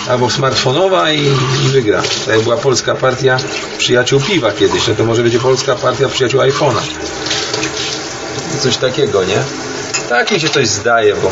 [0.09, 1.25] albo smartfonowa i,
[1.65, 2.01] i wygra.
[2.25, 3.37] To jak była polska partia
[3.77, 6.81] przyjaciół piwa kiedyś, no to może będzie polska partia przyjaciół iPhone'a.
[8.59, 9.43] Coś takiego, nie?
[10.09, 11.31] Tak mi się coś zdaje, bo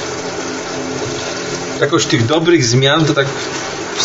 [1.79, 3.27] jakoś tych dobrych zmian to tak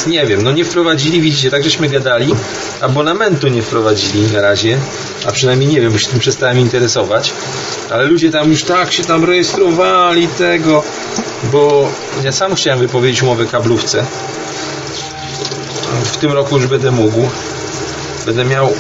[0.06, 2.34] nie wiem, no nie wprowadzili, widzicie, tak żeśmy gadali,
[2.80, 4.78] abonamentu nie wprowadzili na razie,
[5.26, 7.32] a przynajmniej nie wiem, bo się tym przestałem interesować,
[7.90, 10.82] ale ludzie tam już tak się tam rejestrowali tego,
[11.52, 11.92] bo
[12.24, 14.06] ja sam chciałem wypowiedzieć umowę kablówce.
[16.04, 17.28] W tym roku już będę mógł.
[18.26, 18.72] Będę miał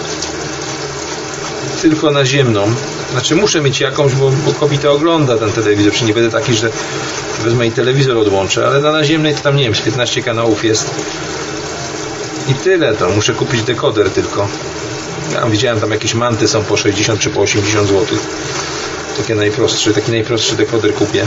[1.82, 2.74] tylko naziemną.
[3.12, 6.70] Znaczy muszę mieć jakąś, bo, bo kobieta ogląda ten telewizor, czy nie będę taki, że
[7.44, 10.90] wezmę i telewizor odłączę, ale na naziemnej to tam nie wiem, z 15 kanałów jest.
[12.48, 13.10] I tyle to.
[13.10, 14.48] Muszę kupić dekoder tylko.
[15.32, 18.18] Ja widziałem tam jakieś manty są po 60 czy po 80 zł.
[19.16, 21.26] Takie najprostsze, taki najprostszy dekoder kupię.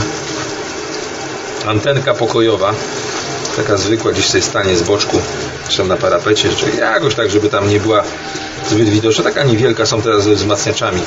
[1.66, 2.74] Antenka pokojowa.
[3.56, 5.20] Taka zwykła, gdzieś sobie stanie z boczku,
[5.68, 8.02] czy na parapecie, czy jakoś tak, żeby tam nie była
[8.70, 9.24] zbyt widoczna.
[9.24, 11.00] Taka niewielka są teraz ze wzmacniaczami.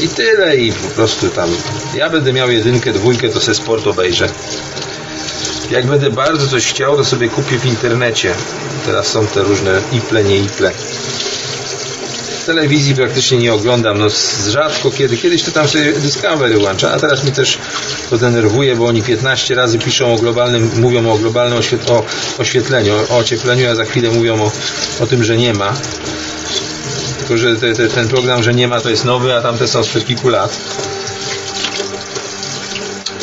[0.00, 1.50] I tyle i po prostu tam
[1.94, 4.28] ja będę miał jedynkę, dwójkę, to se sport obejrzę.
[5.70, 8.34] Jak będę bardzo coś chciał, to sobie kupię w internecie.
[8.86, 10.72] Teraz są te różne iple, nie iple.
[12.46, 14.06] Telewizji praktycznie nie oglądam, no
[14.48, 15.16] rzadko kiedy.
[15.16, 17.58] Kiedyś to tam sobie Discovery łączę, a teraz mi też
[18.10, 21.58] to denerwuje, bo oni 15 razy piszą o globalnym, mówią o globalnym
[22.38, 24.52] oświetleniu, o ociepleniu, a za chwilę mówią o,
[25.00, 25.74] o tym, że nie ma.
[27.34, 30.06] Że te, te, ten program, że nie ma, to jest nowy, a tamte są sprzed
[30.06, 30.58] kilku lat.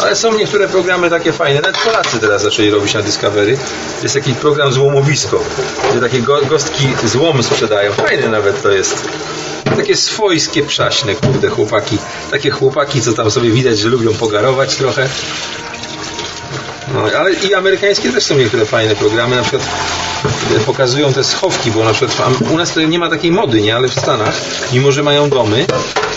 [0.02, 1.62] Ale są niektóre programy takie fajne.
[1.62, 3.58] Nawet Polacy teraz zaczęli robić na Discovery.
[4.04, 5.44] Jest taki program Złomowisko,
[5.92, 7.92] gdzie takie gostki złom sprzedają.
[7.92, 9.08] Fajne nawet to jest.
[9.78, 11.98] Takie swojskie, przaśne, kurde, chłopaki.
[12.32, 15.10] Takie chłopaki, co tam sobie widać, że lubią pogarować trochę.
[16.94, 19.64] No, ale i amerykańskie też są niektóre fajne programy, na przykład
[20.58, 23.76] e, pokazują te schowki, bo na przykład u nas tutaj nie ma takiej mody, nie?
[23.76, 24.42] Ale w Stanach,
[24.74, 25.66] mimo że mają domy,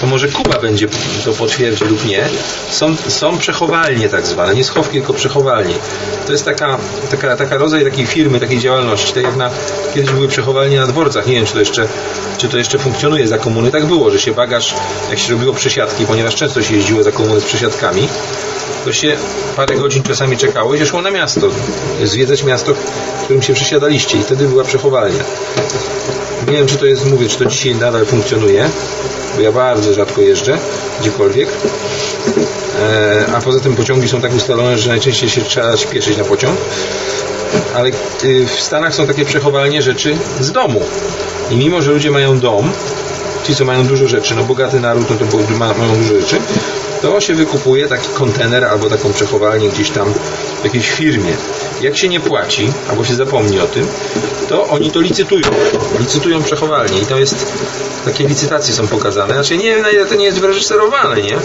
[0.01, 0.89] to może Kuba będzie
[1.25, 2.29] to potwierdzi lub nie,
[2.71, 5.75] są, są przechowalnie tak zwane, nie schowki, tylko przechowalnie.
[6.27, 6.79] To jest taka,
[7.11, 9.51] taka, taka rodzaj takiej firmy, takiej działalności, tak jak na,
[9.95, 11.89] kiedyś były przechowalnie na dworcach, nie wiem czy to jeszcze,
[12.39, 14.75] czy to jeszcze funkcjonuje za komuny, tak było, że się bagaż,
[15.11, 18.09] jak się robiło przesiadki, ponieważ często się jeździło za komuny z przesiadkami,
[18.85, 19.17] to się
[19.57, 21.49] parę godzin czasami czekało i szło na miasto,
[22.05, 22.75] zwiedzać miasto,
[23.21, 25.25] w którym się przesiadaliście i wtedy była przechowalnia.
[26.47, 28.71] Nie wiem, czy to jest, mówię, czy to dzisiaj nadal funkcjonuje,
[29.37, 30.59] bo ja bardzo rzadko jeżdżę
[31.01, 31.49] gdziekolwiek.
[32.83, 36.59] E, a poza tym pociągi są tak ustalone, że najczęściej się trzeba śpieszyć na pociąg.
[37.75, 37.91] Ale
[38.25, 40.81] y, w Stanach są takie przechowalnie rzeczy z domu.
[41.51, 42.73] I mimo, że ludzie mają dom,
[43.45, 46.37] ci co mają dużo rzeczy, no bogaty naród, no to mają dużo rzeczy,
[47.03, 50.15] to się wykupuje taki kontener albo taką przechowalnię gdzieś tam
[50.61, 51.33] w jakiejś firmie.
[51.81, 53.87] Jak się nie płaci, albo się zapomni o tym,
[54.49, 55.49] to oni to licytują.
[56.01, 57.53] Licytują przechowalnie i to jest,
[58.05, 59.35] takie licytacje są pokazane.
[59.35, 61.37] Znaczy nie wiem na ile to nie jest wyreżyserowane, nie?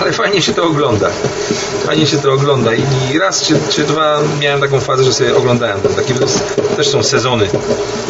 [0.00, 1.10] Ale fajnie się to ogląda.
[1.86, 5.80] Fajnie się to ogląda i raz czy, czy dwa miałem taką fazę, że sobie oglądałem
[5.80, 5.94] tam.
[5.94, 6.14] Takie,
[6.76, 7.48] też są sezony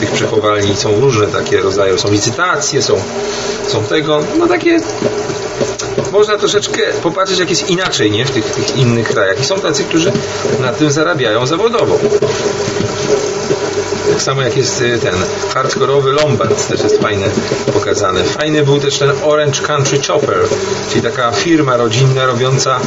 [0.01, 2.97] tych przechowalni, są różne takie rodzaje, są licytacje, są,
[3.69, 4.81] są tego, no takie
[6.13, 8.25] można troszeczkę popatrzeć, jak jest inaczej nie?
[8.25, 9.41] w tych, tych innych krajach.
[9.41, 10.13] I są tacy, którzy
[10.61, 11.99] na tym zarabiają zawodowo.
[14.15, 15.15] Tak samo jak jest y, ten
[15.55, 17.27] hardkorowy Lombard, też jest fajny
[17.73, 18.25] pokazany.
[18.25, 20.39] Fajny był też ten Orange Country Chopper,
[20.91, 22.81] czyli taka firma rodzinna robiąca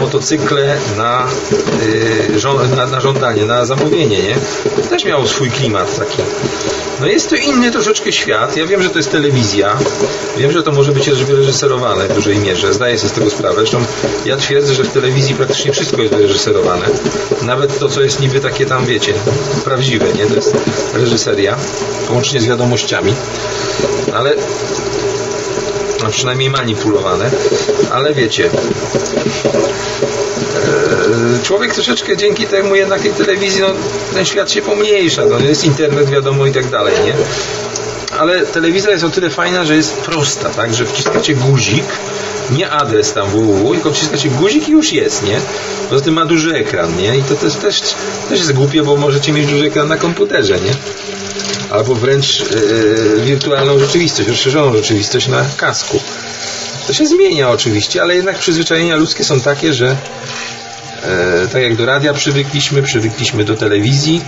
[0.00, 1.26] motocykle na,
[2.30, 4.36] yy, na, na żądanie, na zamówienie, nie?
[4.90, 6.22] Też miał swój klimat taki.
[7.00, 8.56] No jest to inny troszeczkę świat.
[8.56, 9.76] Ja wiem, że to jest telewizja.
[10.36, 12.74] Wiem, że to może być wyreżyserowane w dużej mierze.
[12.74, 13.54] Zdaję sobie z tego sprawę.
[13.56, 13.84] Zresztą
[14.24, 16.86] ja twierdzę, że w telewizji praktycznie wszystko jest wyreżyserowane.
[17.42, 19.12] Nawet to, co jest niby takie tam, wiecie,
[19.64, 20.26] prawdziwe, nie?
[20.94, 21.56] Reżyseria,
[22.10, 23.14] łącznie z wiadomościami.
[24.14, 24.34] Ale
[26.06, 27.30] a przynajmniej manipulowane,
[27.92, 28.50] ale wiecie, e,
[31.42, 33.68] człowiek troszeczkę dzięki temu jednak tej telewizji, no,
[34.14, 37.14] ten świat się pomniejsza, no, jest internet wiadomo i tak dalej, nie?
[38.18, 41.84] Ale telewizja jest o tyle fajna, że jest prosta, tak, że wciskacie guzik,
[42.50, 45.40] nie adres tam www, tylko wciskacie guzik i już jest, nie?
[45.90, 47.18] Poza tym ma duży ekran, nie?
[47.18, 47.80] I to też, też,
[48.28, 50.72] też jest głupie, bo możecie mieć duży ekran na komputerze, nie?
[51.70, 56.00] albo wręcz yy, wirtualną rzeczywistość, rozszerzoną rzeczywistość na kasku.
[56.86, 59.96] To się zmienia oczywiście, ale jednak przyzwyczajenia ludzkie są takie, że
[61.02, 64.24] e, tak jak do radia przywykliśmy, przywykliśmy do telewizji,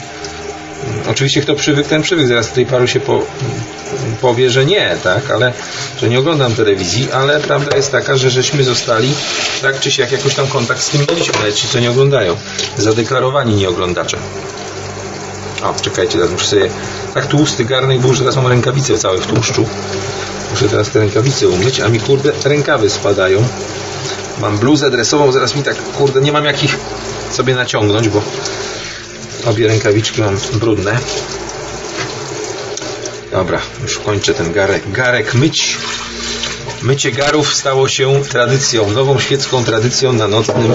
[1.11, 2.28] Oczywiście kto przywykł, ten przywykł.
[2.28, 3.23] Zaraz tutaj paru się po,
[4.20, 5.52] powie, że nie, tak, ale
[6.01, 9.15] że nie oglądam telewizji, ale prawda jest taka, że żeśmy zostali
[9.62, 12.36] tak czy siak jakoś tam kontakt z tym mieliśmy, ale ci co nie oglądają.
[12.77, 14.16] Zadeklarowani nieoglądacze.
[15.62, 16.70] O, czekajcie, teraz muszę sobie
[17.15, 19.66] tak tłusty garnek był, że teraz mam rękawice całe w tłuszczu.
[20.51, 23.44] Muszę teraz te rękawice umyć, a mi kurde rękawy spadają.
[24.40, 26.78] Mam bluzę dresową, zaraz mi tak kurde nie mam jakich
[27.31, 28.23] sobie naciągnąć, bo
[29.46, 30.98] obie rękawiczki mam brudne.
[33.30, 35.76] Dobra, już kończę ten garek, garek myć.
[36.82, 40.72] Mycie garów stało się tradycją, nową świecką tradycją na nocnym,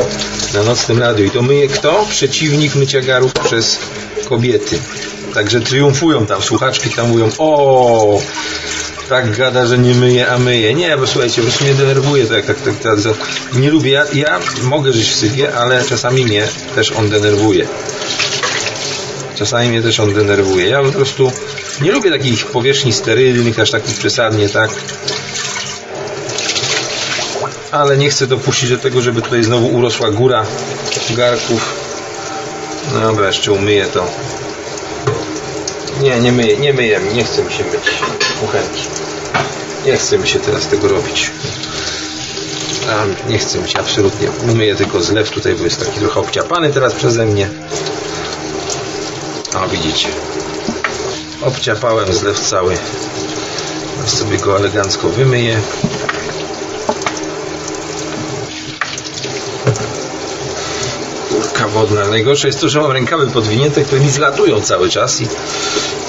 [0.54, 1.26] na nocnym radiu.
[1.26, 2.06] I to myje kto?
[2.10, 3.80] Przeciwnik mycia garów przez
[4.30, 4.80] kobiety.
[5.34, 8.22] Także triumfują tam, słuchaczki tam mówią, o
[9.10, 10.74] tak gada, że nie myje, a myje.
[10.74, 13.00] Nie, bo słuchajcie, po prostu mnie denerwuje to, jak tak, tak, tak,
[13.54, 17.68] nie lubię, ja, ja mogę żyć w syfie, ale czasami mnie też on denerwuje.
[19.36, 20.70] Czasami mnie też on denerwuje.
[20.70, 21.32] Ja po prostu
[21.82, 24.70] nie lubię takich powierzchni sterylnych, aż takich przesadnie, tak?
[27.72, 30.46] Ale nie chcę dopuścić do tego, żeby tutaj znowu urosła góra
[31.10, 31.74] garków.
[32.94, 34.08] No dobra, jeszcze umyję to.
[36.02, 37.82] Nie, nie myję, nie myję, nie chcę mi się myć
[38.40, 38.82] kuchenki.
[39.86, 41.32] Nie chce mi się teraz tego robić.
[43.30, 44.28] Nie chce mi się absolutnie.
[44.52, 47.50] Umyję tylko zlew tutaj, bo jest taki trochę obciapany teraz przeze mnie.
[49.64, 50.08] O, widzicie.
[51.42, 52.78] Obciapałem zlew cały.
[54.06, 55.62] Sobie go elegancko wymyję.
[61.30, 62.08] Kurka wodna.
[62.08, 65.28] Najgorsze jest to, że mam rękawy podwinięte, które mi zlatują cały czas i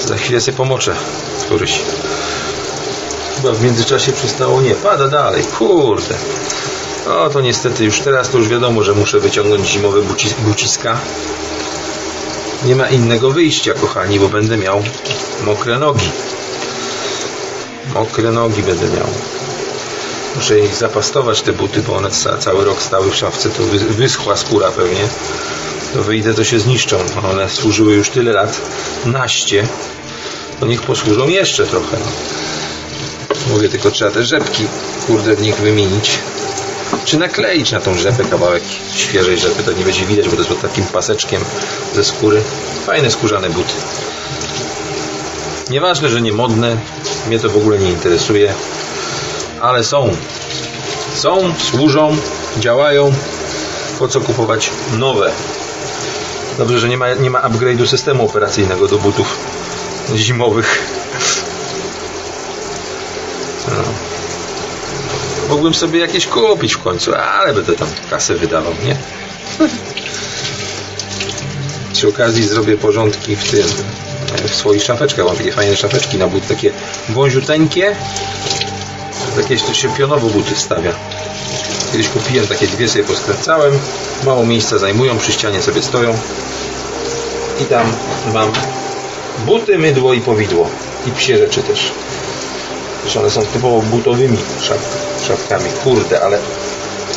[0.05, 0.95] za chwilę sobie pomoczę
[1.45, 1.79] któryś.
[3.35, 4.61] Chyba w międzyczasie przestało.
[4.61, 5.43] Nie, pada dalej.
[5.43, 6.15] Kurde.
[7.09, 10.01] O, to niestety już teraz to już wiadomo, że muszę wyciągnąć zimowe
[10.45, 10.97] buciska.
[12.67, 14.83] Nie ma innego wyjścia, kochani, bo będę miał
[15.45, 16.09] mokre nogi.
[17.93, 19.07] Mokre nogi będę miał.
[20.35, 24.71] Muszę ich zapastować, te buty, bo one cały rok stały w szafce, to wyschła skóra
[24.71, 25.07] pewnie.
[25.93, 26.97] To wyjdę, to się zniszczą.
[27.31, 28.61] One służyły już tyle lat,
[29.05, 29.67] naście,
[30.59, 31.97] to niech posłużą jeszcze trochę.
[33.49, 34.67] Mówię, tylko trzeba te rzepki,
[35.07, 36.19] kurde, w nich wymienić.
[37.05, 38.63] Czy nakleić na tą rzepę kawałek
[38.95, 41.41] świeżej rzepy, to nie będzie widać, bo to jest pod takim paseczkiem
[41.93, 42.41] ze skóry.
[42.85, 43.73] Fajne skórzane buty.
[45.69, 46.77] Nieważne, że nie modne,
[47.27, 48.53] mnie to w ogóle nie interesuje,
[49.61, 50.11] ale są.
[51.15, 52.17] Są, służą,
[52.59, 53.13] działają.
[53.99, 55.31] Po co kupować nowe?
[56.57, 59.37] Dobrze, że nie ma, nie ma upgrade'u systemu operacyjnego do butów
[60.15, 60.79] zimowych.
[63.67, 63.83] No.
[65.49, 68.97] Mógłbym sobie jakieś kupić w końcu, ale będę tam kasę wydawał, nie?
[71.93, 73.63] Przy okazji zrobię porządki w tym,
[74.47, 75.25] w swoich szafeczkach.
[75.25, 76.71] Mam takie fajne szafeczki na but, takie
[77.09, 77.95] wąziuteńkie.
[79.35, 80.91] Takie to się pionowo buty stawia.
[81.91, 83.79] Kiedyś kupiłem takie dwie, sobie poskręcałem.
[84.25, 86.17] Mało miejsca zajmują, przy ścianie sobie stoją.
[87.61, 87.93] I tam
[88.33, 88.51] mam
[89.45, 90.69] buty, mydło i powidło.
[91.07, 91.91] I psie rzeczy też.
[93.01, 95.69] Zresztą one są typowo butowymi szaf, szafkami.
[95.83, 96.37] Kurde, ale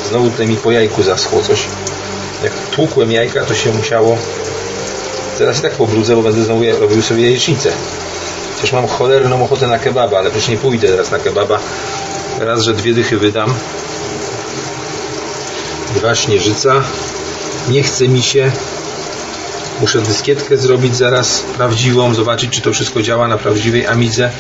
[0.09, 1.67] znowu tutaj mi po jajku zaschło coś.
[2.45, 4.19] Jak tłukłem jajka, to się musiało...
[5.39, 7.71] Teraz i tak pobrudzę, bo będę znowu robił sobie jajecznicę.
[8.55, 11.59] Przecież mam cholerną ochotę na kebaba, ale przecież nie pójdę teraz na kebaba.
[12.41, 13.55] Raz, że dwie dychy wydam.
[15.95, 16.83] Dwa śnieżyca.
[17.69, 18.53] Nie chce mi się.
[19.81, 24.31] Muszę dyskietkę zrobić zaraz prawdziwą, zobaczyć czy to wszystko działa na prawdziwej Amidze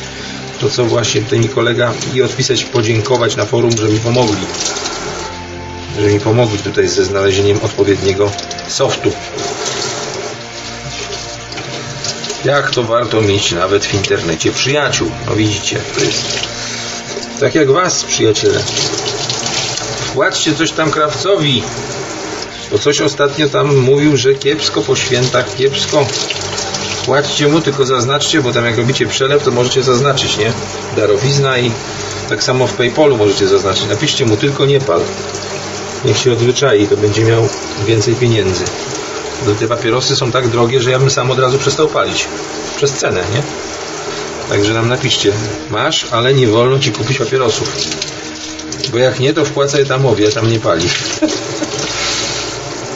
[0.60, 4.46] to co właśnie tutaj mi kolega i odpisać, podziękować na forum, że mi pomogli.
[6.00, 8.30] Że mi pomogli tutaj ze znalezieniem odpowiedniego
[8.68, 9.12] softu.
[12.44, 14.52] Jak to warto mieć nawet w internecie?
[14.52, 16.50] Przyjaciół no widzicie, to jest
[17.40, 18.60] tak jak was przyjaciele.
[20.00, 21.62] Wpłaćcie coś tam krawcowi.
[22.70, 26.06] Bo coś ostatnio tam mówił, że kiepsko po świętach, kiepsko
[27.10, 30.52] Płaćcie mu, tylko zaznaczcie, bo tam jak robicie przelew, to możecie zaznaczyć, nie?
[30.96, 31.70] Darowizna i
[32.28, 33.86] tak samo w Paypalu możecie zaznaczyć.
[33.88, 35.00] Napiszcie mu tylko nie pal.
[36.04, 37.48] Niech się odzwyczai, to będzie miał
[37.86, 38.64] więcej pieniędzy.
[39.46, 42.28] Bo te papierosy są tak drogie, że ja bym sam od razu przestał palić.
[42.76, 43.42] Przez cenę, nie?
[44.48, 45.32] Także nam napiszcie.
[45.70, 47.76] Masz, ale nie wolno ci kupić papierosów.
[48.92, 50.88] Bo jak nie, to wpłacaj tamowi, tam nie pali.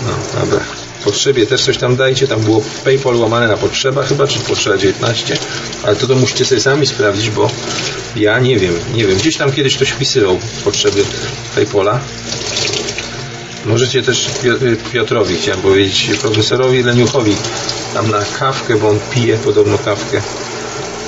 [0.06, 0.73] No, dobra
[1.04, 5.36] potrzebie też coś tam dajcie, tam było PayPal łamane na potrzeba chyba, czy potrzeba 19,
[5.82, 7.50] ale to to musicie sobie sami sprawdzić, bo
[8.16, 11.04] ja nie wiem, nie wiem, gdzieś tam kiedyś ktoś wpisywał potrzeby
[11.54, 12.00] PayPala.
[13.66, 14.30] Możecie też
[14.92, 17.36] Piotrowi, chciałem powiedzieć, profesorowi Leniuchowi
[17.94, 20.22] tam na kawkę, bo on pije podobno kawkę.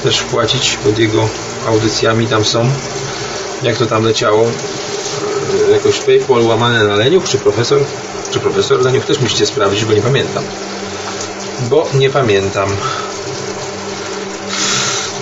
[0.02, 1.28] Też wpłacić pod jego
[1.66, 2.70] audycjami tam są.
[3.62, 4.50] Jak to tam leciało?
[5.68, 7.80] E, jakoś PayPal łamane na Leniuch, czy profesor?
[8.36, 10.44] Czy profesor Leniuch też musicie sprawdzić, bo nie pamiętam.
[11.70, 12.68] Bo nie pamiętam.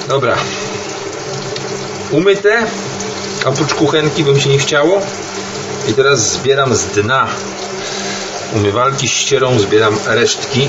[0.08, 0.36] Dobra.
[2.10, 2.66] Umyte.
[3.44, 5.00] Oprócz kuchenki bym się nie chciało.
[5.88, 7.26] I teraz zbieram z dna
[8.54, 10.68] umywalki ścierą, zbieram resztki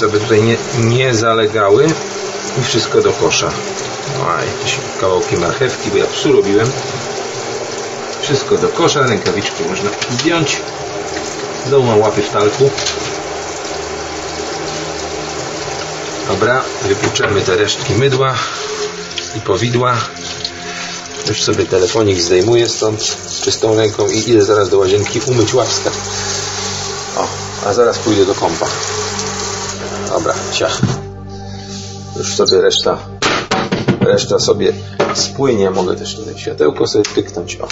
[0.00, 1.86] żeby tutaj nie, nie zalegały
[2.60, 3.50] i wszystko do kosza.
[4.26, 6.66] A, jakieś kawałki marchewki, bo ja psu robiłem.
[8.22, 10.56] Wszystko do kosza, rękawiczki można zdjąć.
[11.66, 12.70] Znowu mam łapy w talku.
[16.28, 18.34] Dobra, wypłuczemy te resztki mydła
[19.36, 19.96] i powidła.
[21.28, 25.90] Już sobie telefonik zdejmuję stąd czystą ręką i idę zaraz do łazienki umyć łapska.
[27.16, 27.26] O,
[27.66, 28.66] a zaraz pójdę do kąpa.
[30.08, 30.80] Dobra, ciach.
[32.16, 33.19] Już sobie reszta
[34.12, 34.72] reszta sobie
[35.14, 35.70] spłynie.
[35.70, 37.56] Mogę też tutaj światełko sobie tyknąć.
[37.56, 37.68] O.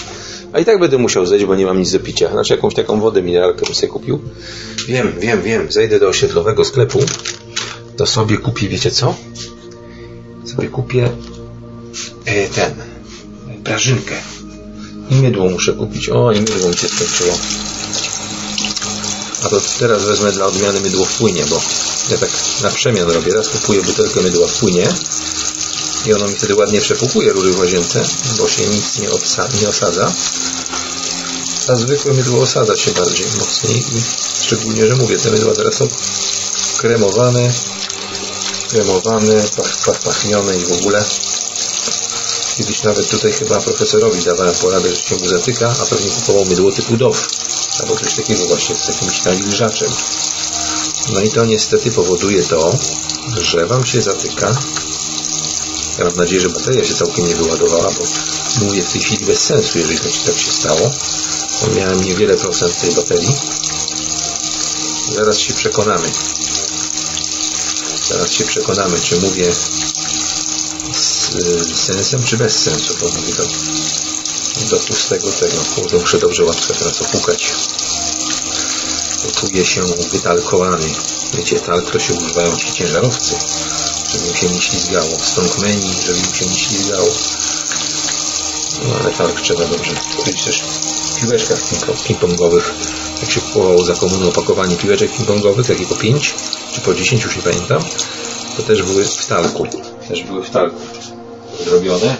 [0.53, 2.31] A i tak będę musiał zejść, bo nie mam nic do picia.
[2.31, 4.21] Znaczy jakąś taką wodę mineralkę bym sobie kupił.
[4.89, 5.73] Wiem, wiem, wiem.
[5.73, 6.99] Zejdę do osiedlowego sklepu.
[7.97, 9.15] To sobie kupię, wiecie co?
[10.45, 11.11] Sobie kupię
[12.25, 12.75] e, ten
[13.65, 14.15] prażynkę.
[15.11, 16.09] I mydło muszę kupić.
[16.09, 17.39] O, i mydło mi się skończyło.
[19.45, 21.61] A to teraz wezmę dla odmiany mydło w płynie, bo
[22.11, 22.31] ja tak
[22.63, 23.35] na przemian robię.
[23.35, 24.89] Raz kupuję butelkę mydła w płynie
[26.09, 28.05] i ono mi wtedy ładnie przepukuje rury w łazience,
[28.39, 29.09] bo się nic nie,
[29.61, 30.13] nie osadza.
[31.69, 34.03] A zwykłe mydło osadza się bardziej mocniej i
[34.43, 35.89] szczególnie, że mówię, te mydła teraz są
[36.79, 37.53] kremowane,
[38.71, 41.05] kremowane, pach, pach, pachnione i w ogóle.
[42.57, 46.73] Kiedyś nawet tutaj chyba profesorowi dawałem poradę, że się mu zatyka, a pewnie kupował mydło
[46.73, 47.29] typu DOW
[47.81, 49.91] albo coś takiego właśnie z jakimś nawilżaczem.
[51.13, 52.79] No i to niestety powoduje to,
[53.41, 54.55] że Wam się zatyka.
[55.99, 58.05] Ja mam nadzieję, że bateria się całkiem nie wyładowała, bo
[58.65, 60.91] mówię w tej chwili bez sensu, jeżeli się, tak się stało.
[61.77, 63.35] Miałem niewiele procent tej baterii.
[65.15, 66.11] Zaraz się przekonamy.
[68.09, 69.53] Zaraz się przekonamy, czy mówię
[70.93, 71.31] z,
[71.67, 73.43] z sensem, czy bez sensu, bo mówię to
[74.71, 75.57] do pustego tego.
[75.75, 77.53] Kurde, muszę dobrze łatwo teraz opukać.
[79.37, 79.81] Czuję się
[80.13, 80.95] wytalkowany.
[81.35, 83.35] Wiecie, talk to się używają ci ciężarowcy,
[84.09, 85.11] żeby się nie ślizgało.
[85.23, 87.09] Strongmeni, żeby im się nie ślizgało.
[88.89, 89.93] No ale talk trzeba dobrze.
[90.25, 91.59] Kiedyś też w piłeczkach
[92.07, 92.65] ping-pongowych,
[93.23, 96.35] jak się kupowało za komuny opakowanie piłeczek ping-pongowych, takie po 5
[96.75, 97.83] czy po 10, już nie pamiętam,
[98.57, 99.67] to też były w talku.
[100.09, 100.81] Też były w talku
[101.65, 102.17] zrobione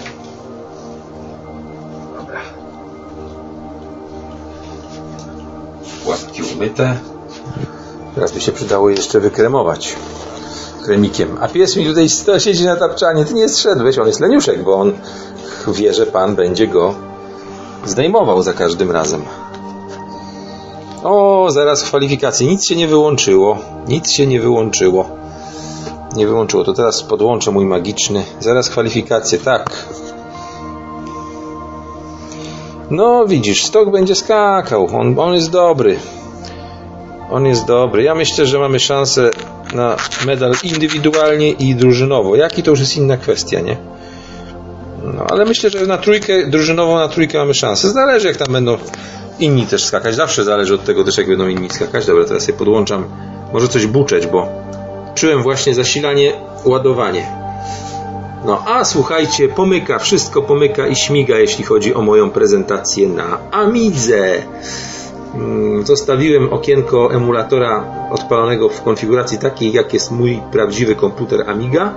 [6.59, 6.99] umyte.
[8.15, 9.95] Teraz by się przydało jeszcze wykremować
[10.83, 11.37] kremikiem.
[11.41, 13.25] A pies mi tutaj siedzi na tapczanie.
[13.25, 14.93] Ty nie zszedłeś, on jest leniuszek, bo on
[15.67, 16.93] wie, że pan będzie go
[17.85, 19.21] zdejmował za każdym razem.
[21.03, 22.47] O, zaraz kwalifikacje.
[22.47, 23.57] Nic się nie wyłączyło.
[23.87, 25.09] Nic się nie wyłączyło.
[26.15, 26.63] Nie wyłączyło.
[26.63, 28.23] To teraz podłączę mój magiczny.
[28.39, 29.39] Zaraz kwalifikacje.
[29.39, 29.85] Tak.
[32.91, 34.87] No, widzisz, stok będzie skakał.
[34.99, 35.99] On, on jest dobry.
[37.31, 38.03] On jest dobry.
[38.03, 39.29] Ja myślę, że mamy szansę
[39.73, 42.35] na medal indywidualnie i drużynowo.
[42.35, 43.77] Jaki to już jest inna kwestia, nie?
[45.03, 47.89] No, ale myślę, że na trójkę, drużynowo na trójkę mamy szansę.
[47.89, 48.77] Zależy jak tam będą
[49.39, 50.15] inni też skakać.
[50.15, 52.05] Zawsze zależy od tego też jak będą inni skakać.
[52.05, 53.05] Dobra, teraz je podłączam.
[53.53, 54.47] Może coś buczeć, bo
[55.15, 56.33] czułem właśnie zasilanie,
[56.65, 57.27] ładowanie.
[58.45, 64.43] No, a słuchajcie, pomyka, wszystko pomyka i śmiga, jeśli chodzi o moją prezentację na Amidze.
[65.35, 71.93] Mm, zostawiłem okienko emulatora odpalonego w konfiguracji takiej, jak jest mój prawdziwy komputer Amiga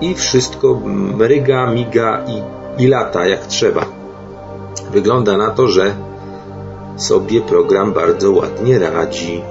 [0.00, 0.80] i wszystko
[1.16, 2.42] mryga, miga i,
[2.82, 3.86] i lata jak trzeba.
[4.92, 5.94] Wygląda na to, że
[6.96, 9.42] sobie program bardzo ładnie radzi.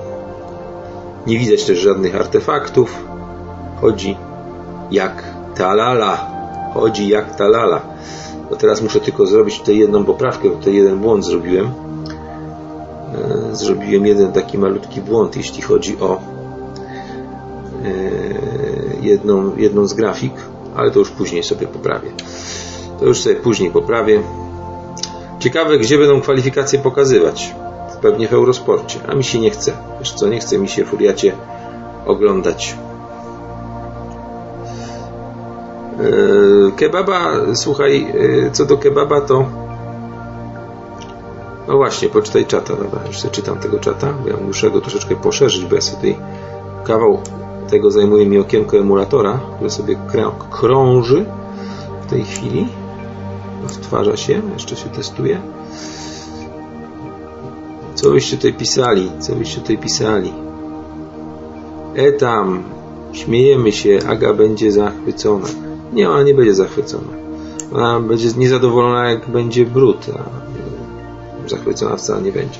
[1.28, 3.06] Nie widać też żadnych artefaktów.
[3.82, 4.18] Chodzi
[4.91, 5.24] jak
[5.56, 6.34] talala.
[6.74, 7.82] Chodzi jak talala.
[8.49, 11.82] To teraz muszę tylko zrobić tutaj jedną poprawkę, bo tutaj jeden błąd zrobiłem
[13.52, 16.22] zrobiłem jeden taki malutki błąd, jeśli chodzi o
[17.84, 17.91] e,
[19.02, 20.34] jedną, jedną z grafik,
[20.76, 22.11] ale to już później sobie poprawię.
[22.99, 24.22] To już sobie później poprawię.
[25.40, 27.56] Ciekawe, gdzie będą kwalifikacje pokazywać.
[28.02, 29.72] Pewnie w Eurosporcie, a mi się nie chce.
[29.99, 31.34] Wiesz co, nie chce mi się Furiacie
[32.06, 32.77] oglądać.
[35.99, 38.14] E, kebaba, słuchaj,
[38.52, 39.62] co do kebaba, to
[41.68, 45.65] No właśnie, poczytaj czata, dobra, już sobie czytam tego czata, ja muszę go troszeczkę poszerzyć,
[45.65, 46.15] bo ja sobie tutaj
[46.84, 47.19] kawał
[47.69, 49.95] tego zajmuje mi okienko emulatora, które sobie
[50.52, 51.26] krąży
[52.02, 52.68] w tej chwili.
[53.65, 55.41] Odtwarza się, jeszcze się testuje.
[57.95, 59.11] Co byście tutaj pisali?
[59.19, 60.34] Co byście tutaj pisali?
[61.95, 62.64] E tam,
[63.14, 65.48] śmiejemy się, Aga będzie zachwycona.
[65.94, 67.14] Nie, ona nie będzie zachwycona.
[67.73, 70.06] Ona będzie niezadowolona, jak będzie brud,
[71.48, 72.60] zachwycona wcale nie będzie.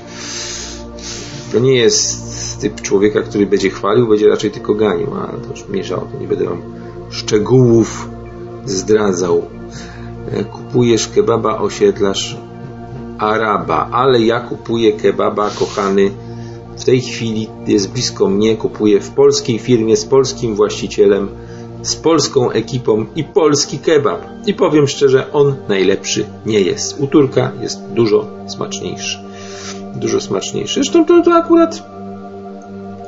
[1.52, 5.68] To nie jest typ człowieka, który będzie chwalił, będzie raczej tylko ganił, ale to już
[5.68, 6.62] mniejsza o to, nie będę wam
[7.10, 8.08] szczegółów
[8.64, 9.42] zdradzał.
[10.30, 12.36] E, kupujesz kebaba, osiedlasz
[13.18, 16.10] Araba, ale ja kupuję kebaba, kochany,
[16.76, 21.28] w tej chwili jest blisko mnie, kupuję w polskiej firmie z polskim właścicielem,
[21.84, 24.20] z polską ekipą i polski kebab.
[24.46, 27.00] I powiem szczerze, on najlepszy nie jest.
[27.00, 29.18] U Turka jest dużo smaczniejszy.
[29.94, 30.74] Dużo smaczniejszy.
[30.74, 31.94] Zresztą to, to akurat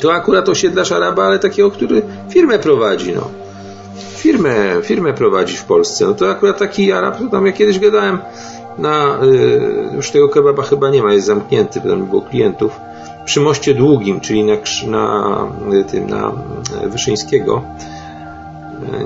[0.00, 3.28] to akurat osiedlarz Araba, ale takiego, który firmę prowadzi, no.
[4.16, 6.06] Firmę, firmę prowadzi w Polsce.
[6.06, 8.18] No to akurat taki Arab, to tam ja kiedyś gadałem
[8.78, 12.80] na, y, już tego kebaba chyba nie ma, jest zamknięty, tam było klientów,
[13.24, 16.32] przy moście długim, czyli na, na tym, na
[16.86, 17.62] Wyszyńskiego,
[17.92, 17.95] y,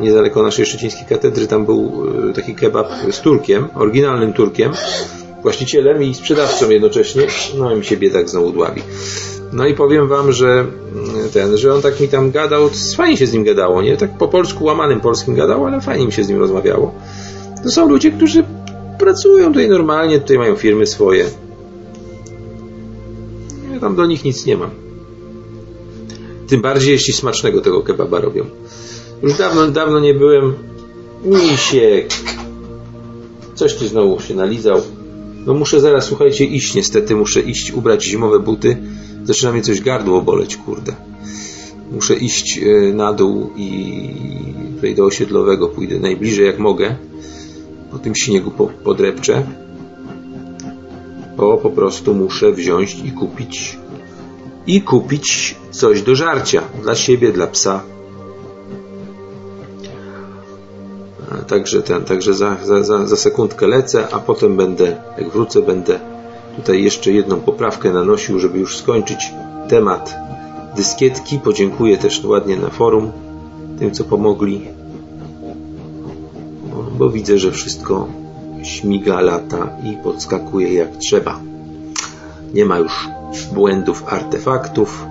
[0.00, 4.72] niedaleko naszej szczecińskiej katedry, tam był y, taki kebab z Turkiem, oryginalnym Turkiem,
[5.42, 7.22] właścicielem i sprzedawcą jednocześnie,
[7.58, 8.82] no i mi się biedak znowu dławi.
[9.52, 10.66] No i powiem wam, że
[11.32, 13.96] ten, że on tak mi tam gadał, fajnie się z nim gadało, nie?
[13.96, 16.94] Tak po polsku, łamanym polskim gadał, ale fajnie mi się z nim rozmawiało.
[17.62, 18.44] To są ludzie, którzy
[18.98, 21.24] pracują tutaj normalnie, tutaj mają firmy swoje.
[23.72, 24.70] Ja tam do nich nic nie mam.
[26.48, 28.46] Tym bardziej, jeśli smacznego tego kebaba robią.
[29.22, 30.54] Już dawno, dawno nie byłem.
[31.24, 32.12] Misiek.
[33.54, 34.80] Coś ty znowu się nalizał.
[35.46, 37.16] No muszę zaraz, słuchajcie, iść niestety.
[37.16, 38.76] Muszę iść ubrać zimowe buty.
[39.24, 40.94] Zaczyna mnie coś gardło boleć, kurde.
[41.92, 44.10] Muszę iść e, na dół i
[44.74, 46.96] tutaj do osiedlowego pójdę najbliżej jak mogę
[47.90, 48.50] po tym śniegu
[48.84, 49.42] podrepczę,
[51.36, 53.78] bo po prostu muszę wziąć i kupić
[54.66, 57.82] i kupić coś do żarcia dla siebie, dla psa.
[61.48, 66.00] Także ten, także za, za, za, sekundkę lecę, a potem będę, jak wrócę, będę
[66.56, 69.32] tutaj jeszcze jedną poprawkę nanosił, żeby już skończyć
[69.68, 70.16] temat
[70.76, 71.38] dyskietki.
[71.38, 73.12] Podziękuję też ładnie na forum
[73.78, 74.68] tym, co pomogli
[77.00, 78.08] bo widzę, że wszystko
[78.62, 81.40] śmiga, lata i podskakuje jak trzeba.
[82.54, 83.08] Nie ma już
[83.52, 85.04] błędów artefaktów,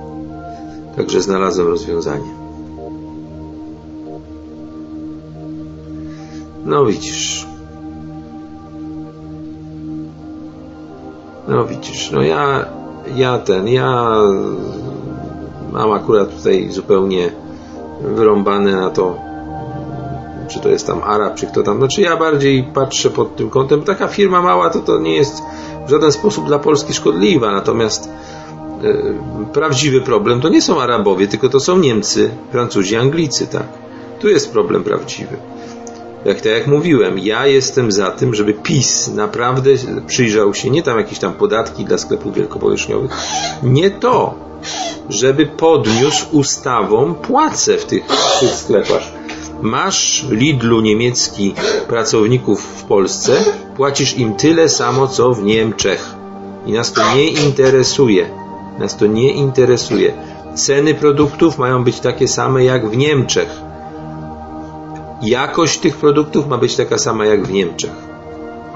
[0.95, 2.38] także znalazłem rozwiązanie.
[6.65, 7.47] No widzisz.
[11.47, 12.65] No widzisz, no ja,
[13.15, 14.13] ja ten, ja
[15.71, 17.31] mam akurat tutaj zupełnie
[18.01, 19.29] wyrąbane na to
[20.49, 21.77] czy to jest tam Arab, czy kto tam.
[21.77, 23.81] Znaczy ja bardziej patrzę pod tym kątem.
[23.81, 25.43] Taka firma mała to to nie jest
[25.87, 28.09] w żaden sposób dla Polski szkodliwa, natomiast
[28.83, 29.15] yy,
[29.53, 33.67] prawdziwy problem to nie są Arabowie, tylko to są Niemcy, Francuzi, Anglicy, tak.
[34.19, 35.37] Tu jest problem prawdziwy.
[36.25, 39.71] Jak tak jak mówiłem, ja jestem za tym, żeby PiS naprawdę
[40.07, 43.11] przyjrzał się, nie tam jakieś tam podatki dla sklepów wielkopowierzchniowych,
[43.63, 44.35] nie to,
[45.09, 49.01] żeby podniósł ustawą płace w tych, w tych sklepach.
[49.61, 51.53] Masz Lidlu niemiecki
[51.87, 53.43] pracowników w Polsce,
[53.75, 56.15] płacisz im tyle samo co w Niemczech.
[56.65, 58.29] I nas to nie interesuje.
[58.79, 60.13] Nas to nie interesuje.
[60.55, 63.68] Ceny produktów mają być takie same jak w Niemczech.
[65.21, 67.91] Jakość tych produktów ma być taka sama jak w Niemczech.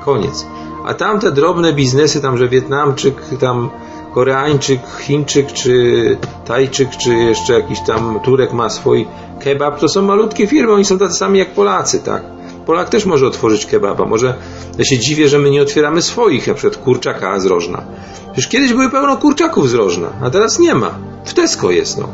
[0.06, 0.46] Koniec.
[0.86, 3.70] A tamte drobne biznesy, tam, że Wietnamczyk, tam
[4.14, 9.08] Koreańczyk, Chińczyk, czy Tajczyk, czy jeszcze jakiś tam Turek ma swój
[9.40, 12.24] kebab, to są malutkie firmy, oni są tacy sami jak Polacy, tak?
[12.66, 14.06] Polak też może otworzyć kebaba.
[14.06, 14.36] Może
[14.78, 17.84] ja się dziwię, że my nie otwieramy swoich, na przykład kurczaka z Rożna.
[18.32, 20.92] Przecież kiedyś były pełno kurczaków z Rożna, a teraz nie ma.
[21.26, 22.08] W Tesco jest, no.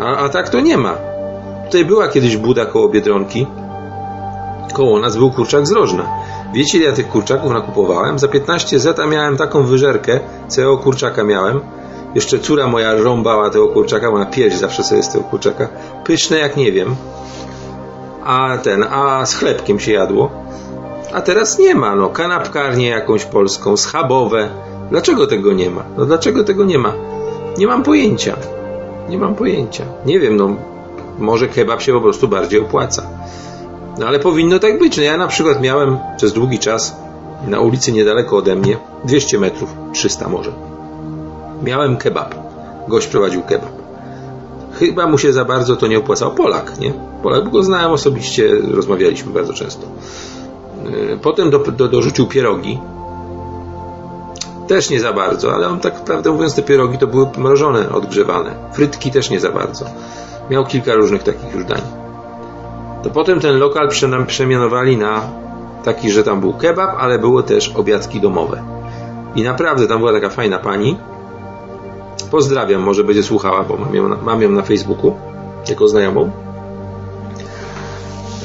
[0.00, 1.17] A, a tak to nie ma.
[1.68, 3.46] Tutaj była kiedyś buda koło Biedronki.
[4.72, 6.08] Koło nas był kurczak z Rożna.
[6.54, 8.18] Wiecie, ile ja tych kurczaków nakupowałem?
[8.18, 11.60] Za 15 zeta miałem taką wyżerkę, całego kurczaka miałem.
[12.14, 15.68] Jeszcze córa moja rąbała tego kurczaka, ona pierś zawsze sobie z tego kurczaka.
[16.04, 16.96] Pyszne jak nie wiem.
[18.24, 20.30] A ten, a z chlebkiem się jadło.
[21.12, 24.48] A teraz nie ma, no, kanapkarnię jakąś polską, schabowe.
[24.90, 25.84] Dlaczego tego nie ma?
[25.96, 26.92] No dlaczego tego nie ma?
[27.58, 28.36] Nie mam pojęcia.
[29.08, 29.84] Nie mam pojęcia.
[30.06, 30.56] Nie wiem, no,
[31.18, 33.02] może kebab się po prostu bardziej opłaca.
[33.98, 34.96] No ale powinno tak być.
[34.96, 36.96] No ja na przykład miałem przez długi czas
[37.46, 40.52] na ulicy niedaleko ode mnie, 200 metrów, 300 może.
[41.62, 42.34] Miałem kebab.
[42.88, 43.72] Gość prowadził kebab.
[44.72, 46.34] Chyba mu się za bardzo to nie opłacał.
[46.34, 46.92] Polak, nie?
[47.22, 49.86] Polak, bo go znałem osobiście, rozmawialiśmy bardzo często.
[51.12, 52.78] E, potem do, do, dorzucił pierogi.
[54.68, 58.54] Też nie za bardzo, ale on tak prawdę mówiąc te pierogi to były mrożone, odgrzewane.
[58.72, 59.84] Frytki też nie za bardzo.
[60.50, 61.80] Miał kilka różnych takich już dań.
[63.02, 63.88] To potem ten lokal
[64.26, 65.22] przemianowali na
[65.84, 68.62] taki, że tam był kebab, ale było też obiadki domowe.
[69.34, 70.98] I naprawdę tam była taka fajna pani.
[72.30, 75.16] Pozdrawiam, może będzie słuchała, bo mam ją mam ją na Facebooku
[75.68, 76.30] jako znajomą.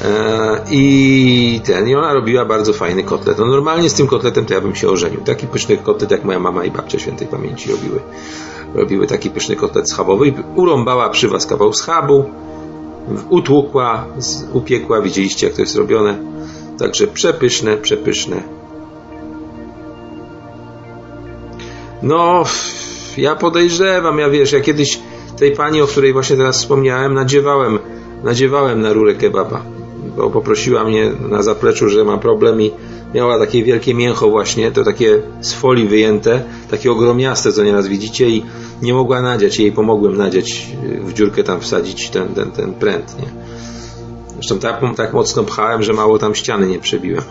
[0.04, 3.38] E, I ten, i ona robiła bardzo fajny kotlet.
[3.38, 5.20] No normalnie z tym kotletem to ja bym się ożenił.
[5.20, 8.00] Taki pyszny kotlet, jak moja mama i babcia świętej pamięci robiły.
[8.74, 12.24] Robiły taki pyszny kotlet schabowy urąbała przy was kawał schabu,
[13.30, 14.06] utłukła,
[14.52, 16.18] upiekła, widzieliście jak to jest robione.
[16.78, 18.42] Także przepyszne, przepyszne.
[22.02, 22.44] No,
[23.16, 24.98] ja podejrzewam, ja wiesz, ja kiedyś
[25.38, 27.78] tej pani, o której właśnie teraz wspomniałem, nadziewałem,
[28.24, 29.73] nadziewałem na rurę kebaba
[30.16, 32.70] bo poprosiła mnie na zapleczu, że ma problem i
[33.14, 38.28] miała takie wielkie mięcho właśnie, to takie z folii wyjęte, takie ogromniaste, co nieraz widzicie
[38.28, 38.44] i
[38.82, 40.66] nie mogła nadziać, jej pomogłem nadziać,
[41.00, 43.26] w dziurkę tam wsadzić ten, ten, ten pręt, nie?
[44.34, 47.22] Zresztą tak, tak mocno pchałem, że mało tam ściany nie przebiłem.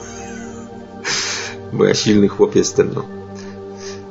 [1.73, 3.03] Bo ja silny chłop jestem, no.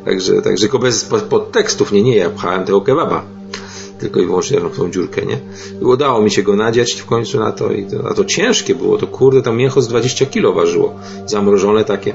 [0.04, 3.24] Także, także tylko bez podtekstów, nie, nie, ja pchałem tego kebaba
[4.02, 5.38] tylko i wyłącznie w tą dziurkę, nie?
[5.82, 8.74] I udało mi się go nadziać w końcu na to i to, a to ciężkie
[8.74, 10.94] było, to kurde, tam mięcho z 20 kilo ważyło,
[11.26, 12.14] zamrożone takie.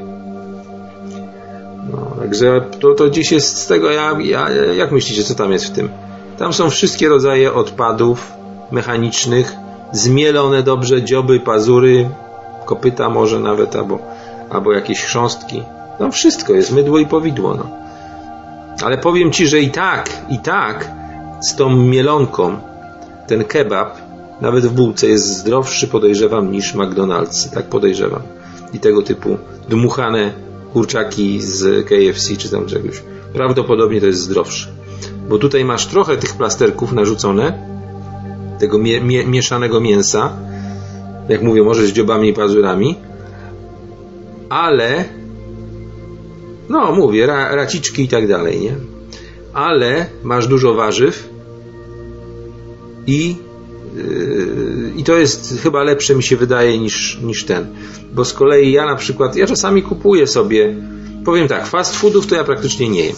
[1.91, 5.65] No, także to, to dziś jest z tego, ja, ja, jak myślicie, co tam jest
[5.65, 5.89] w tym?
[6.38, 8.31] Tam są wszystkie rodzaje odpadów
[8.72, 9.53] mechanicznych,
[9.91, 12.09] zmielone dobrze, dzioby, pazury,
[12.65, 13.99] kopyta może nawet, albo,
[14.49, 15.64] albo jakieś chrząstki.
[15.99, 17.69] No wszystko jest, mydło i powidło, no.
[18.84, 21.06] Ale powiem Ci, że i tak, i tak
[21.41, 22.57] z tą mielonką
[23.27, 23.97] ten kebab
[24.41, 27.53] nawet w bułce jest zdrowszy, podejrzewam, niż McDonald's.
[27.53, 28.22] Tak podejrzewam.
[28.73, 29.38] I tego typu
[29.69, 30.34] dmuchane
[30.73, 33.03] kurczaki z KFC czy tam czegoś.
[33.34, 34.68] Prawdopodobnie to jest zdrowsze.
[35.30, 37.68] Bo tutaj masz trochę tych plasterków narzucone,
[38.59, 40.34] tego mie mie mieszanego mięsa,
[41.30, 42.95] jak mówię, może z dziobami i pazurami,
[44.49, 45.05] ale
[46.69, 48.97] no mówię, ra raciczki i tak dalej, nie?
[49.57, 51.29] Ale masz dużo warzyw
[53.07, 53.35] i,
[53.95, 57.67] yy, i to jest chyba lepsze mi się wydaje niż, niż ten.
[58.13, 60.75] Bo z kolei ja na przykład, ja czasami kupuję sobie,
[61.25, 63.15] powiem tak, fast foodów to ja praktycznie nie jem.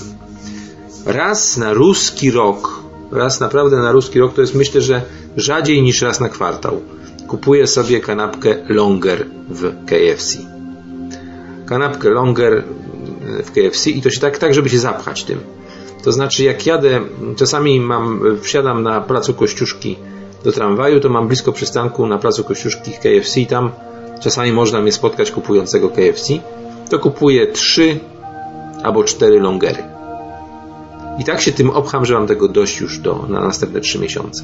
[1.05, 5.01] Raz na ruski rok, raz naprawdę na ruski rok, to jest myślę, że
[5.37, 6.81] rzadziej niż raz na kwartał.
[7.27, 10.37] Kupuję sobie kanapkę longer w KFC.
[11.65, 12.63] Kanapkę longer
[13.45, 15.39] w KFC i to się tak, tak żeby się zapchać tym.
[16.03, 17.01] To znaczy, jak jadę,
[17.35, 19.97] czasami mam, wsiadam na placu Kościuszki
[20.43, 23.71] do tramwaju, to mam blisko przystanku na placu Kościuszki KFC, tam
[24.19, 26.33] czasami można mnie spotkać kupującego KFC,
[26.89, 27.99] to kupuję trzy
[28.83, 29.83] albo cztery longery.
[31.19, 34.43] I tak się tym obcham, że mam tego dość już do, na następne trzy miesiące.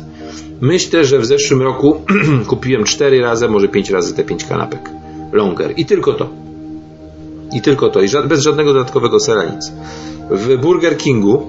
[0.61, 2.02] Myślę, że w zeszłym roku
[2.48, 4.90] kupiłem cztery razy, może pięć razy te pięć kanapek.
[5.32, 5.73] Longer.
[5.77, 6.30] I tylko to.
[7.53, 8.02] I tylko to.
[8.02, 9.72] I bez żadnego dodatkowego sera nic.
[10.30, 11.43] W Burger Kingu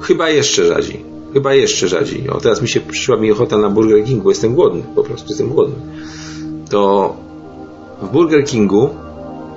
[0.00, 1.04] chyba jeszcze rzadziej.
[1.32, 2.28] Chyba jeszcze rzadziej.
[2.28, 5.48] O, teraz mi się przyszła mi ochota na Burger Kingu, jestem głodny, po prostu jestem
[5.48, 5.76] głodny.
[6.70, 7.16] To
[8.02, 8.88] w Burger Kingu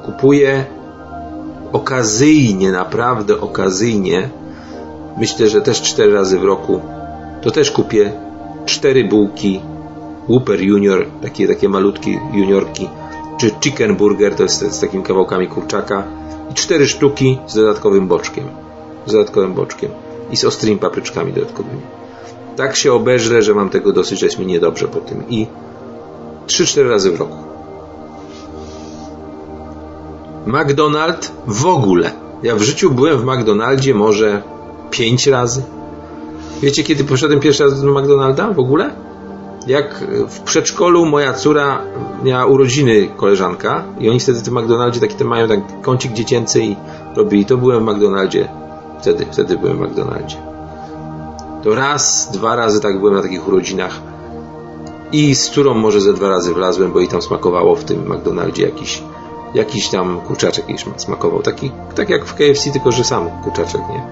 [0.05, 0.65] kupuję
[1.71, 4.29] okazyjnie, naprawdę okazyjnie,
[5.17, 6.81] myślę, że też cztery razy w roku,
[7.41, 8.13] to też kupię
[8.65, 9.61] cztery bułki
[10.29, 12.89] Whopper Junior, takie, takie malutkie juniorki,
[13.37, 16.03] czy Chicken Burger, to jest z takimi kawałkami kurczaka,
[16.51, 18.43] i cztery sztuki z dodatkowym boczkiem.
[19.05, 19.91] Z dodatkowym boczkiem.
[20.31, 21.81] I z ostrymi papryczkami dodatkowymi.
[22.55, 25.23] Tak się obeżrę, że mam tego dosyć, że jest mi niedobrze po tym.
[25.29, 25.47] I
[26.47, 27.37] 3-4 razy w roku.
[30.45, 32.11] McDonald w ogóle.
[32.43, 34.41] Ja w życiu byłem w McDonaldzie może
[34.91, 35.63] 5 razy.
[36.61, 38.91] Wiecie, kiedy poszedłem pierwszy raz do McDonalda w ogóle?
[39.67, 41.81] Jak w przedszkolu moja córa
[42.23, 46.63] miała urodziny koleżanka i oni wtedy w tym McDonaldzie taki ten mają tak kącik dziecięcy
[46.63, 46.75] i
[47.15, 47.45] robili.
[47.45, 48.47] To byłem w McDonaldzie.
[48.99, 50.37] Wtedy, wtedy byłem w McDonaldzie.
[51.63, 54.01] To raz, dwa razy tak byłem na takich urodzinach
[55.11, 58.63] i z córą może ze dwa razy wlazłem, bo i tam smakowało w tym McDonaldzie
[58.63, 59.03] jakiś
[59.53, 61.41] jakiś tam kurczaczek jakiś smakował.
[61.41, 64.03] Taki, tak jak w KFC, tylko że sam kurczaczek, nie?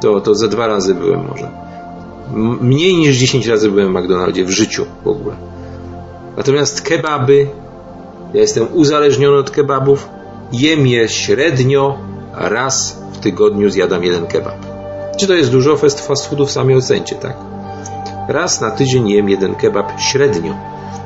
[0.00, 1.50] To, to ze dwa razy byłem może.
[2.60, 5.36] Mniej niż 10 razy byłem w McDonaldzie w życiu w ogóle.
[6.36, 7.46] Natomiast kebaby
[8.34, 10.08] Ja jestem uzależniony od kebabów.
[10.52, 11.98] Jem je średnio
[12.34, 14.54] raz w tygodniu zjadam jeden kebab.
[15.16, 15.76] Czy to jest dużo?
[15.76, 17.36] Fast foodów sami ocencie, tak?
[18.28, 20.54] Raz na tydzień jem jeden kebab średnio.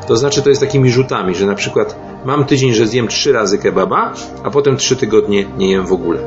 [0.06, 3.58] To znaczy to jest takimi rzutami, że na przykład mam tydzień, że zjem trzy razy
[3.58, 6.20] kebaba, a potem trzy tygodnie nie jem w ogóle.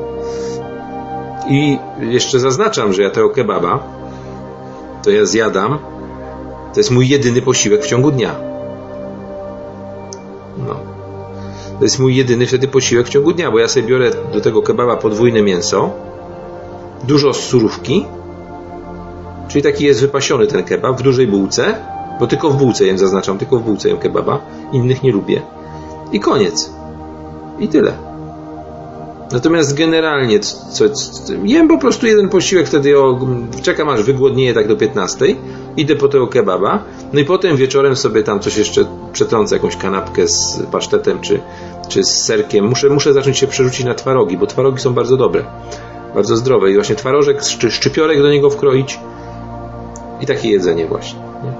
[1.50, 3.97] I jeszcze zaznaczam, że ja tego kebaba
[5.08, 5.78] to ja zjadam.
[6.72, 8.34] To jest mój jedyny posiłek w ciągu dnia.
[10.66, 10.74] No.
[11.78, 14.62] To jest mój jedyny wtedy posiłek w ciągu dnia, bo ja sobie biorę do tego
[14.62, 15.90] kebaba podwójne mięso,
[17.04, 18.06] dużo surówki,
[19.48, 21.74] czyli taki jest wypasiony ten kebab w dużej bułce,
[22.20, 24.40] bo tylko w bułce jem, zaznaczam, tylko w bułce jem kebaba,
[24.72, 25.42] innych nie lubię.
[26.12, 26.70] I koniec.
[27.58, 28.07] I tyle.
[29.32, 33.20] Natomiast generalnie co, co, jem po prostu jeden posiłek, wtedy o,
[33.62, 35.26] czekam aż wygłodnieję tak do 15,
[35.76, 36.82] idę po tego kebaba,
[37.12, 41.40] no i potem wieczorem sobie tam coś jeszcze przetrącę, jakąś kanapkę z pasztetem czy,
[41.88, 42.64] czy z serkiem.
[42.64, 45.44] Muszę, muszę zacząć się przerzucić na twarogi, bo twarogi są bardzo dobre,
[46.14, 49.00] bardzo zdrowe i właśnie twarożek czy szczypiorek do niego wkroić
[50.20, 51.20] i takie jedzenie właśnie.
[51.20, 51.52] Nie?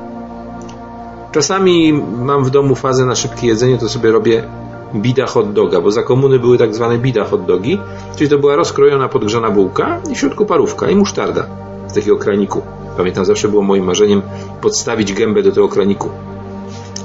[1.32, 4.42] Czasami mam w domu fazę na szybkie jedzenie, to sobie robię
[4.94, 7.78] bida hot doga, bo za komuny były tak zwane bida hot dogi,
[8.16, 11.47] czyli to była rozkrojona podgrzana bułka i w środku parówka i musztarda
[11.89, 12.62] z takiego kraniku.
[12.97, 14.23] Pamiętam, zawsze było moim marzeniem
[14.60, 16.09] podstawić gębę do tego kraniku.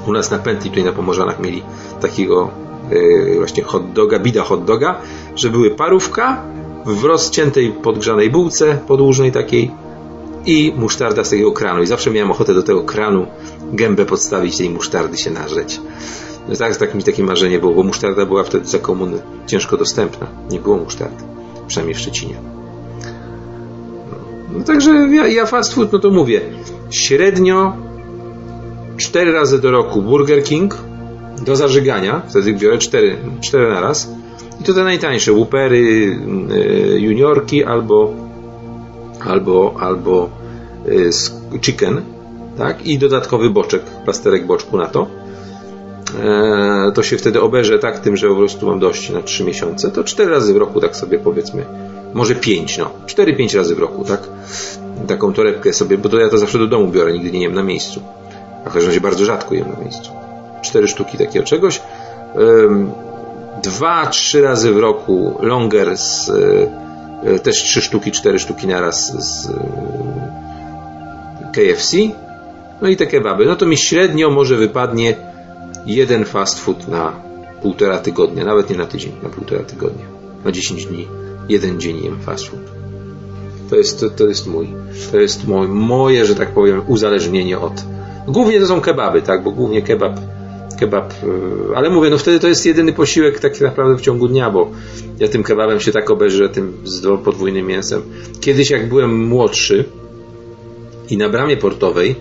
[0.06, 1.62] U nas na pętli, tutaj na Pomorzanach mieli
[2.00, 2.50] takiego
[2.90, 4.94] yy, właśnie hot doga, bida hot doga,
[5.36, 6.42] że były parówka
[6.86, 9.70] w rozciętej podgrzanej bułce podłużnej takiej
[10.46, 11.82] i musztarda z takiego kranu.
[11.82, 13.26] I zawsze miałem ochotę do tego kranu
[13.72, 15.80] gębę podstawić tej musztardy się narzeć.
[16.48, 20.26] No tak, mi takie marzenie było, bo musztarda była wtedy za komuny ciężko dostępna.
[20.50, 21.24] Nie było musztardy,
[21.66, 22.34] przynajmniej w Szczecinie.
[24.52, 26.40] No, także ja, ja fast food, no to mówię,
[26.90, 27.76] średnio
[28.96, 30.78] cztery razy do roku Burger King
[31.44, 34.10] do zażygania, wtedy biorę cztery, cztery na raz.
[34.60, 36.16] I to te najtańsze, Whoppery,
[36.96, 38.14] y, juniorki albo
[39.24, 40.30] albo, albo
[40.88, 42.02] y, chicken,
[42.58, 42.86] tak?
[42.86, 45.23] I dodatkowy boczek, plasterek boczku na to
[46.94, 50.04] to się wtedy oberze tak tym, że po prostu mam dość na 3 miesiące, to
[50.04, 51.64] 4 razy w roku, tak sobie powiedzmy,
[52.14, 54.20] może 5, no, 4-5 razy w roku, tak?
[55.06, 57.62] Taką torebkę sobie, bo to ja to zawsze do domu biorę, nigdy nie jem na
[57.62, 58.00] miejscu.
[58.64, 60.10] A w każdym razie bardzo rzadko jem na miejscu.
[60.62, 61.80] 4 sztuki takiego czegoś.
[63.62, 66.30] Dwa, trzy razy w roku longer z,
[67.24, 69.52] e, też trzy sztuki, cztery sztuki naraz z e,
[71.54, 71.96] KFC.
[72.82, 73.46] No i te kebaby.
[73.46, 75.14] No to mi średnio może wypadnie
[75.86, 77.12] jeden fast food na
[77.62, 80.04] półtora tygodnia, nawet nie na tydzień, na półtora tygodnia.
[80.44, 81.08] Na 10 dni,
[81.48, 82.60] jeden dzień jem fast food.
[83.70, 84.68] To jest, to, to jest mój,
[85.12, 87.72] to jest moje, że tak powiem, uzależnienie od.
[88.28, 90.20] Głównie to są kebaby, tak, bo głównie kebab,
[90.80, 94.50] kebab, e, ale mówię, no wtedy to jest jedyny posiłek tak naprawdę w ciągu dnia,
[94.50, 94.70] bo
[95.20, 98.02] ja tym kebabem się tak obeżę, tym z podwójnym mięsem.
[98.40, 99.84] Kiedyś jak byłem młodszy
[101.10, 102.16] i na bramie portowej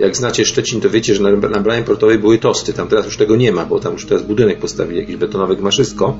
[0.00, 2.72] jak znacie Szczecin, to wiecie, że na, na bramie portowej były tosty.
[2.72, 6.16] Tam teraz już tego nie ma, bo tam już teraz budynek postawili, jakiś betonowy gmaszysko,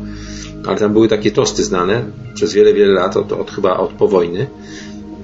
[0.67, 2.05] ale tam były takie tosty znane
[2.35, 4.47] przez wiele, wiele lat, od, od chyba od po wojny.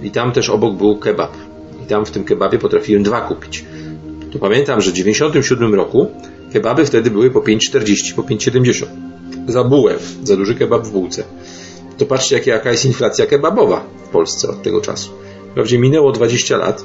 [0.03, 1.33] I tam też obok był kebab.
[1.85, 3.65] I tam w tym kebabie potrafiłem dwa kupić.
[4.33, 6.11] To pamiętam, że w 97 roku
[6.53, 8.87] kebaby wtedy były po 5,40, po 5,70.
[9.49, 11.25] Za bułę, za duży kebab w bułce.
[11.99, 15.11] To patrzcie, jaka jest inflacja kebabowa w Polsce od tego czasu.
[15.51, 16.85] Wprawdzie minęło 20 lat,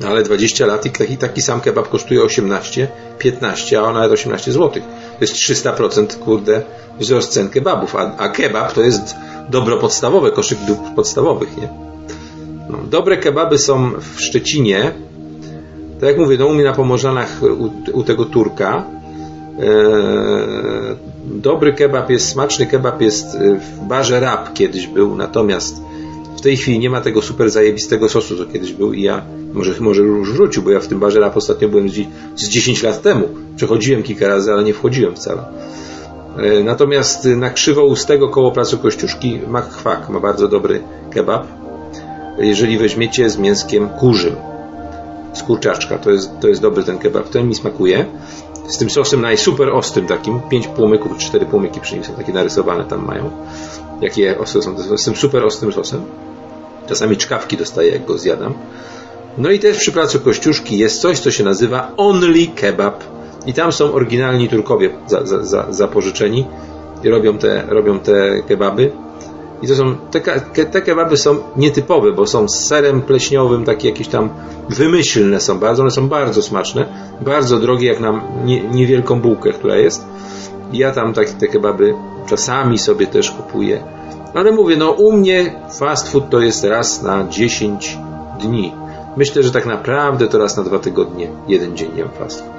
[0.00, 4.12] no ale 20 lat i taki, taki sam kebab kosztuje 18, 15, a on nawet
[4.12, 4.82] 18 zł.
[5.18, 6.62] To jest 300% kurde
[7.00, 9.14] wzrost cen kebabów, a, a kebab to jest
[9.50, 11.68] dobro podstawowe, koszyk dóbr podstawowych, nie?
[12.68, 14.92] No, dobre kebaby są w Szczecinie,
[16.00, 18.84] tak jak mówię, no u mnie na Pomorzanach u, u tego Turka
[19.58, 19.64] e,
[21.24, 25.85] dobry kebab jest, smaczny kebab jest w barze Rab kiedyś był, natomiast
[26.46, 30.02] tej chwili nie ma tego super zajebistego sosu, co kiedyś był i ja może, może
[30.02, 31.94] już wrócił, bo ja w tym barze rap ostatnio byłem z,
[32.36, 33.28] z 10 lat temu.
[33.56, 35.42] Przechodziłem kilka razy, ale nie wchodziłem wcale.
[36.36, 41.46] E, natomiast na Krzywoustego koło Placu Kościuszki Makwak ma bardzo dobry kebab.
[42.38, 44.36] Jeżeli weźmiecie z mięskiem kurzym,
[45.34, 47.28] z kurczaczka, to jest, to jest dobry ten kebab.
[47.28, 48.06] Ten mi smakuje.
[48.68, 52.84] Z tym sosem najsuper ostrym takim, 5 płomyków, 4 płomyki przy nim są takie narysowane
[52.84, 53.30] tam mają.
[54.00, 56.00] Jakie ostre są, z tym super ostrym sosem.
[56.86, 58.54] Czasami czkawki dostaję, jak go zjadam.
[59.38, 63.04] No i też przy placu Kościuszki jest coś, co się nazywa Only Kebab.
[63.46, 66.46] I tam są oryginalni Turkowie za, za, za, zapożyczeni
[67.04, 68.92] i robią te, robią te kebaby.
[69.62, 70.20] I to są, te,
[70.66, 74.30] te kebaby są nietypowe, bo są z serem pleśniowym, takie jakieś tam
[74.68, 76.86] wymyślne są bardzo, one są bardzo smaczne,
[77.20, 80.04] bardzo drogie jak na nie, niewielką bułkę, która jest.
[80.72, 81.94] Ja tam tak, te kebaby
[82.28, 83.82] czasami sobie też kupuję.
[84.34, 87.98] Ale mówię, no u mnie fast food to jest raz na 10
[88.40, 88.72] dni.
[89.16, 92.56] Myślę, że tak naprawdę to raz na dwa tygodnie, jeden dzień jem fast food.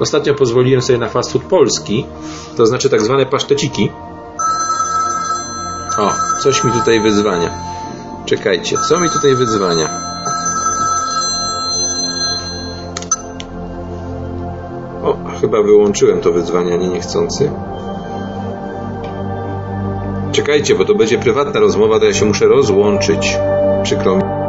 [0.00, 2.06] Ostatnio pozwoliłem sobie na fast food polski,
[2.56, 3.90] to znaczy tak zwane paszteciki.
[5.98, 7.50] O, coś mi tutaj wyzwania.
[8.26, 9.90] Czekajcie, co mi tutaj wyzwania?
[15.02, 17.50] O, chyba wyłączyłem to wyzwanie, nie niechcący.
[20.32, 23.38] Czekajcie, bo to będzie prywatna rozmowa, to ja się muszę rozłączyć.
[23.82, 24.39] Przykro mi.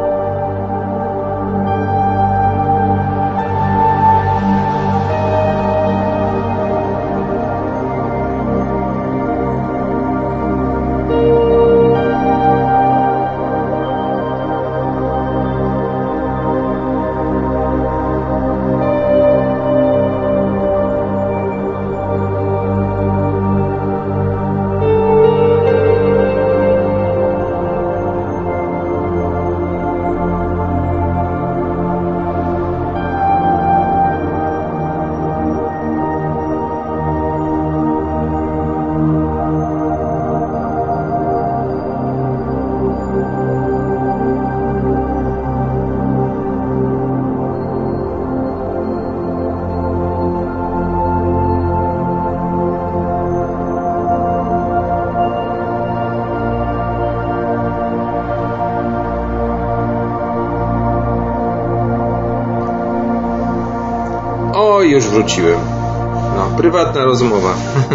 [67.12, 67.54] Rozmowa.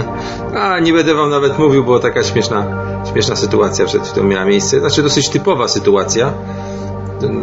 [0.61, 2.65] A, nie będę wam nawet mówił, bo taka śmieszna,
[3.11, 4.79] śmieszna sytuacja przed chwilą miała miejsce.
[4.79, 6.33] Znaczy, dosyć typowa sytuacja.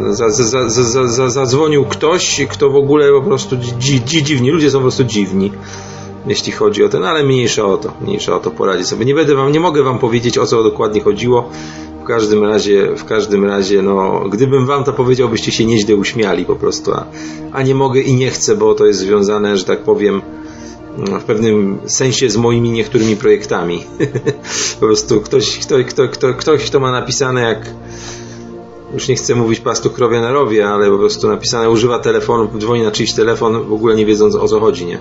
[0.09, 4.51] Za, za, za, zadzwonił ktoś, kto w ogóle po prostu dzi, dzi, dziwni.
[4.51, 5.51] Ludzie są po prostu dziwni,
[6.27, 7.91] jeśli chodzi o ten, ale mniejsza o to.
[8.01, 9.05] Mniejsza o to poradzi sobie.
[9.05, 11.49] Nie będę wam, nie mogę wam powiedzieć, o co dokładnie chodziło.
[12.01, 16.45] W każdym razie, w każdym razie, no, gdybym wam to powiedział, byście się nieźle uśmiali
[16.45, 17.05] po prostu, a,
[17.51, 20.21] a nie mogę i nie chcę, bo to jest związane, że tak powiem,
[20.97, 23.83] w pewnym sensie z moimi niektórymi projektami.
[24.79, 27.69] po prostu ktoś, kto, kto, kto, ktoś, kto ma napisane jak
[28.93, 32.83] już nie chcę mówić pastu krowie na rowie, ale po prostu napisane używa telefonu, dzwoni
[32.83, 34.99] na czyjś telefon, w ogóle nie wiedząc o co chodzi, nie?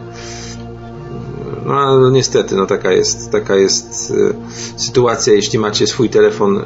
[1.67, 4.13] No, no niestety, no taka jest, taka jest
[4.77, 6.65] e, sytuacja, jeśli macie swój telefon e,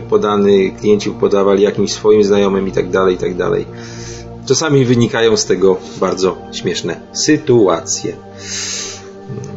[0.00, 3.66] podany, klienci podawali jakimś swoim znajomym i tak dalej, i tak dalej.
[4.46, 8.16] Czasami wynikają z tego bardzo śmieszne sytuacje.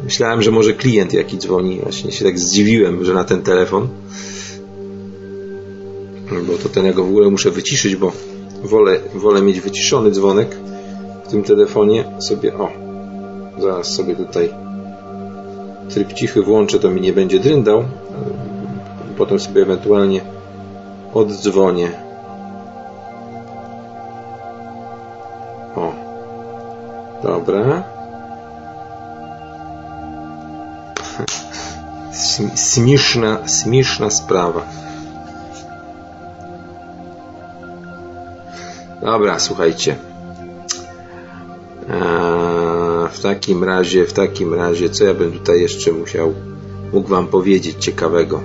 [0.04, 3.88] Myślałem, że może klient jaki dzwoni, właśnie się tak zdziwiłem, że na ten telefon.
[6.46, 8.12] Bo to ten ja go w ogóle muszę wyciszyć, bo
[8.62, 10.56] wolę, wolę mieć wyciszony dzwonek
[11.24, 12.54] w tym telefonie sobie.
[12.54, 12.70] O,
[13.58, 14.50] zaraz sobie tutaj
[15.88, 17.84] tryb cichy włączę, to mi nie będzie dryndał.
[19.18, 20.20] Potem sobie ewentualnie
[21.14, 22.03] oddzwonię.
[25.76, 25.92] O.
[27.22, 27.82] Dobra.
[32.74, 34.66] Śmieszna, śmieszna sprawa.
[39.02, 39.96] Dobra, słuchajcie.
[41.90, 42.34] Eee
[43.14, 46.34] w takim razie, w takim razie, co ja bym tutaj jeszcze musiał,
[46.92, 48.40] mógł wam powiedzieć ciekawego?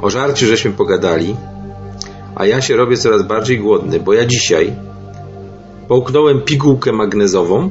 [0.00, 1.36] O żarciu żeśmy pogadali,
[2.34, 4.76] a ja się robię coraz bardziej głodny, bo ja dzisiaj
[5.90, 7.70] połknąłem pigułkę magnezową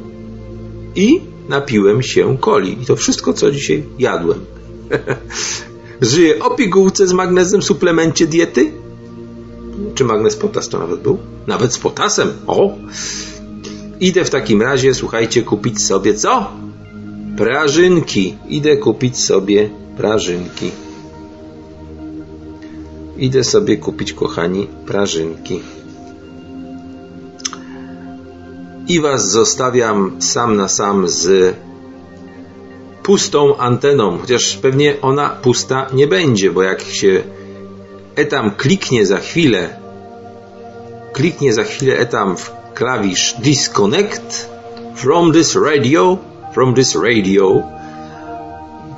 [0.95, 2.81] i napiłem się coli.
[2.81, 4.39] I to wszystko, co dzisiaj jadłem.
[6.11, 8.71] Żyję o pigułce z magnezem, suplemencie diety?
[9.95, 11.17] Czy magnez potas to nawet był?
[11.47, 12.27] Nawet z potasem.
[12.47, 12.75] O!
[13.99, 16.51] Idę w takim razie, słuchajcie, kupić sobie co?
[17.37, 18.35] Prażynki.
[18.49, 20.71] Idę kupić sobie prażynki.
[23.17, 25.59] Idę sobie kupić, kochani, prażynki.
[28.89, 31.55] I Was zostawiam sam na sam z
[33.03, 37.23] pustą anteną, chociaż pewnie ona pusta nie będzie, bo jak się
[38.15, 39.79] etam kliknie za chwilę,
[41.13, 44.49] kliknie za chwilę etam w klawisz disconnect
[44.95, 46.17] from this radio,
[46.53, 47.63] from this radio,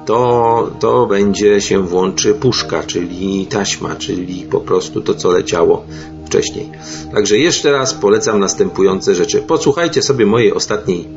[0.05, 5.85] to, to będzie się włączy puszka, czyli taśma, czyli po prostu to, co leciało
[6.31, 6.69] wcześniej.
[7.13, 9.41] Także jeszcze raz polecam następujące rzeczy.
[9.41, 11.07] Posłuchajcie sobie mojej ostatniej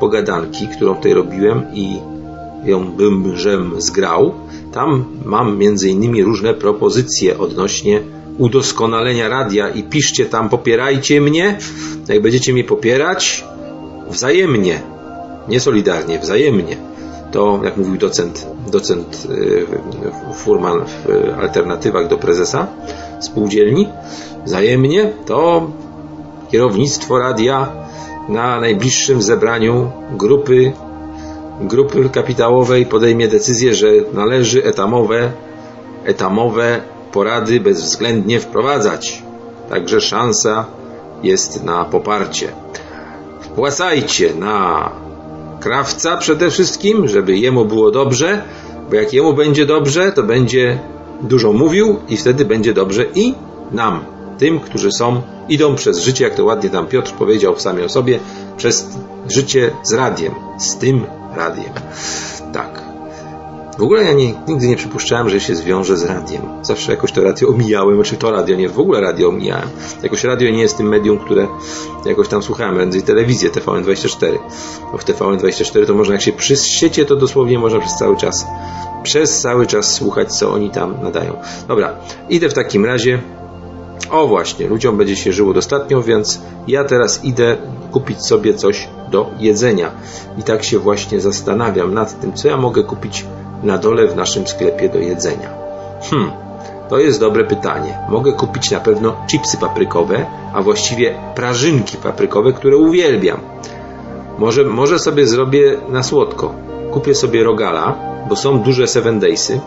[0.00, 1.96] pogadanki, którą tutaj robiłem i
[2.64, 4.34] ją bym żem zgrał.
[4.72, 8.00] Tam mam między innymi różne propozycje odnośnie
[8.38, 11.58] udoskonalenia radia i piszcie tam, popierajcie mnie.
[12.08, 13.44] Jak będziecie mnie popierać,
[14.10, 14.82] wzajemnie,
[15.48, 16.76] nie solidarnie, wzajemnie.
[17.32, 19.66] To, jak mówił docent, docent y,
[20.34, 21.08] Furman w
[21.40, 22.66] alternatywach do prezesa
[23.20, 23.88] spółdzielni,
[24.44, 25.70] wzajemnie, to
[26.50, 27.72] kierownictwo radia
[28.28, 30.72] na najbliższym zebraniu grupy,
[31.60, 35.32] grupy kapitałowej podejmie decyzję, że należy etamowe,
[36.04, 36.80] etamowe
[37.12, 39.22] porady bezwzględnie wprowadzać.
[39.68, 40.66] Także szansa
[41.22, 42.48] jest na poparcie.
[43.40, 44.90] Wpłacajcie na
[45.60, 48.42] krawca przede wszystkim, żeby jemu było dobrze,
[48.90, 50.78] bo jak jemu będzie dobrze, to będzie
[51.22, 53.34] dużo mówił i wtedy będzie dobrze i
[53.72, 54.00] nam,
[54.38, 58.18] tym, którzy są, idą przez życie, jak to ładnie tam Piotr powiedział w samej osobie,
[58.56, 58.88] przez
[59.28, 61.72] życie z radiem, z tym radiem.
[62.52, 62.90] Tak.
[63.78, 66.42] W ogóle ja nie, nigdy nie przypuszczałem, że się zwiąże z radiem.
[66.62, 69.68] Zawsze jakoś to radio omijałem, znaczy to radio, nie, w ogóle radio omijałem.
[70.02, 71.46] Jakoś radio nie jest tym medium, które
[72.06, 74.38] jakoś tam słuchałem, prędzej telewizję TVN24.
[74.92, 78.46] Bo w TVN24 to można, jak się przysiecie, to dosłownie można przez cały czas,
[79.02, 81.36] przez cały czas słuchać, co oni tam nadają.
[81.68, 81.94] Dobra,
[82.28, 83.22] idę w takim razie
[84.10, 87.56] o właśnie, ludziom będzie się żyło dostatnio, więc ja teraz idę
[87.90, 89.90] kupić sobie coś do jedzenia.
[90.38, 93.24] I tak się właśnie zastanawiam nad tym, co ja mogę kupić
[93.62, 95.50] na dole w naszym sklepie do jedzenia.
[96.10, 96.30] Hmm,
[96.88, 97.98] to jest dobre pytanie.
[98.08, 103.40] Mogę kupić na pewno chipsy paprykowe, a właściwie prażynki paprykowe, które uwielbiam.
[104.38, 106.54] Może, może sobie zrobię na słodko.
[106.90, 109.60] Kupię sobie rogala, bo są duże Seven Daysy.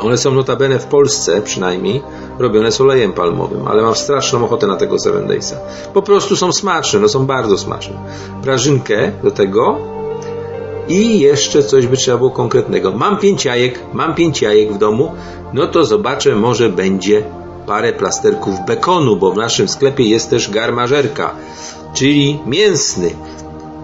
[0.00, 2.02] One są notabene w Polsce przynajmniej
[2.38, 5.56] robione z olejem palmowym, ale mam straszną ochotę na tego Seven Daysa.
[5.94, 7.94] Po prostu są smaczne, no są bardzo smaczne.
[8.42, 9.78] Prażynkę do tego
[10.88, 12.92] i jeszcze coś by trzeba było konkretnego.
[12.92, 15.12] Mam pięć jajek, mam pięć jajek w domu,
[15.52, 17.22] no to zobaczę, może będzie
[17.66, 21.30] parę plasterków bekonu, bo w naszym sklepie jest też garmażerka,
[21.94, 23.10] czyli mięsny.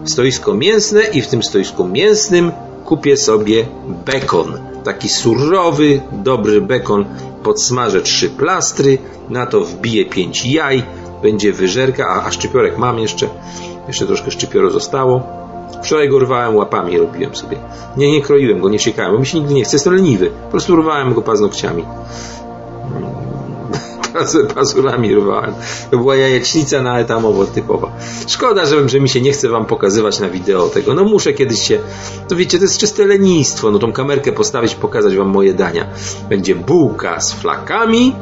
[0.04, 2.52] Stoisko mięsne i w tym stoisku mięsnym
[2.84, 3.66] kupię sobie
[4.06, 4.58] bekon.
[4.84, 7.04] Taki surowy, dobry bekon.
[7.42, 8.98] Podsmażę trzy plastry,
[9.28, 10.82] na to wbiję pięć jaj,
[11.22, 13.28] będzie wyżerka, a, a szczypiorek mam jeszcze.
[13.88, 15.44] Jeszcze troszkę szczypioru zostało
[15.82, 17.56] Wczoraj go rwałem łapami, robiłem sobie.
[17.96, 20.30] Nie, nie kroiłem go, nie siekałem, bo mi się nigdy nie chce, jestem leniwy.
[20.30, 21.84] Po prostu rwałem go paznokciami.
[24.54, 25.54] Pazurami rwałem.
[25.90, 27.92] To była jajecznica na etamowo typowa.
[28.26, 30.94] Szkoda, że, że mi się nie chce wam pokazywać na wideo tego.
[30.94, 31.78] No muszę kiedyś się...
[32.28, 33.70] To wiecie, to jest czyste lenistwo.
[33.70, 35.86] No tą kamerkę postawić, pokazać wam moje dania.
[36.28, 38.14] Będzie bułka z flakami,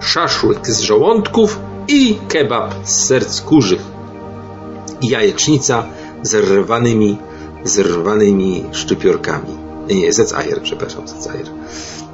[0.00, 3.82] szaszłyk z żołądków i kebab z serc kurzych.
[5.00, 5.86] I jajecznica
[6.22, 7.18] zerwanymi,
[7.64, 9.64] zerwanymi szczypiorkami.
[9.88, 11.46] Nie, nie, zecajer, przepraszam, zecajer.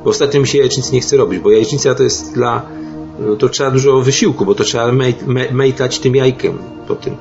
[0.05, 2.67] Bo ostatnio mi się jajecznicy nie chce robić, bo jajecznica to jest dla,
[3.39, 4.93] to trzeba dużo wysiłku, bo to trzeba
[5.53, 7.17] mejtać tym jajkiem po tym.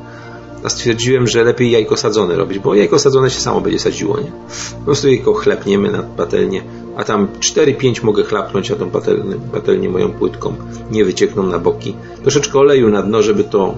[0.63, 4.31] A stwierdziłem, że lepiej jajko sadzone robić, bo jajko sadzone się samo będzie sadziło, nie?
[4.79, 6.63] Po prostu jajko chlepniemy na patelnię,
[6.95, 10.55] a tam 4-5 mogę chlapnąć, a tą patelnię, patelnię moją płytką
[10.91, 11.95] nie wyciekną na boki.
[12.21, 13.75] Troszeczkę oleju na dno, żeby to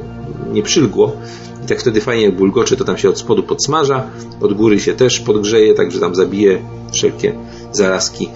[0.54, 1.16] nie przylgło,
[1.64, 4.04] i tak wtedy fajnie jak bulgocze, to tam się od spodu podsmaża,
[4.42, 6.62] od góry się też podgrzeje, także tam zabije
[6.94, 7.36] wszelkie
[7.72, 8.30] zarazki.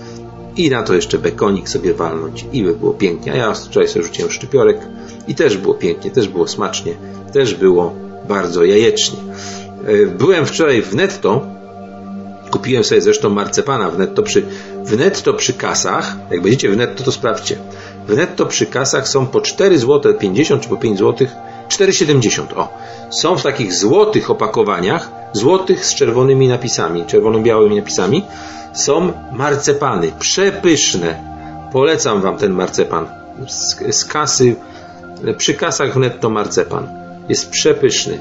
[0.58, 3.34] I na to jeszcze bekonik sobie walnąć i by było pięknie.
[3.34, 4.78] A ja wczoraj sobie rzuciłem szczypiorek
[5.28, 6.94] i też było pięknie, też było smacznie,
[7.34, 7.94] też było
[8.28, 9.20] bardzo jajecznie.
[9.88, 11.42] E, byłem wczoraj w netto,
[12.52, 14.46] kupiłem sobie zresztą marcepana w netto przy,
[14.84, 16.16] w netto przy kasach.
[16.32, 17.58] Jak będziecie w netto, to sprawdźcie.
[18.08, 21.28] W netto przy kasach są po 4 zł 50 czy po 5 zł
[21.70, 22.44] 4,70.
[22.56, 22.70] O,
[23.10, 28.24] są w takich złotych opakowaniach, złotych z czerwonymi napisami, czerwono-białymi napisami,
[28.74, 31.36] są marcepany, przepyszne.
[31.72, 33.08] Polecam Wam ten marcepan.
[33.48, 34.56] Z, z kasy,
[35.38, 36.88] przy kasach netto marcepan.
[37.30, 38.20] Jest przepyszny.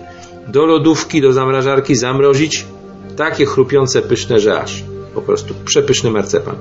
[0.48, 2.66] Do lodówki, do zamrażarki zamrozić
[3.16, 4.84] takie chrupiące, pyszne, że aż.
[5.14, 6.56] Po prostu przepyszny marcepan.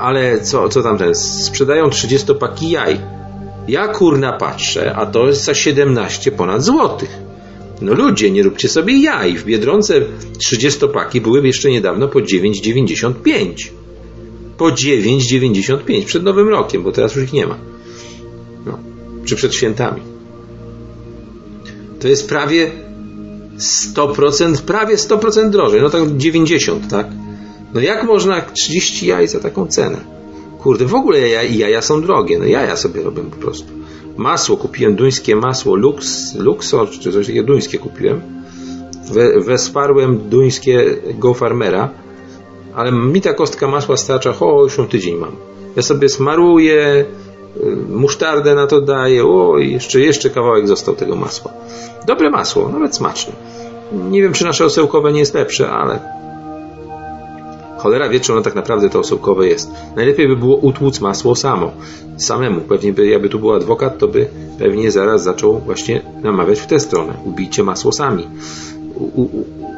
[0.00, 1.14] Ale co, co tam ten?
[1.14, 3.00] Sprzedają 30 paki jaj
[3.68, 7.27] ja kurna patrzę, a to jest za 17 ponad złotych.
[7.80, 9.36] No ludzie, nie róbcie sobie jaj.
[9.36, 10.00] W Biedronce
[10.38, 13.68] 30-paki były jeszcze niedawno po 9,95.
[14.56, 17.58] Po 9,95 przed Nowym Rokiem, bo teraz już ich nie ma.
[18.66, 18.78] No.
[19.24, 20.00] Czy przed świętami.
[22.00, 22.70] To jest prawie
[23.94, 25.82] 100%, prawie 100% drożej.
[25.82, 27.06] No tak 90, tak?
[27.74, 29.98] No jak można 30 jaj za taką cenę?
[30.58, 32.38] Kurde, w ogóle jaja, jaja są drogie.
[32.38, 33.78] No jaja sobie robię po prostu.
[34.18, 38.20] Masło kupiłem, duńskie masło Lux, Luxor, czy coś takiego duńskie kupiłem.
[39.12, 41.90] We, wesparłem duńskiego farmera,
[42.74, 45.36] ale mi ta kostka masła starcza, o, już ją tydzień mam.
[45.76, 47.04] Ja sobie smaruję,
[47.56, 51.52] y, musztardę na to daję, o, jeszcze, jeszcze kawałek został tego masła.
[52.06, 53.32] Dobre masło, nawet smaczne.
[54.10, 56.17] Nie wiem, czy nasze osełkowe nie jest lepsze, ale
[57.78, 59.70] cholera wie, czy ono tak naprawdę to osełkowe jest.
[59.96, 61.72] Najlepiej by było utłuc masło samo,
[62.16, 62.60] samemu.
[62.60, 64.26] Pewnie by, jakby tu był adwokat, to by
[64.58, 67.14] pewnie zaraz zaczął właśnie namawiać w tę stronę.
[67.24, 68.28] Ubijcie masło sami.
[68.94, 69.28] U, u,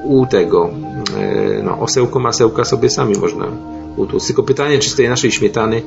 [0.05, 0.71] u tego,
[1.17, 3.47] e, no, osełko masełka sobie sami można
[3.97, 4.27] utłuc.
[4.27, 5.83] Tylko pytanie, czy z tej naszej śmietany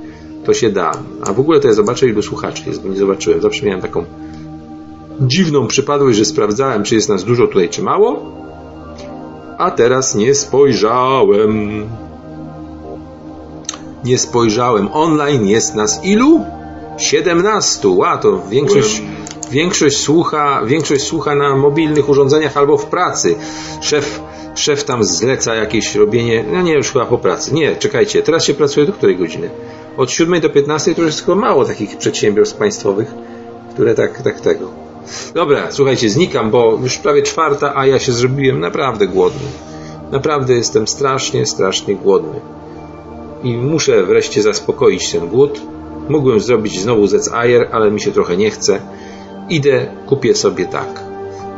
[0.45, 0.91] to się da.
[1.25, 3.41] A w ogóle to ja zobaczę, ilu słuchaczy jest, bo nie zobaczyłem.
[3.41, 4.05] Zawsze miałem taką
[5.21, 8.31] dziwną przypadłość, że sprawdzałem, czy jest nas dużo tutaj, czy mało.
[9.57, 11.83] A teraz nie spojrzałem.
[14.03, 14.89] Nie spojrzałem.
[14.93, 16.45] Online jest nas ilu?
[16.97, 17.87] 17.
[17.89, 19.01] Ła, to większość,
[19.51, 23.35] większość, słucha, większość słucha na mobilnych urządzeniach albo w pracy.
[23.81, 24.19] Szef,
[24.55, 26.45] szef tam zleca jakieś robienie.
[26.53, 27.53] No nie, już chyba po pracy.
[27.53, 29.49] Nie, czekajcie, teraz się pracuje do której godziny?
[29.97, 33.13] Od 7 do 15 to już jest tylko mało takich przedsiębiorstw państwowych,
[33.73, 34.83] które tak, tak tego.
[35.33, 39.47] Dobra, słuchajcie, znikam, bo już prawie czwarta, a ja się zrobiłem naprawdę głodny.
[40.11, 42.39] Naprawdę jestem strasznie, strasznie głodny.
[43.43, 45.61] I muszę wreszcie zaspokoić ten głód.
[46.09, 48.79] Mógłbym zrobić znowu zec ajer, ale mi się trochę nie chce.
[49.49, 51.03] Idę, kupię sobie tak.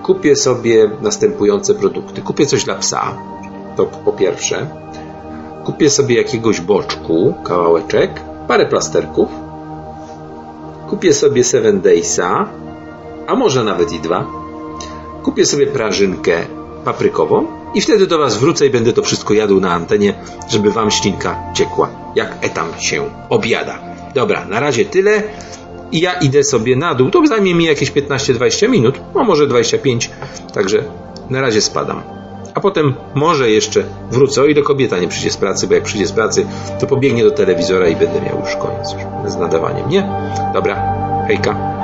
[0.04, 2.22] Kupię sobie następujące produkty.
[2.22, 3.18] Kupię coś dla psa.
[3.76, 4.68] To po pierwsze.
[5.64, 9.30] Kupię sobie jakiegoś boczku, kawałeczek, parę plasterków.
[10.90, 12.50] Kupię sobie Seven Daysa,
[13.28, 14.26] a może nawet i dwa.
[15.24, 16.46] Kupię sobie prażynkę
[16.86, 20.14] paprykową i wtedy do Was wrócę i będę to wszystko jadł na antenie,
[20.50, 23.80] żeby Wam ślinka ciekła, jak etam się obiada.
[24.14, 25.24] Dobra, na razie tyle
[25.92, 27.10] i ja idę sobie na dół.
[27.10, 30.10] To zajmie mi jakieś 15-20 minut, a może 25,
[30.54, 30.84] także
[31.30, 32.04] na razie spadam.
[32.54, 36.08] A potem może jeszcze wrócę, o ile kobieta nie przyjdzie z pracy, bo jak przyjdzie
[36.08, 36.46] z pracy,
[36.80, 40.10] to pobiegnie do telewizora i będę miał już koniec już z nadawaniem, nie?
[40.54, 40.96] Dobra,
[41.28, 41.75] hejka.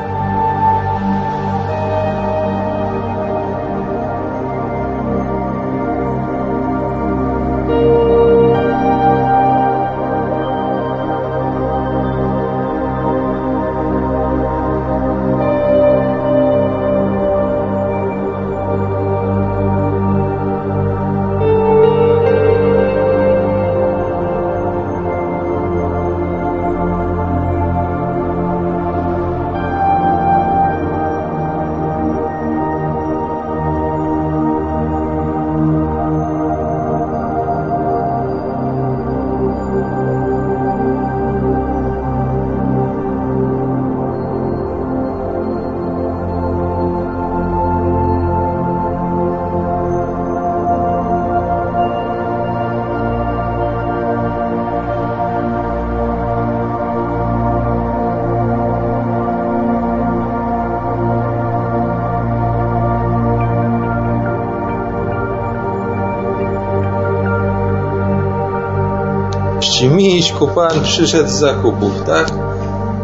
[69.90, 72.28] Miśku, pan przyszedł z zakupów, tak?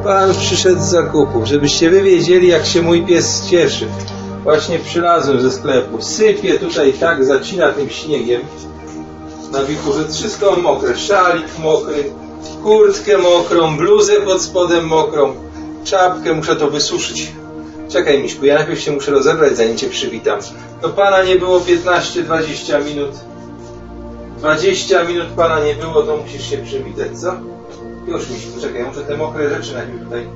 [0.04, 3.88] Pan przyszedł z zakupów, żebyście wy wiedzieli, jak się mój pies cieszy.
[4.44, 6.02] Właśnie przylazłem ze sklepu.
[6.02, 8.42] Sypie tutaj tak, zacina tym śniegiem
[9.52, 9.60] na
[9.94, 10.98] że Wszystko mokre.
[10.98, 12.12] Szalik mokry,
[12.64, 15.36] kurtkę mokrą, bluzę pod spodem mokrą,
[15.84, 17.32] czapkę, muszę to wysuszyć.
[17.90, 20.40] Czekaj, Miśku, ja najpierw się muszę rozebrać, zanim cię przywitam.
[20.82, 23.12] To pana nie było 15-20 minut.
[24.38, 27.34] 20 minut pana nie było, to musisz się przywitać, co?
[28.08, 30.28] Już mi się, poczekaj, muszę te mokre rzeczy najpierw tutaj,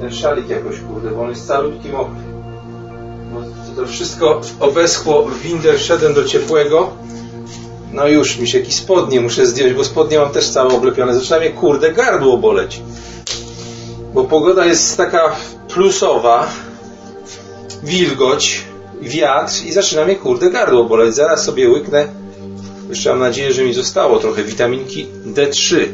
[0.00, 2.20] ten szalik jakoś, kurde, bo on jest calutki mokry.
[3.32, 3.40] No,
[3.76, 6.90] to wszystko obeschło w windę, wszedłem do ciepłego.
[7.92, 11.14] No już, mi się jakieś spodnie muszę zdjąć, bo spodnie mam też całe oblepione.
[11.14, 12.80] Zaczyna mnie, kurde, gardło boleć.
[14.14, 15.36] Bo pogoda jest taka
[15.68, 16.48] plusowa,
[17.82, 18.64] wilgoć,
[19.02, 21.14] wiatr i zaczyna mnie, kurde, gardło boleć.
[21.14, 22.08] Zaraz sobie łyknę
[22.90, 25.86] jeszcze mam nadzieję, że mi zostało trochę witaminki D3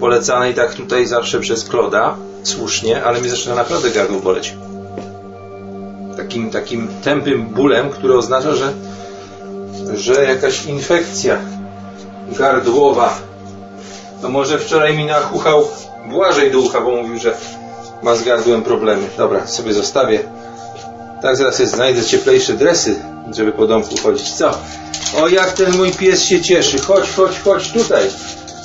[0.00, 4.54] polecanej tak tutaj zawsze przez Kloda, słusznie, ale mi zaczyna naprawdę gardło boleć.
[6.16, 8.72] Takim, takim tępym bólem, który oznacza, że,
[9.94, 11.38] że jakaś infekcja
[12.38, 13.18] gardłowa.
[14.22, 15.68] To może wczoraj mi nachuchał
[16.10, 17.36] Błażej do ucha, bo mówił, że
[18.02, 19.02] ma z gardłem problemy.
[19.16, 20.20] Dobra, sobie zostawię.
[21.22, 22.96] Tak, zaraz znajdę cieplejsze dresy,
[23.36, 24.32] żeby po domku chodzić.
[24.32, 24.58] Co?
[25.16, 26.78] O, jak ten mój pies się cieszy.
[26.78, 28.02] Chodź, chodź, chodź tutaj.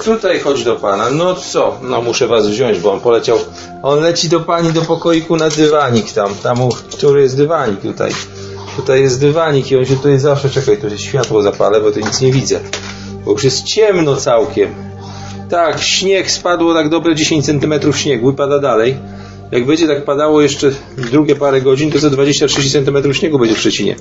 [0.04, 1.10] Tutaj chodź do pana.
[1.10, 1.80] No co?
[1.82, 3.40] No muszę was wziąć, bo on poleciał.
[3.84, 6.36] On leci do pani do pokoiku na dywanik tam.
[6.36, 6.58] Tam,
[6.98, 8.12] który jest dywanik tutaj.
[8.76, 12.00] Tutaj jest dywanik i on się tutaj zawsze, czekaj, tu jest światło zapalę, bo tu
[12.00, 12.60] nic nie widzę.
[13.26, 14.76] Bo już jest ciemno całkiem.
[15.50, 18.98] Tak, śnieg spadło tak dobre 10 cm śniegu i pada dalej.
[19.52, 23.60] Jak będzie tak padało jeszcze drugie parę godzin, to za 20-30 cm śniegu będzie w
[23.60, 23.96] Szczecinie.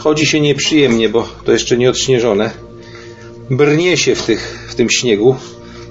[0.00, 2.50] Chodzi się nieprzyjemnie, bo to jeszcze nie odśnieżone.
[3.50, 5.36] Brnie się w, tych, w tym śniegu.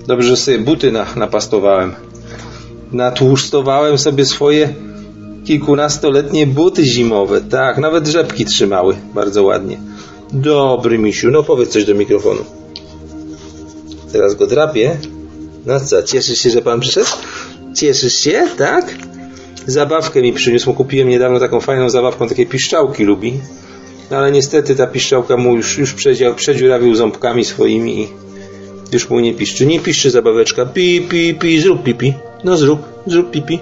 [0.07, 1.95] Dobrze, że sobie buty na, napastowałem.
[2.91, 4.73] Natłusztowałem sobie swoje
[5.45, 7.41] kilkunastoletnie buty zimowe.
[7.41, 9.77] Tak, nawet rzepki trzymały bardzo ładnie.
[10.33, 12.41] Dobry misiu, no powiedz coś do mikrofonu.
[14.11, 14.97] Teraz go drapię.
[15.65, 17.07] No co, cieszysz się, że pan przyszedł?
[17.75, 18.95] Cieszysz się, tak?
[19.65, 23.39] Zabawkę mi przyniósł, kupiłem niedawno taką fajną zabawkę, takie piszczałki lubi.
[24.11, 28.07] No ale niestety ta piszczałka mu już, już przedział, przedziurawił ząbkami swoimi i
[28.91, 29.65] już mu nie piszczy.
[29.65, 30.65] Nie piszczy zabaweczka.
[30.65, 32.13] Pi, pi, pi, zrób pipi.
[32.43, 33.59] No zrób, zrób pipi.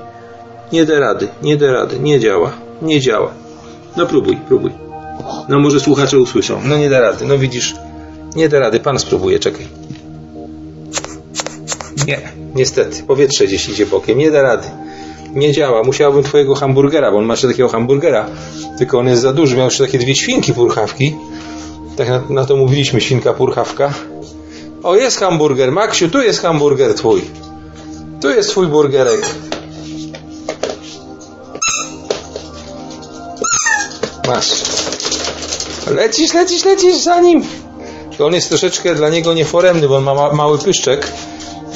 [0.74, 2.52] Nie da rady, nie da rady, nie działa,
[2.82, 3.34] nie działa.
[3.98, 4.72] No próbuj, próbuj.
[5.50, 6.62] No może słuchacze usłyszą.
[6.66, 7.76] No nie da rady, no widzisz,
[8.36, 8.80] nie da rady.
[8.80, 9.68] Pan spróbuje, czekaj.
[12.08, 12.22] Nie,
[12.56, 14.68] niestety, powietrze gdzieś idzie bokiem, nie da rady.
[15.38, 18.30] Nie działa, musiałbym twojego hamburgera, bo on ma jeszcze takiego hamburgera,
[18.78, 21.16] tylko on jest za duży, miał jeszcze takie dwie świnki purchawki.
[21.98, 23.94] Tak na, na to mówiliśmy, świnka purchawka.
[24.84, 27.22] O, jest hamburger, Maksiu, tu jest hamburger twój.
[28.22, 29.26] Tu jest twój burgerek.
[34.28, 34.52] Masz.
[35.88, 37.44] Lecisz, lecisz, lecisz za nim.
[38.20, 41.12] On jest troszeczkę dla niego nieforemny, bo on ma ma mały pyszczek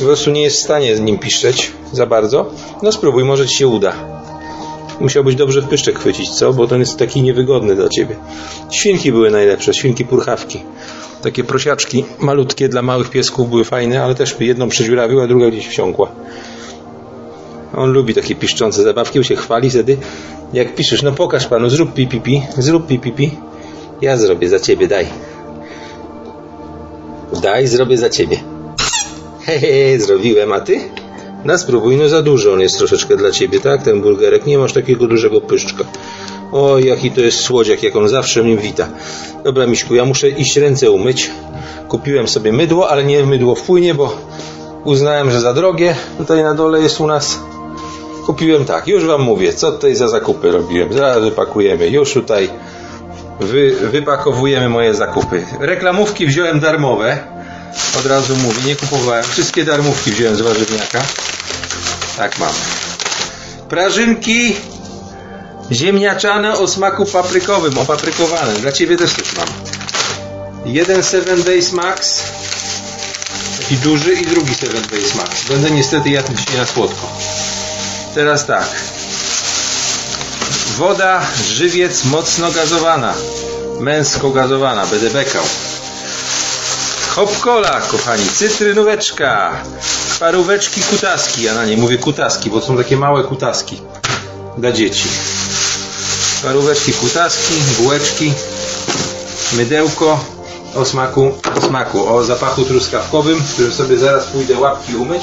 [0.02, 2.52] po prostu nie jest w stanie z nim piszczeć za bardzo.
[2.84, 3.94] No spróbuj, może ci się uda.
[5.00, 6.54] Musiałbyś dobrze w pyszczek chwycić, co?
[6.54, 8.16] Bo ten jest taki niewygodny dla ciebie.
[8.72, 10.60] Świnki były najlepsze, świnki purchawki.
[11.22, 15.68] Takie prosiaczki malutkie dla małych piesków były fajne, ale też jedną przedziurawił, a druga gdzieś
[15.68, 16.12] wsiąkła.
[17.78, 19.98] On lubi takie piszczące zabawki, bo się chwali wtedy.
[20.54, 23.32] Jak piszesz, no pokaż panu, zrób pi, pi, pi, zrób pi, pi, pi.
[24.02, 25.08] Ja zrobię za ciebie, daj.
[27.42, 28.51] Daj, zrobię za ciebie.
[29.46, 30.80] Hehe, zrobiłem, a ty?
[31.46, 33.84] No spróbuj, no za dużo on jest troszeczkę dla ciebie, tak?
[33.84, 35.84] Ten burgerek, nie masz takiego dużego pyszczka.
[36.52, 38.88] O, jaki to jest słodziak, jak on zawsze mnie wita.
[39.44, 41.32] Dobra, Miśku, ja muszę iść ręce umyć.
[41.88, 44.18] Kupiłem sobie mydło, ale nie mydło w płynie, bo
[44.84, 45.96] uznałem, że za drogie.
[46.18, 47.40] Tutaj na dole jest u nas.
[48.26, 50.94] Kupiłem tak, już wam mówię, co tutaj za zakupy robiłem.
[50.94, 52.50] Zaraz wypakujemy, już tutaj
[53.40, 55.44] wy, wypakowujemy moje zakupy.
[55.60, 57.41] Reklamówki wziąłem darmowe.
[58.00, 59.24] Od razu mówię, nie kupowałem.
[59.24, 61.02] Wszystkie darmówki wziąłem z warzywniaka.
[62.18, 62.54] Tak mam.
[63.70, 64.56] Prażynki
[65.72, 68.54] ziemniaczane o smaku paprykowym, opaprykowane.
[68.54, 69.48] Dla Ciebie też coś mam.
[70.66, 72.24] Jeden 7 Days Max,
[73.60, 75.30] taki duży i drugi 7 Days Max.
[75.50, 77.08] Będę niestety jadł dzisiaj na słodko.
[78.16, 78.68] Teraz tak.
[80.78, 83.14] Woda, żywiec mocno gazowana.
[83.80, 85.44] Męsko gazowana, będę bekał.
[87.16, 89.52] Hop cola, kochani, cytrynóweczka,
[90.20, 93.82] paróweczki kutaski, ja na nie mówię kutaski, bo są takie małe kutaski
[94.58, 95.10] dla dzieci.
[96.44, 98.34] Paróweczki kutaski, bułeczki,
[99.54, 100.20] mydełko
[100.76, 105.22] o smaku, o smaku, o zapachu truskawkowym, którym sobie zaraz pójdę łapki umyć.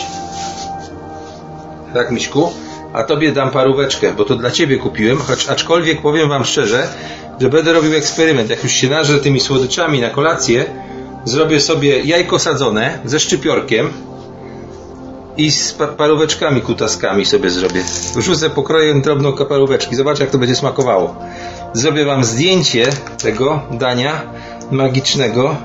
[1.95, 2.53] Tak, Miśku?
[2.93, 6.89] A tobie dam paróweczkę, bo to dla ciebie kupiłem, choć aczkolwiek powiem wam szczerze,
[7.41, 8.51] że będę robił eksperyment.
[8.51, 10.65] Jak już się nażrę tymi słodyczami na kolację,
[11.29, 13.93] zrobię sobie jajko sadzone ze szczypiorkiem
[15.37, 17.83] i z pa paróweczkami kutaskami sobie zrobię.
[18.17, 19.97] Wrzucę pokroję drobną paróweczki.
[19.97, 21.17] Zobaczę jak to będzie smakowało.
[21.73, 22.87] Zrobię wam zdjęcie
[23.23, 24.23] tego dania
[24.71, 25.57] magicznego.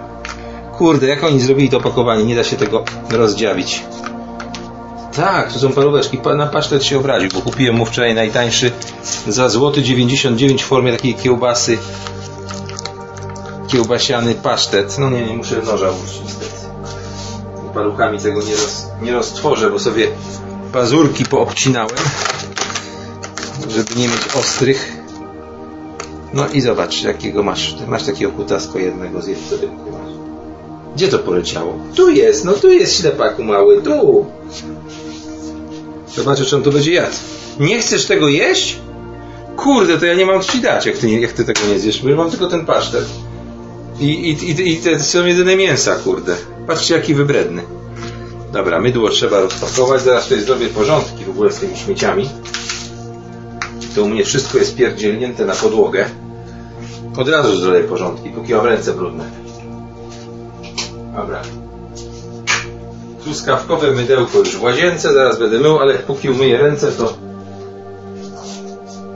[0.77, 3.83] Kurde, jak oni zrobili to opakowanie, nie da się tego rozdziawić.
[5.15, 6.17] Tak, to są paróweczki.
[6.37, 8.71] Na pasztet się obraził, bo kupiłem mu wczoraj najtańszy
[9.27, 11.77] za złoty 99 w formie takiej kiełbasy
[13.67, 14.99] kiełbasiany pasztet.
[14.99, 16.53] No nie, nie muszę noża użyć niestety.
[17.73, 20.07] Paluchami tego nie, roz, nie roztworzę, bo sobie
[20.73, 21.97] pazurki poobcinałem,
[23.69, 24.93] żeby nie mieć ostrych.
[26.33, 27.75] No i zobacz, jakiego masz.
[27.87, 29.67] Masz takiego kutasko jednego, zjedz sobie.
[30.95, 31.79] Gdzie to poleciało?
[31.95, 34.25] Tu jest, no tu jest ślepaku mały, tu.
[36.15, 37.15] Zobaczę, czy on tu będzie jadł.
[37.59, 38.79] Nie chcesz tego jeść?
[39.57, 42.29] Kurde, to ja nie mam ci dać, jak ty, jak ty tego nie zjesz, mam
[42.31, 43.05] tylko ten pasztet.
[43.99, 46.35] I, i, i, i te są jedyne mięsa, kurde.
[46.67, 47.63] Patrzcie, jaki wybredny.
[48.51, 50.01] Dobra, mydło trzeba rozpakować.
[50.01, 52.29] Zaraz tutaj zrobię porządki w ogóle z tymi śmieciami.
[53.95, 56.05] To u mnie wszystko jest pierdzielnięte na podłogę.
[57.17, 59.23] Od razu zrobię porządki, póki mam ręce brudne.
[61.15, 61.41] Dobra.
[63.23, 67.13] Truskawkowe mydełko już w łazience, zaraz będę mył, ale póki umyję ręce, to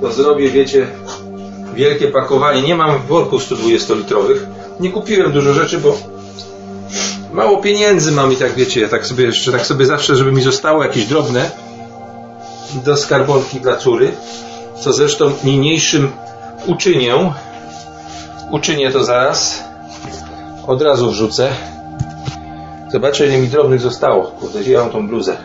[0.01, 0.87] to zrobię, wiecie,
[1.75, 2.61] wielkie pakowanie.
[2.61, 4.45] Nie mam worków 120 litrowych.
[4.79, 5.97] Nie kupiłem dużo rzeczy, bo
[7.31, 10.41] Mało pieniędzy mam i tak wiecie, ja tak sobie jeszcze tak sobie zawsze, żeby mi
[10.41, 11.51] zostało jakieś drobne
[12.85, 14.11] do skarbonki dla córy,
[14.79, 16.11] co zresztą niniejszym
[16.65, 17.33] uczynię.
[18.51, 19.63] Uczynię to zaraz.
[20.67, 21.49] Od razu wrzucę.
[22.91, 24.23] Zobaczę ile mi drobnych zostało.
[24.23, 25.37] Kurde, ja mam tą bluzę?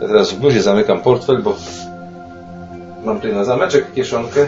[0.00, 1.56] Ja teraz w bluzie zamykam portfel, bo
[3.04, 4.46] mam tutaj na zameczek kieszonkę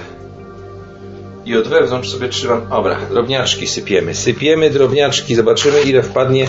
[1.47, 2.69] i od wewnątrz sobie trzymam.
[2.71, 4.15] Dobra, drobniaczki sypiemy.
[4.15, 6.49] Sypiemy drobniaczki, zobaczymy ile wpadnie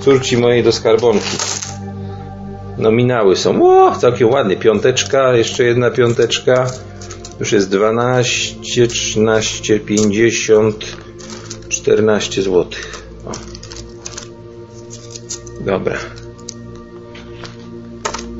[0.00, 1.36] córci mojej do skarbonki.
[2.78, 3.62] Nominały są.
[3.62, 4.56] O, całkiem ładnie.
[4.56, 6.66] Piąteczka, jeszcze jedna piąteczka.
[7.40, 10.96] Już jest 12, 13, 50,
[11.68, 12.66] 14 zł.
[13.26, 13.32] O.
[15.60, 15.96] Dobra.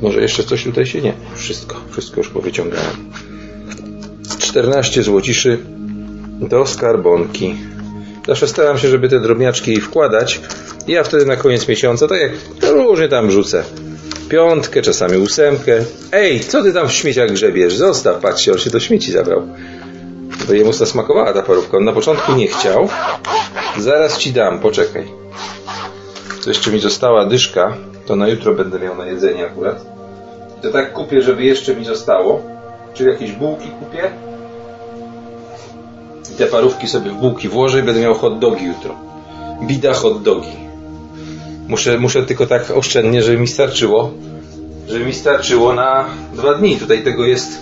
[0.01, 1.13] Może jeszcze coś tutaj się nie.
[1.35, 3.11] Wszystko, wszystko już powyciągałem.
[4.39, 5.72] 14 złociszy
[6.47, 7.55] do skarbonki.
[8.27, 10.41] Zawsze staram się, żeby te drobniaczki wkładać.
[10.87, 13.63] I ja wtedy na koniec miesiąca, tak jak różnie tam rzucę.
[14.29, 15.79] Piątkę, czasami ósemkę.
[16.11, 17.75] Ej, co ty tam w śmieciach grzebiesz?
[17.75, 19.47] Zostaw, patrzcie, on się do śmieci zabrał.
[20.47, 21.77] To jemu smakowała ta parówka.
[21.77, 22.89] On na początku nie chciał.
[23.77, 25.07] Zaraz ci dam, poczekaj.
[26.43, 27.77] To jeszcze mi została dyszka.
[28.05, 29.85] To na jutro będę miał na jedzenie akurat.
[30.61, 32.41] To tak kupię, żeby jeszcze mi zostało.
[32.93, 34.11] Czyli jakieś bułki kupię.
[36.37, 38.95] Te parówki sobie w bułki włożę i będę miał hot dogi jutro.
[39.63, 40.51] Bida hot dogi.
[41.67, 44.11] Muszę, muszę tylko tak oszczędnie, żeby mi starczyło.
[44.87, 46.77] Żeby mi starczyło na dwa dni.
[46.77, 47.61] Tutaj tego jest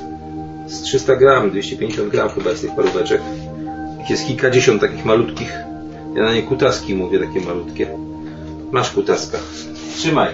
[0.68, 3.22] z 300 gram, 250 gram chyba z tych paróweczek.
[4.10, 5.54] Jest kilkadziesiąt takich malutkich.
[6.16, 7.88] Ja na nie kutaski mówię, takie malutkie.
[8.72, 9.38] Masz kutaska.
[9.96, 10.30] Trzymaj.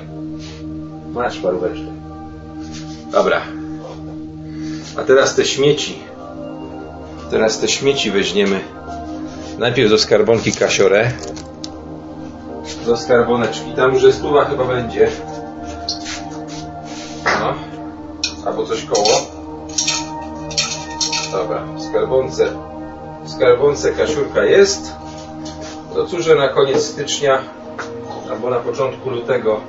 [1.14, 1.85] Masz paróweczkę.
[3.11, 3.41] Dobra.
[4.97, 5.99] A teraz te śmieci.
[7.31, 8.59] Teraz te śmieci weźmiemy.
[9.57, 11.11] Najpierw do skarbonki kasiorę.
[12.85, 13.73] Do skarboneczki.
[13.75, 15.09] Tam już stuwa chyba będzie.
[17.25, 17.53] No.
[18.45, 19.21] Albo coś koło.
[21.31, 21.63] Dobra.
[21.63, 22.51] W skarbonce.
[23.23, 24.91] W skarbonce kasiurka jest.
[25.93, 27.39] To cóż, że na koniec stycznia
[28.31, 29.61] albo na początku lutego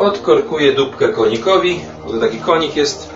[0.00, 1.80] odkorkuję dupkę konikowi.
[2.10, 3.09] To taki konik jest.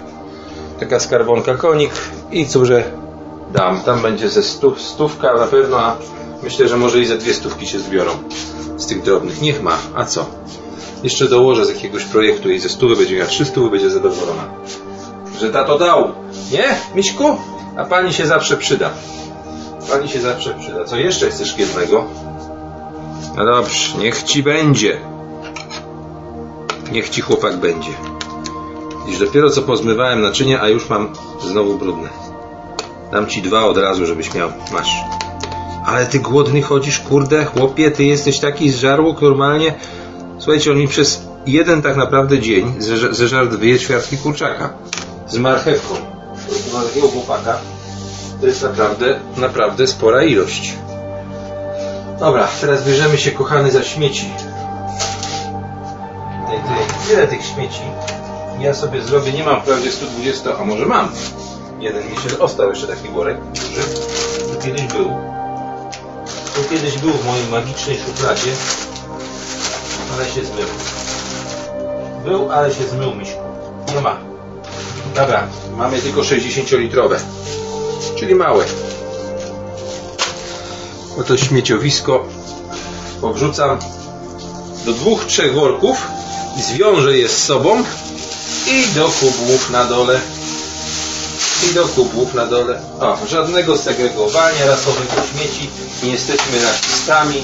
[0.80, 1.90] Taka skarbonka konik.
[2.30, 2.84] I cóż, że
[3.52, 3.80] dam.
[3.80, 5.96] Tam będzie ze stów, stówka na pewno, a
[6.42, 8.10] myślę, że może i ze dwie stówki się zbiorą
[8.76, 9.42] z tych drobnych.
[9.42, 9.78] Niech ma.
[9.94, 10.26] A co?
[11.02, 14.44] Jeszcze dołożę z jakiegoś projektu i ze stówy będzie miała trzy stówy, będzie zadowolona.
[15.40, 16.12] Że tato dał.
[16.52, 17.36] Nie, Miśku?
[17.76, 18.90] A pani się zawsze przyda.
[19.90, 20.84] Pani się zawsze przyda.
[20.84, 22.04] Co jeszcze chcesz jednego?
[23.36, 25.00] No dobrze, niech ci będzie.
[26.92, 27.90] Niech ci chłopak będzie.
[29.06, 31.12] Dziś dopiero co pozmywałem naczynia, a już mam
[31.42, 32.08] znowu brudne.
[33.12, 34.52] Dam ci dwa od razu, żebyś miał.
[34.72, 34.96] Masz.
[35.86, 39.74] Ale ty głodny chodzisz, kurde, chłopie, ty jesteś taki zżarłok normalnie.
[40.38, 42.74] Słuchajcie, on mi przez jeden tak naprawdę dzień
[43.10, 44.72] zeżarł dwie ćwiartki kurczaka.
[45.28, 45.94] Z marchewką.
[46.48, 47.58] Jest takiego chłopaka.
[48.40, 50.74] To jest naprawdę, naprawdę spora ilość.
[52.20, 54.30] Dobra, teraz bierzemy się, kochany, za śmieci.
[57.08, 57.80] Tyle tych śmieci.
[58.60, 61.08] Ja sobie zrobię, nie mam wprawdzie 120, a może mam.
[61.80, 63.82] Jeden mi się ostał jeszcze taki worek duży.
[64.52, 65.10] Tu kiedyś był.
[66.54, 68.50] Tu kiedyś był w mojej magicznej szufladzie.
[70.14, 70.66] Ale się zmył.
[72.24, 73.40] Był, ale się zmył, miśku.
[73.94, 74.16] Nie ma.
[75.14, 77.16] Dobra, mamy tylko 60-litrowe.
[78.16, 78.64] Czyli małe.
[81.20, 82.24] Oto śmieciowisko
[83.20, 83.78] powrzucam
[84.86, 86.08] do dwóch, trzech worków
[86.58, 87.82] i zwiążę je z sobą
[88.66, 90.20] i do kubłów na dole.
[91.70, 92.82] I do kubłów na dole.
[93.00, 95.70] O, żadnego segregowania rasowego śmieci.
[96.02, 97.42] Nie jesteśmy rasistami.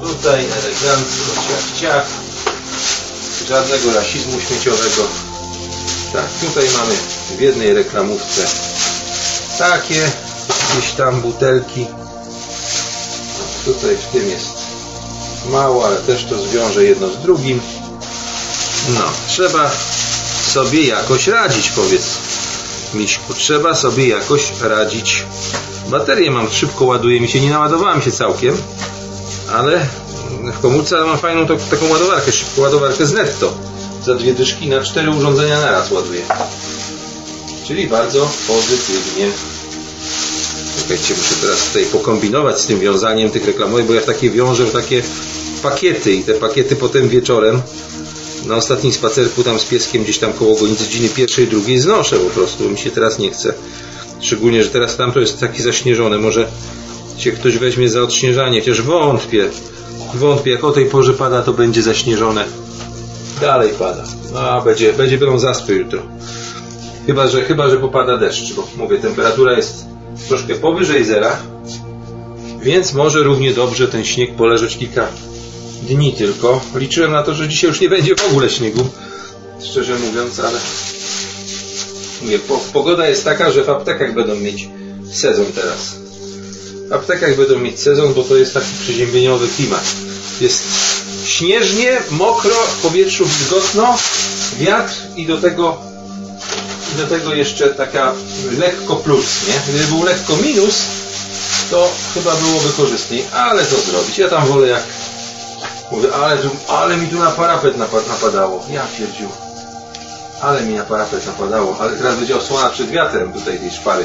[0.00, 2.06] Tutaj elegancko, ciach, ciach.
[3.48, 5.02] Żadnego rasizmu śmieciowego.
[6.12, 6.94] Tak, tutaj mamy
[7.36, 8.46] w jednej reklamówce
[9.58, 10.10] takie
[10.74, 11.86] jakieś tam butelki.
[13.64, 14.54] Tutaj w tym jest
[15.50, 17.60] mało, ale też to zwiąże jedno z drugim.
[18.88, 19.70] No, trzeba
[20.54, 22.18] sobie jakoś radzić, powiedz
[22.94, 23.34] Miśku.
[23.34, 25.22] Trzeba sobie jakoś radzić.
[25.88, 28.56] Baterię mam, szybko ładuje mi się, nie naładowałem się całkiem,
[29.52, 29.86] ale
[30.42, 33.54] w komórce mam fajną to, taką ładowarkę, szybką ładowarkę z netto.
[34.04, 36.22] Za dwie dyszki na cztery urządzenia naraz ładuje.
[37.66, 39.30] Czyli bardzo pozytywnie.
[40.82, 45.02] Czekajcie, muszę teraz tutaj pokombinować z tym wiązaniem tych reklamowych, bo ja takie wiążę takie
[45.62, 47.62] pakiety i te pakiety potem wieczorem
[48.46, 52.30] na ostatnim spacerku tam z pieskiem gdzieś tam koło gonicy dziny pierwszej, drugiej znoszę po
[52.30, 53.54] prostu, mi się teraz nie chce.
[54.20, 56.48] Szczególnie, że teraz tam to jest takie zaśnieżone, może
[57.18, 59.48] się ktoś weźmie za odśnieżanie, chociaż wątpię.
[60.14, 62.44] Wątpię, jak o tej porze pada, to będzie zaśnieżone.
[63.40, 64.04] Dalej pada.
[64.32, 66.02] No, a będzie, będzie będą zaspy jutro.
[67.06, 69.86] Chyba, że, chyba, że popada deszcz, bo mówię, temperatura jest
[70.28, 71.36] troszkę powyżej zera,
[72.62, 75.08] więc może równie dobrze ten śnieg poleżeć kilka
[75.84, 76.60] dni tylko.
[76.74, 78.88] Liczyłem na to, że dzisiaj już nie będzie w ogóle śniegu,
[79.70, 80.58] szczerze mówiąc, ale
[82.22, 84.68] mówię, po, pogoda jest taka, że w aptekach będą mieć
[85.12, 85.94] sezon teraz.
[86.88, 89.84] W aptekach będą mieć sezon, bo to jest taki przeziębieniowy klimat.
[90.40, 90.62] Jest
[91.26, 93.98] śnieżnie, mokro, w powietrzu wilgotno,
[94.58, 95.76] wiatr i do tego
[96.94, 98.12] i do tego jeszcze taka
[98.58, 99.54] lekko plus, nie?
[99.68, 100.74] Gdyby był lekko minus,
[101.70, 104.18] to chyba byłoby korzystniej, ale co zrobić?
[104.18, 104.82] Ja tam wolę jak
[105.90, 106.38] mówię, ale,
[106.68, 107.76] ale mi tu na parapet
[108.08, 108.64] napadało.
[108.70, 109.28] Ja pierdziu.
[110.42, 114.04] Ale mi na parapet napadało, ale teraz będzie osłona przed wiatrem tutaj tej szpary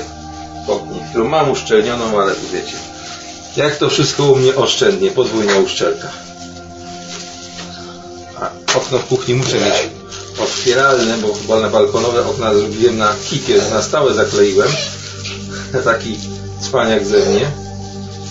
[0.68, 2.78] oknie, którą mam uszczelnioną, ale tu wiecie.
[3.56, 6.12] Jak to wszystko u mnie oszczędnie, podwójna uszczelka.
[8.42, 9.90] A okno w kuchni muszę mieć
[10.40, 14.70] otwieralne, bo chyba na balkonowe okna zrobiłem na kikier, na stałe zakleiłem.
[15.84, 16.20] Taki
[16.62, 17.69] cwaniak ze mnie.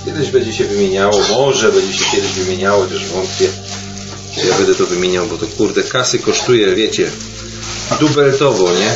[0.08, 3.48] Kiedyś będzie się wymieniało, może będzie się kiedyś wymieniało, chociaż wątpię,
[4.48, 7.10] ja będę to wymieniał, bo to kurde kasy kosztuje, wiecie,
[8.00, 8.94] dubeltowo, nie?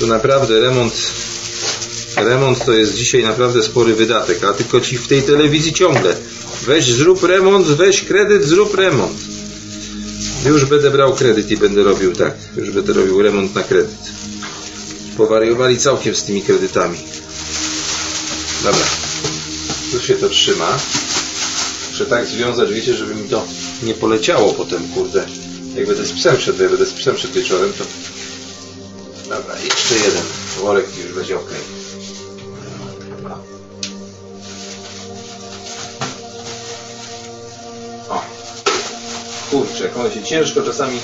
[0.00, 0.94] To naprawdę remont
[2.16, 6.16] remont to jest dzisiaj naprawdę spory wydatek, a tylko ci w tej telewizji ciągle
[6.66, 9.18] weź zrób remont, weź kredyt, zrób remont.
[10.46, 13.96] Już będę brał kredyt i będę robił tak, już będę robił remont na kredyt.
[15.16, 16.98] Powariowali całkiem z tymi kredytami.
[18.64, 18.84] Dobra,
[19.92, 20.78] tu się to trzyma.
[21.90, 23.44] Muszę tak związać, wiecie, żeby mi to
[23.82, 25.26] nie poleciało potem, kurde.
[25.74, 27.84] Jak będę z psem szedł, jak będę z psem wieczorem, to...
[29.28, 30.22] Dobra, jeszcze jeden
[30.60, 31.50] worek i już będzie ok.
[38.08, 38.22] O.
[39.50, 41.00] Kurczę, one się ciężko czasami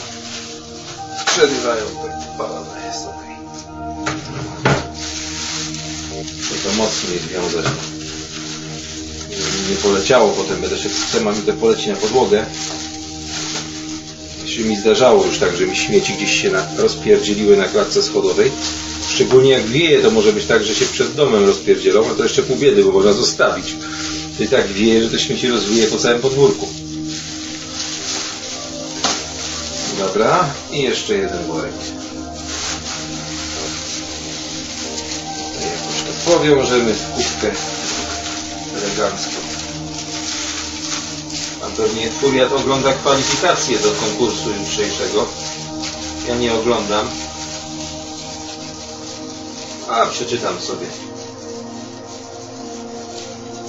[1.27, 2.80] przerywają, to
[6.65, 7.67] to mocniej związać.
[9.31, 12.47] Żeby nie poleciało, potem będę szedł z psem, a mi to poleci na podłogę
[14.51, 18.51] się mi zdarzało już tak, że mi śmieci gdzieś się na, rozpierdzieliły na klatce schodowej.
[19.09, 22.43] Szczególnie jak wieje, to może być tak, że się przed domem rozpierdzielą, a to jeszcze
[22.43, 23.77] pół biedy, bo można zostawić.
[24.41, 26.69] I tak wieje, że te śmieci rozwije po całym podwórku.
[29.99, 31.73] Dobra, i jeszcze jeden worek.
[36.27, 37.51] Powiążemy w kubkę
[38.77, 39.41] elegancko.
[41.61, 45.27] Pan pewnie Furiat ogląda kwalifikacje do konkursu jutrzejszego.
[46.29, 47.07] Ja nie oglądam.
[49.89, 50.87] A, przeczytam sobie.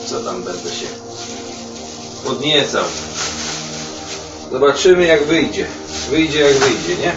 [0.06, 0.86] Co tam będę się
[2.26, 2.84] podniecał.
[4.52, 5.66] Zobaczymy jak wyjdzie.
[6.10, 7.16] Wyjdzie jak wyjdzie, nie?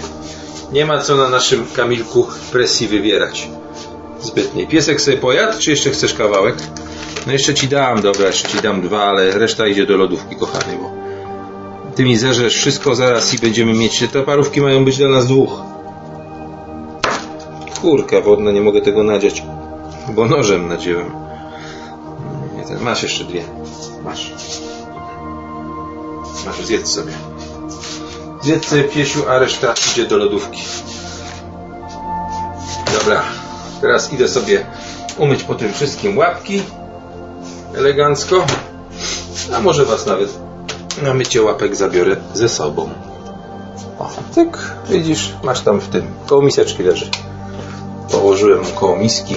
[0.72, 3.48] Nie ma co na naszym Kamilku presji wywierać.
[4.24, 4.66] Zbytniej.
[4.66, 6.56] Piesek sobie pojadł, czy jeszcze chcesz kawałek?
[7.26, 10.78] No jeszcze ci dam, dobra, jeszcze ci dam dwa, ale reszta idzie do lodówki, kochany,
[10.82, 11.04] bo
[11.94, 15.62] ty mi zerzesz wszystko zaraz i będziemy mieć, te parówki mają być dla nas dwóch.
[17.80, 19.42] Kurka wodna, nie mogę tego nadziać,
[20.08, 21.10] bo nożem nadziałem.
[22.80, 23.44] Masz jeszcze dwie.
[24.04, 24.32] Masz.
[26.46, 27.12] Masz, zjedz sobie.
[28.42, 30.62] Zjedz sobie piesiu, a reszta idzie do lodówki.
[32.98, 33.22] Dobra,
[33.84, 34.66] teraz idę sobie
[35.18, 36.62] umyć po tym wszystkim łapki
[37.76, 38.46] elegancko.
[39.54, 40.28] A może Was nawet
[41.02, 42.90] na mycie łapek zabiorę ze sobą.
[43.98, 44.58] O, tyk,
[44.90, 47.10] widzisz, masz tam w tym, koło miseczki leży.
[48.10, 49.36] Położyłem koło miski.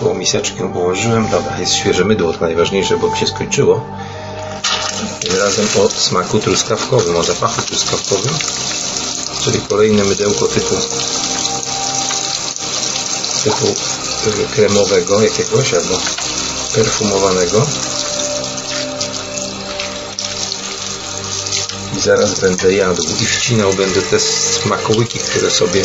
[0.00, 1.28] Koło miseczkę położyłem.
[1.30, 3.84] Dobra, jest świeże mydło, to najważniejsze, bo mi się skończyło.
[5.40, 8.34] Razem o smaku truskawkowym, o zapachu truskawkowym.
[9.40, 10.74] Czyli kolejne mydełko typu
[13.44, 13.74] typu
[14.54, 16.00] kremowego jakiegoś albo
[16.74, 17.66] perfumowanego.
[21.96, 25.84] I zaraz będę jadł i wcinał będę te smakołyki, które sobie,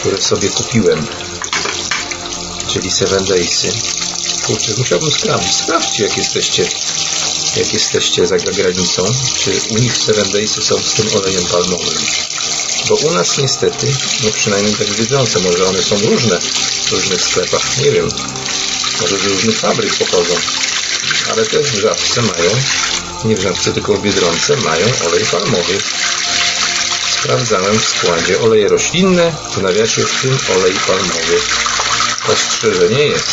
[0.00, 1.06] które sobie kupiłem.
[2.66, 3.72] Czyli Seven Daysy.
[4.46, 5.54] Kurczę, musiałbym sprawdzić.
[5.54, 6.68] Sprawdźcie, jak jesteście,
[7.56, 11.98] jak jesteście za granicą, czy u nich Seven Daysy są z tym olejem palmowym.
[12.88, 13.86] Bo u nas niestety,
[14.24, 18.08] no przynajmniej tak wiedzące, może one są różne w różnych sklepach, nie wiem,
[19.00, 20.34] może z różnych fabryk pochodzą,
[21.32, 22.50] ale też w Żabce mają,
[23.24, 25.78] nie w Żabce, tylko w Biedronce mają olej palmowy.
[27.20, 31.40] Sprawdzałem w składzie oleje roślinne, w nawiasie w tym olej palmowy.
[32.32, 33.28] Ostrzeżenie jest.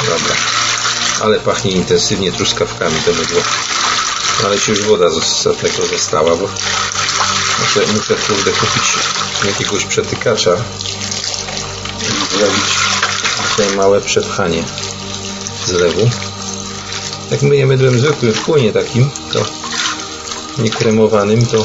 [0.00, 0.36] Dobra.
[1.20, 3.42] Ale pachnie intensywnie truskawkami to bydło.
[4.44, 6.48] Ale ci już woda z tego została, bo
[7.60, 8.98] muszę, muszę kurde kupić
[9.44, 10.56] jakiegoś przetykacza
[12.00, 12.04] i
[12.38, 12.64] zrobić
[13.50, 14.64] tutaj małe przepchanie
[15.66, 16.10] zlewu.
[17.30, 19.44] Jak myję mydłem zwykłym w płynie takim, to
[20.58, 21.64] niekremowanym, to yy,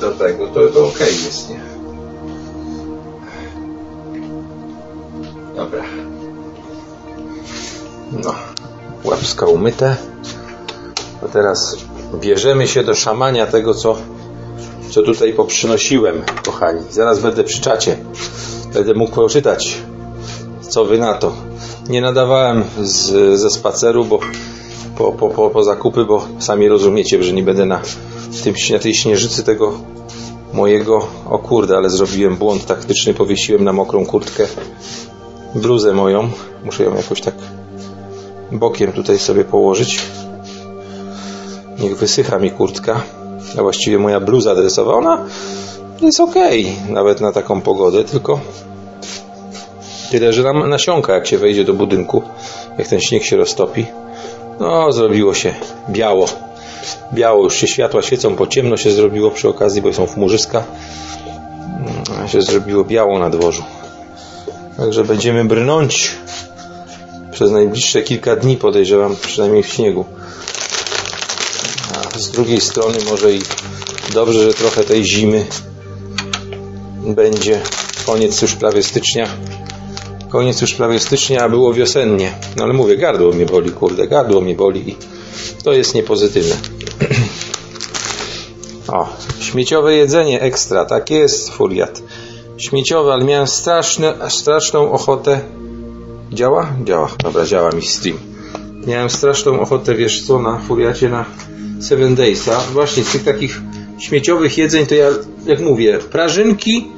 [0.00, 1.71] do tego, to, to ok jest, nie?
[9.22, 9.96] Łapska umyte.
[11.24, 11.76] A teraz
[12.14, 13.96] bierzemy się do szamania tego, co,
[14.90, 16.80] co tutaj poprzynosiłem, kochani.
[16.90, 17.96] Zaraz będę przy czacie.
[18.74, 19.76] Będę mógł poczytać,
[20.60, 21.32] co wy na to.
[21.88, 24.20] Nie nadawałem z, ze spaceru, bo
[24.98, 27.80] po, po, po, po zakupy, bo sami rozumiecie, że nie będę na,
[28.44, 29.72] tym, na tej śnieżycy tego
[30.52, 34.46] mojego, o kurde, ale zrobiłem błąd taktyczny, powiesiłem na mokrą kurtkę
[35.54, 36.30] bluzę moją.
[36.64, 37.34] Muszę ją jakoś tak
[38.52, 40.00] bokiem tutaj sobie położyć.
[41.78, 43.02] Niech wysycha mi kurtka.
[43.58, 45.26] A właściwie moja bluza dresowa, ona
[46.00, 46.34] jest ok,
[46.88, 48.40] nawet na taką pogodę, tylko
[50.10, 52.22] tyle, że nam nasiąka, jak się wejdzie do budynku,
[52.78, 53.86] jak ten śnieg się roztopi.
[54.60, 55.54] No, zrobiło się
[55.90, 56.26] biało.
[57.12, 60.64] Biało, już się światła świecą, po ciemno się zrobiło przy okazji, bo są chmurzyska.
[62.16, 63.62] Mm, się zrobiło biało na dworzu.
[64.76, 66.12] Także będziemy brnąć
[67.32, 70.04] przez najbliższe kilka dni, podejrzewam, przynajmniej w śniegu.
[71.94, 73.42] A z drugiej strony może i
[74.14, 75.46] dobrze, że trochę tej zimy
[77.06, 77.60] będzie.
[78.06, 79.28] Koniec już prawie stycznia.
[80.28, 82.32] Koniec już prawie stycznia, a było wiosennie.
[82.56, 84.96] No ale mówię, gardło mnie boli, kurde, gardło mnie boli i
[85.64, 86.56] to jest niepozytywne.
[88.88, 89.08] O,
[89.40, 92.02] śmieciowe jedzenie ekstra, tak jest, furiat.
[92.56, 95.40] Śmieciowe, ale miałem straszne, straszną ochotę.
[96.32, 96.72] Działa?
[96.84, 97.08] Działa.
[97.22, 98.18] Dobra, działa mi stream.
[98.86, 101.24] Miałem straszną ochotę, wiesz co, na furiacie na
[101.80, 102.60] Seven Daysa.
[102.72, 103.60] Właśnie z tych takich
[103.98, 105.08] śmieciowych jedzeń to ja,
[105.46, 106.88] jak mówię, prażynki,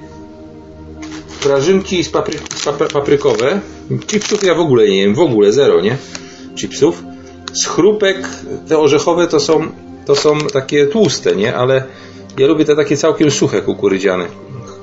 [1.42, 3.60] prażynki z, papry, papry, paprykowe.
[4.06, 5.96] Chipsów ja w ogóle nie jem, w ogóle zero, nie?
[6.56, 7.02] Chipsów.
[7.52, 8.28] Z chrupek,
[8.68, 9.68] te orzechowe to są,
[10.06, 11.56] to są takie tłuste, nie?
[11.56, 11.84] Ale
[12.38, 14.26] ja lubię te takie całkiem suche kukurydziane.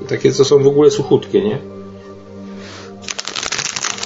[0.10, 1.81] Takie, co są w ogóle suchutkie, nie?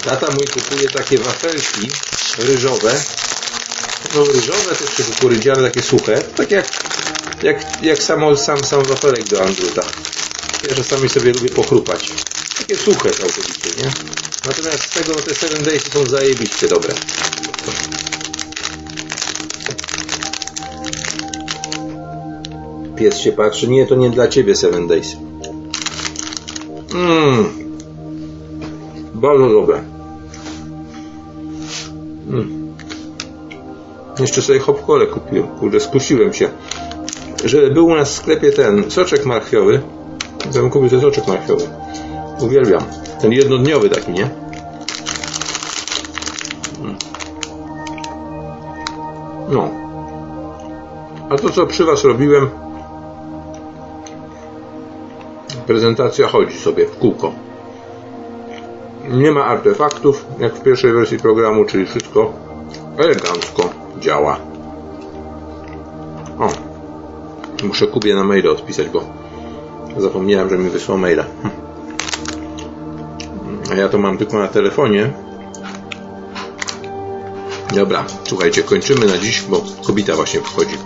[0.06, 1.90] Tata mój kupuje takie wafelki
[2.38, 2.94] ryżowe.
[4.16, 6.22] No ryżowe też czy kukurydziane, takie suche.
[6.22, 6.66] Tak jak,
[7.44, 9.82] jak, jak samo, sam, sam wafelek do Andruta.
[10.70, 12.12] Ja czasami sobie lubię pochrupać.
[12.58, 13.92] Takie suche całkowicie, nie?
[14.46, 16.94] Natomiast z tego te 7 Days są zajebiście dobre.
[22.96, 23.68] Pies się patrzy.
[23.68, 25.16] Nie, to nie dla ciebie 7 Days.
[26.94, 27.66] Mmm.
[29.14, 29.95] Bardzo dobre.
[32.30, 32.76] Mm.
[34.20, 35.48] Jeszcze sobie hopkole kupiłem.
[35.48, 36.50] Kurde, skusiłem się.
[37.46, 39.82] Że był u nas w sklepie ten soczek marchwiowy.
[40.46, 41.64] Ja bym kupił ten soczek marchwiowy.
[42.40, 42.84] Uwielbiam.
[43.22, 44.30] Ten jednodniowy taki, nie?
[46.82, 46.96] Mm.
[49.50, 49.70] No.
[51.30, 52.50] A to co przy was robiłem
[55.68, 57.45] prezentacja chodzi sobie w kółko.
[59.10, 62.34] Nie ma artefaktów, jak w pierwszej wersji programu, czyli wszystko
[62.98, 63.70] elegancko
[64.00, 64.40] działa.
[66.40, 66.50] O,
[67.64, 69.04] muszę Kubie na maila odpisać, bo
[69.98, 71.24] zapomniałem, że mi wysłał maila.
[71.42, 71.52] Hm.
[73.72, 75.14] A ja to mam tylko na telefonie.
[77.76, 80.78] Dobra, słuchajcie, kończymy na dziś, bo kobita właśnie wchodzi.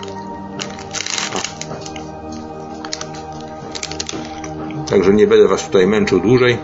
[4.90, 6.58] Także nie będę Was tutaj męczył dłużej.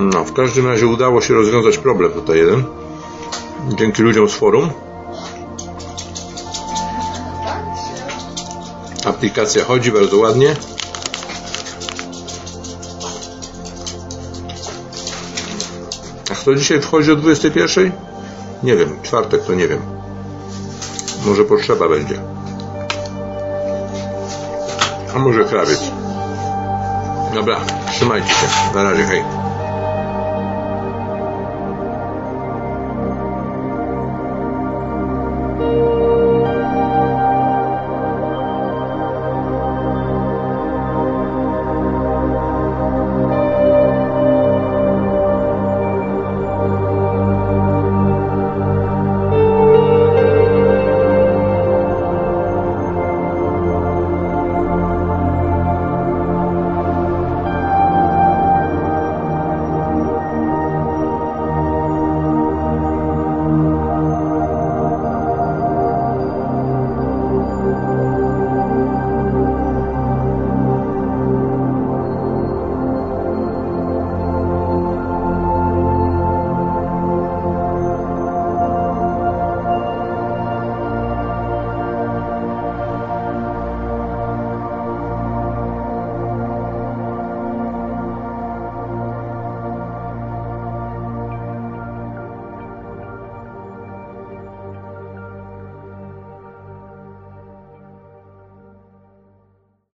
[0.00, 2.64] No, w każdym razie udało się rozwiązać problem tutaj jeden.
[3.78, 4.70] Dzięki ludziom z forum.
[9.04, 10.56] Aplikacja chodzi bardzo ładnie.
[16.30, 17.92] A kto dzisiaj wchodzi o 21?
[18.62, 19.80] Nie wiem, czwartek to nie wiem.
[21.26, 22.20] Może potrzeba będzie.
[25.14, 25.80] A może krawiec.
[27.34, 27.60] Dobra,
[27.92, 28.46] trzymajcie się.
[28.74, 29.47] Na razie, hej.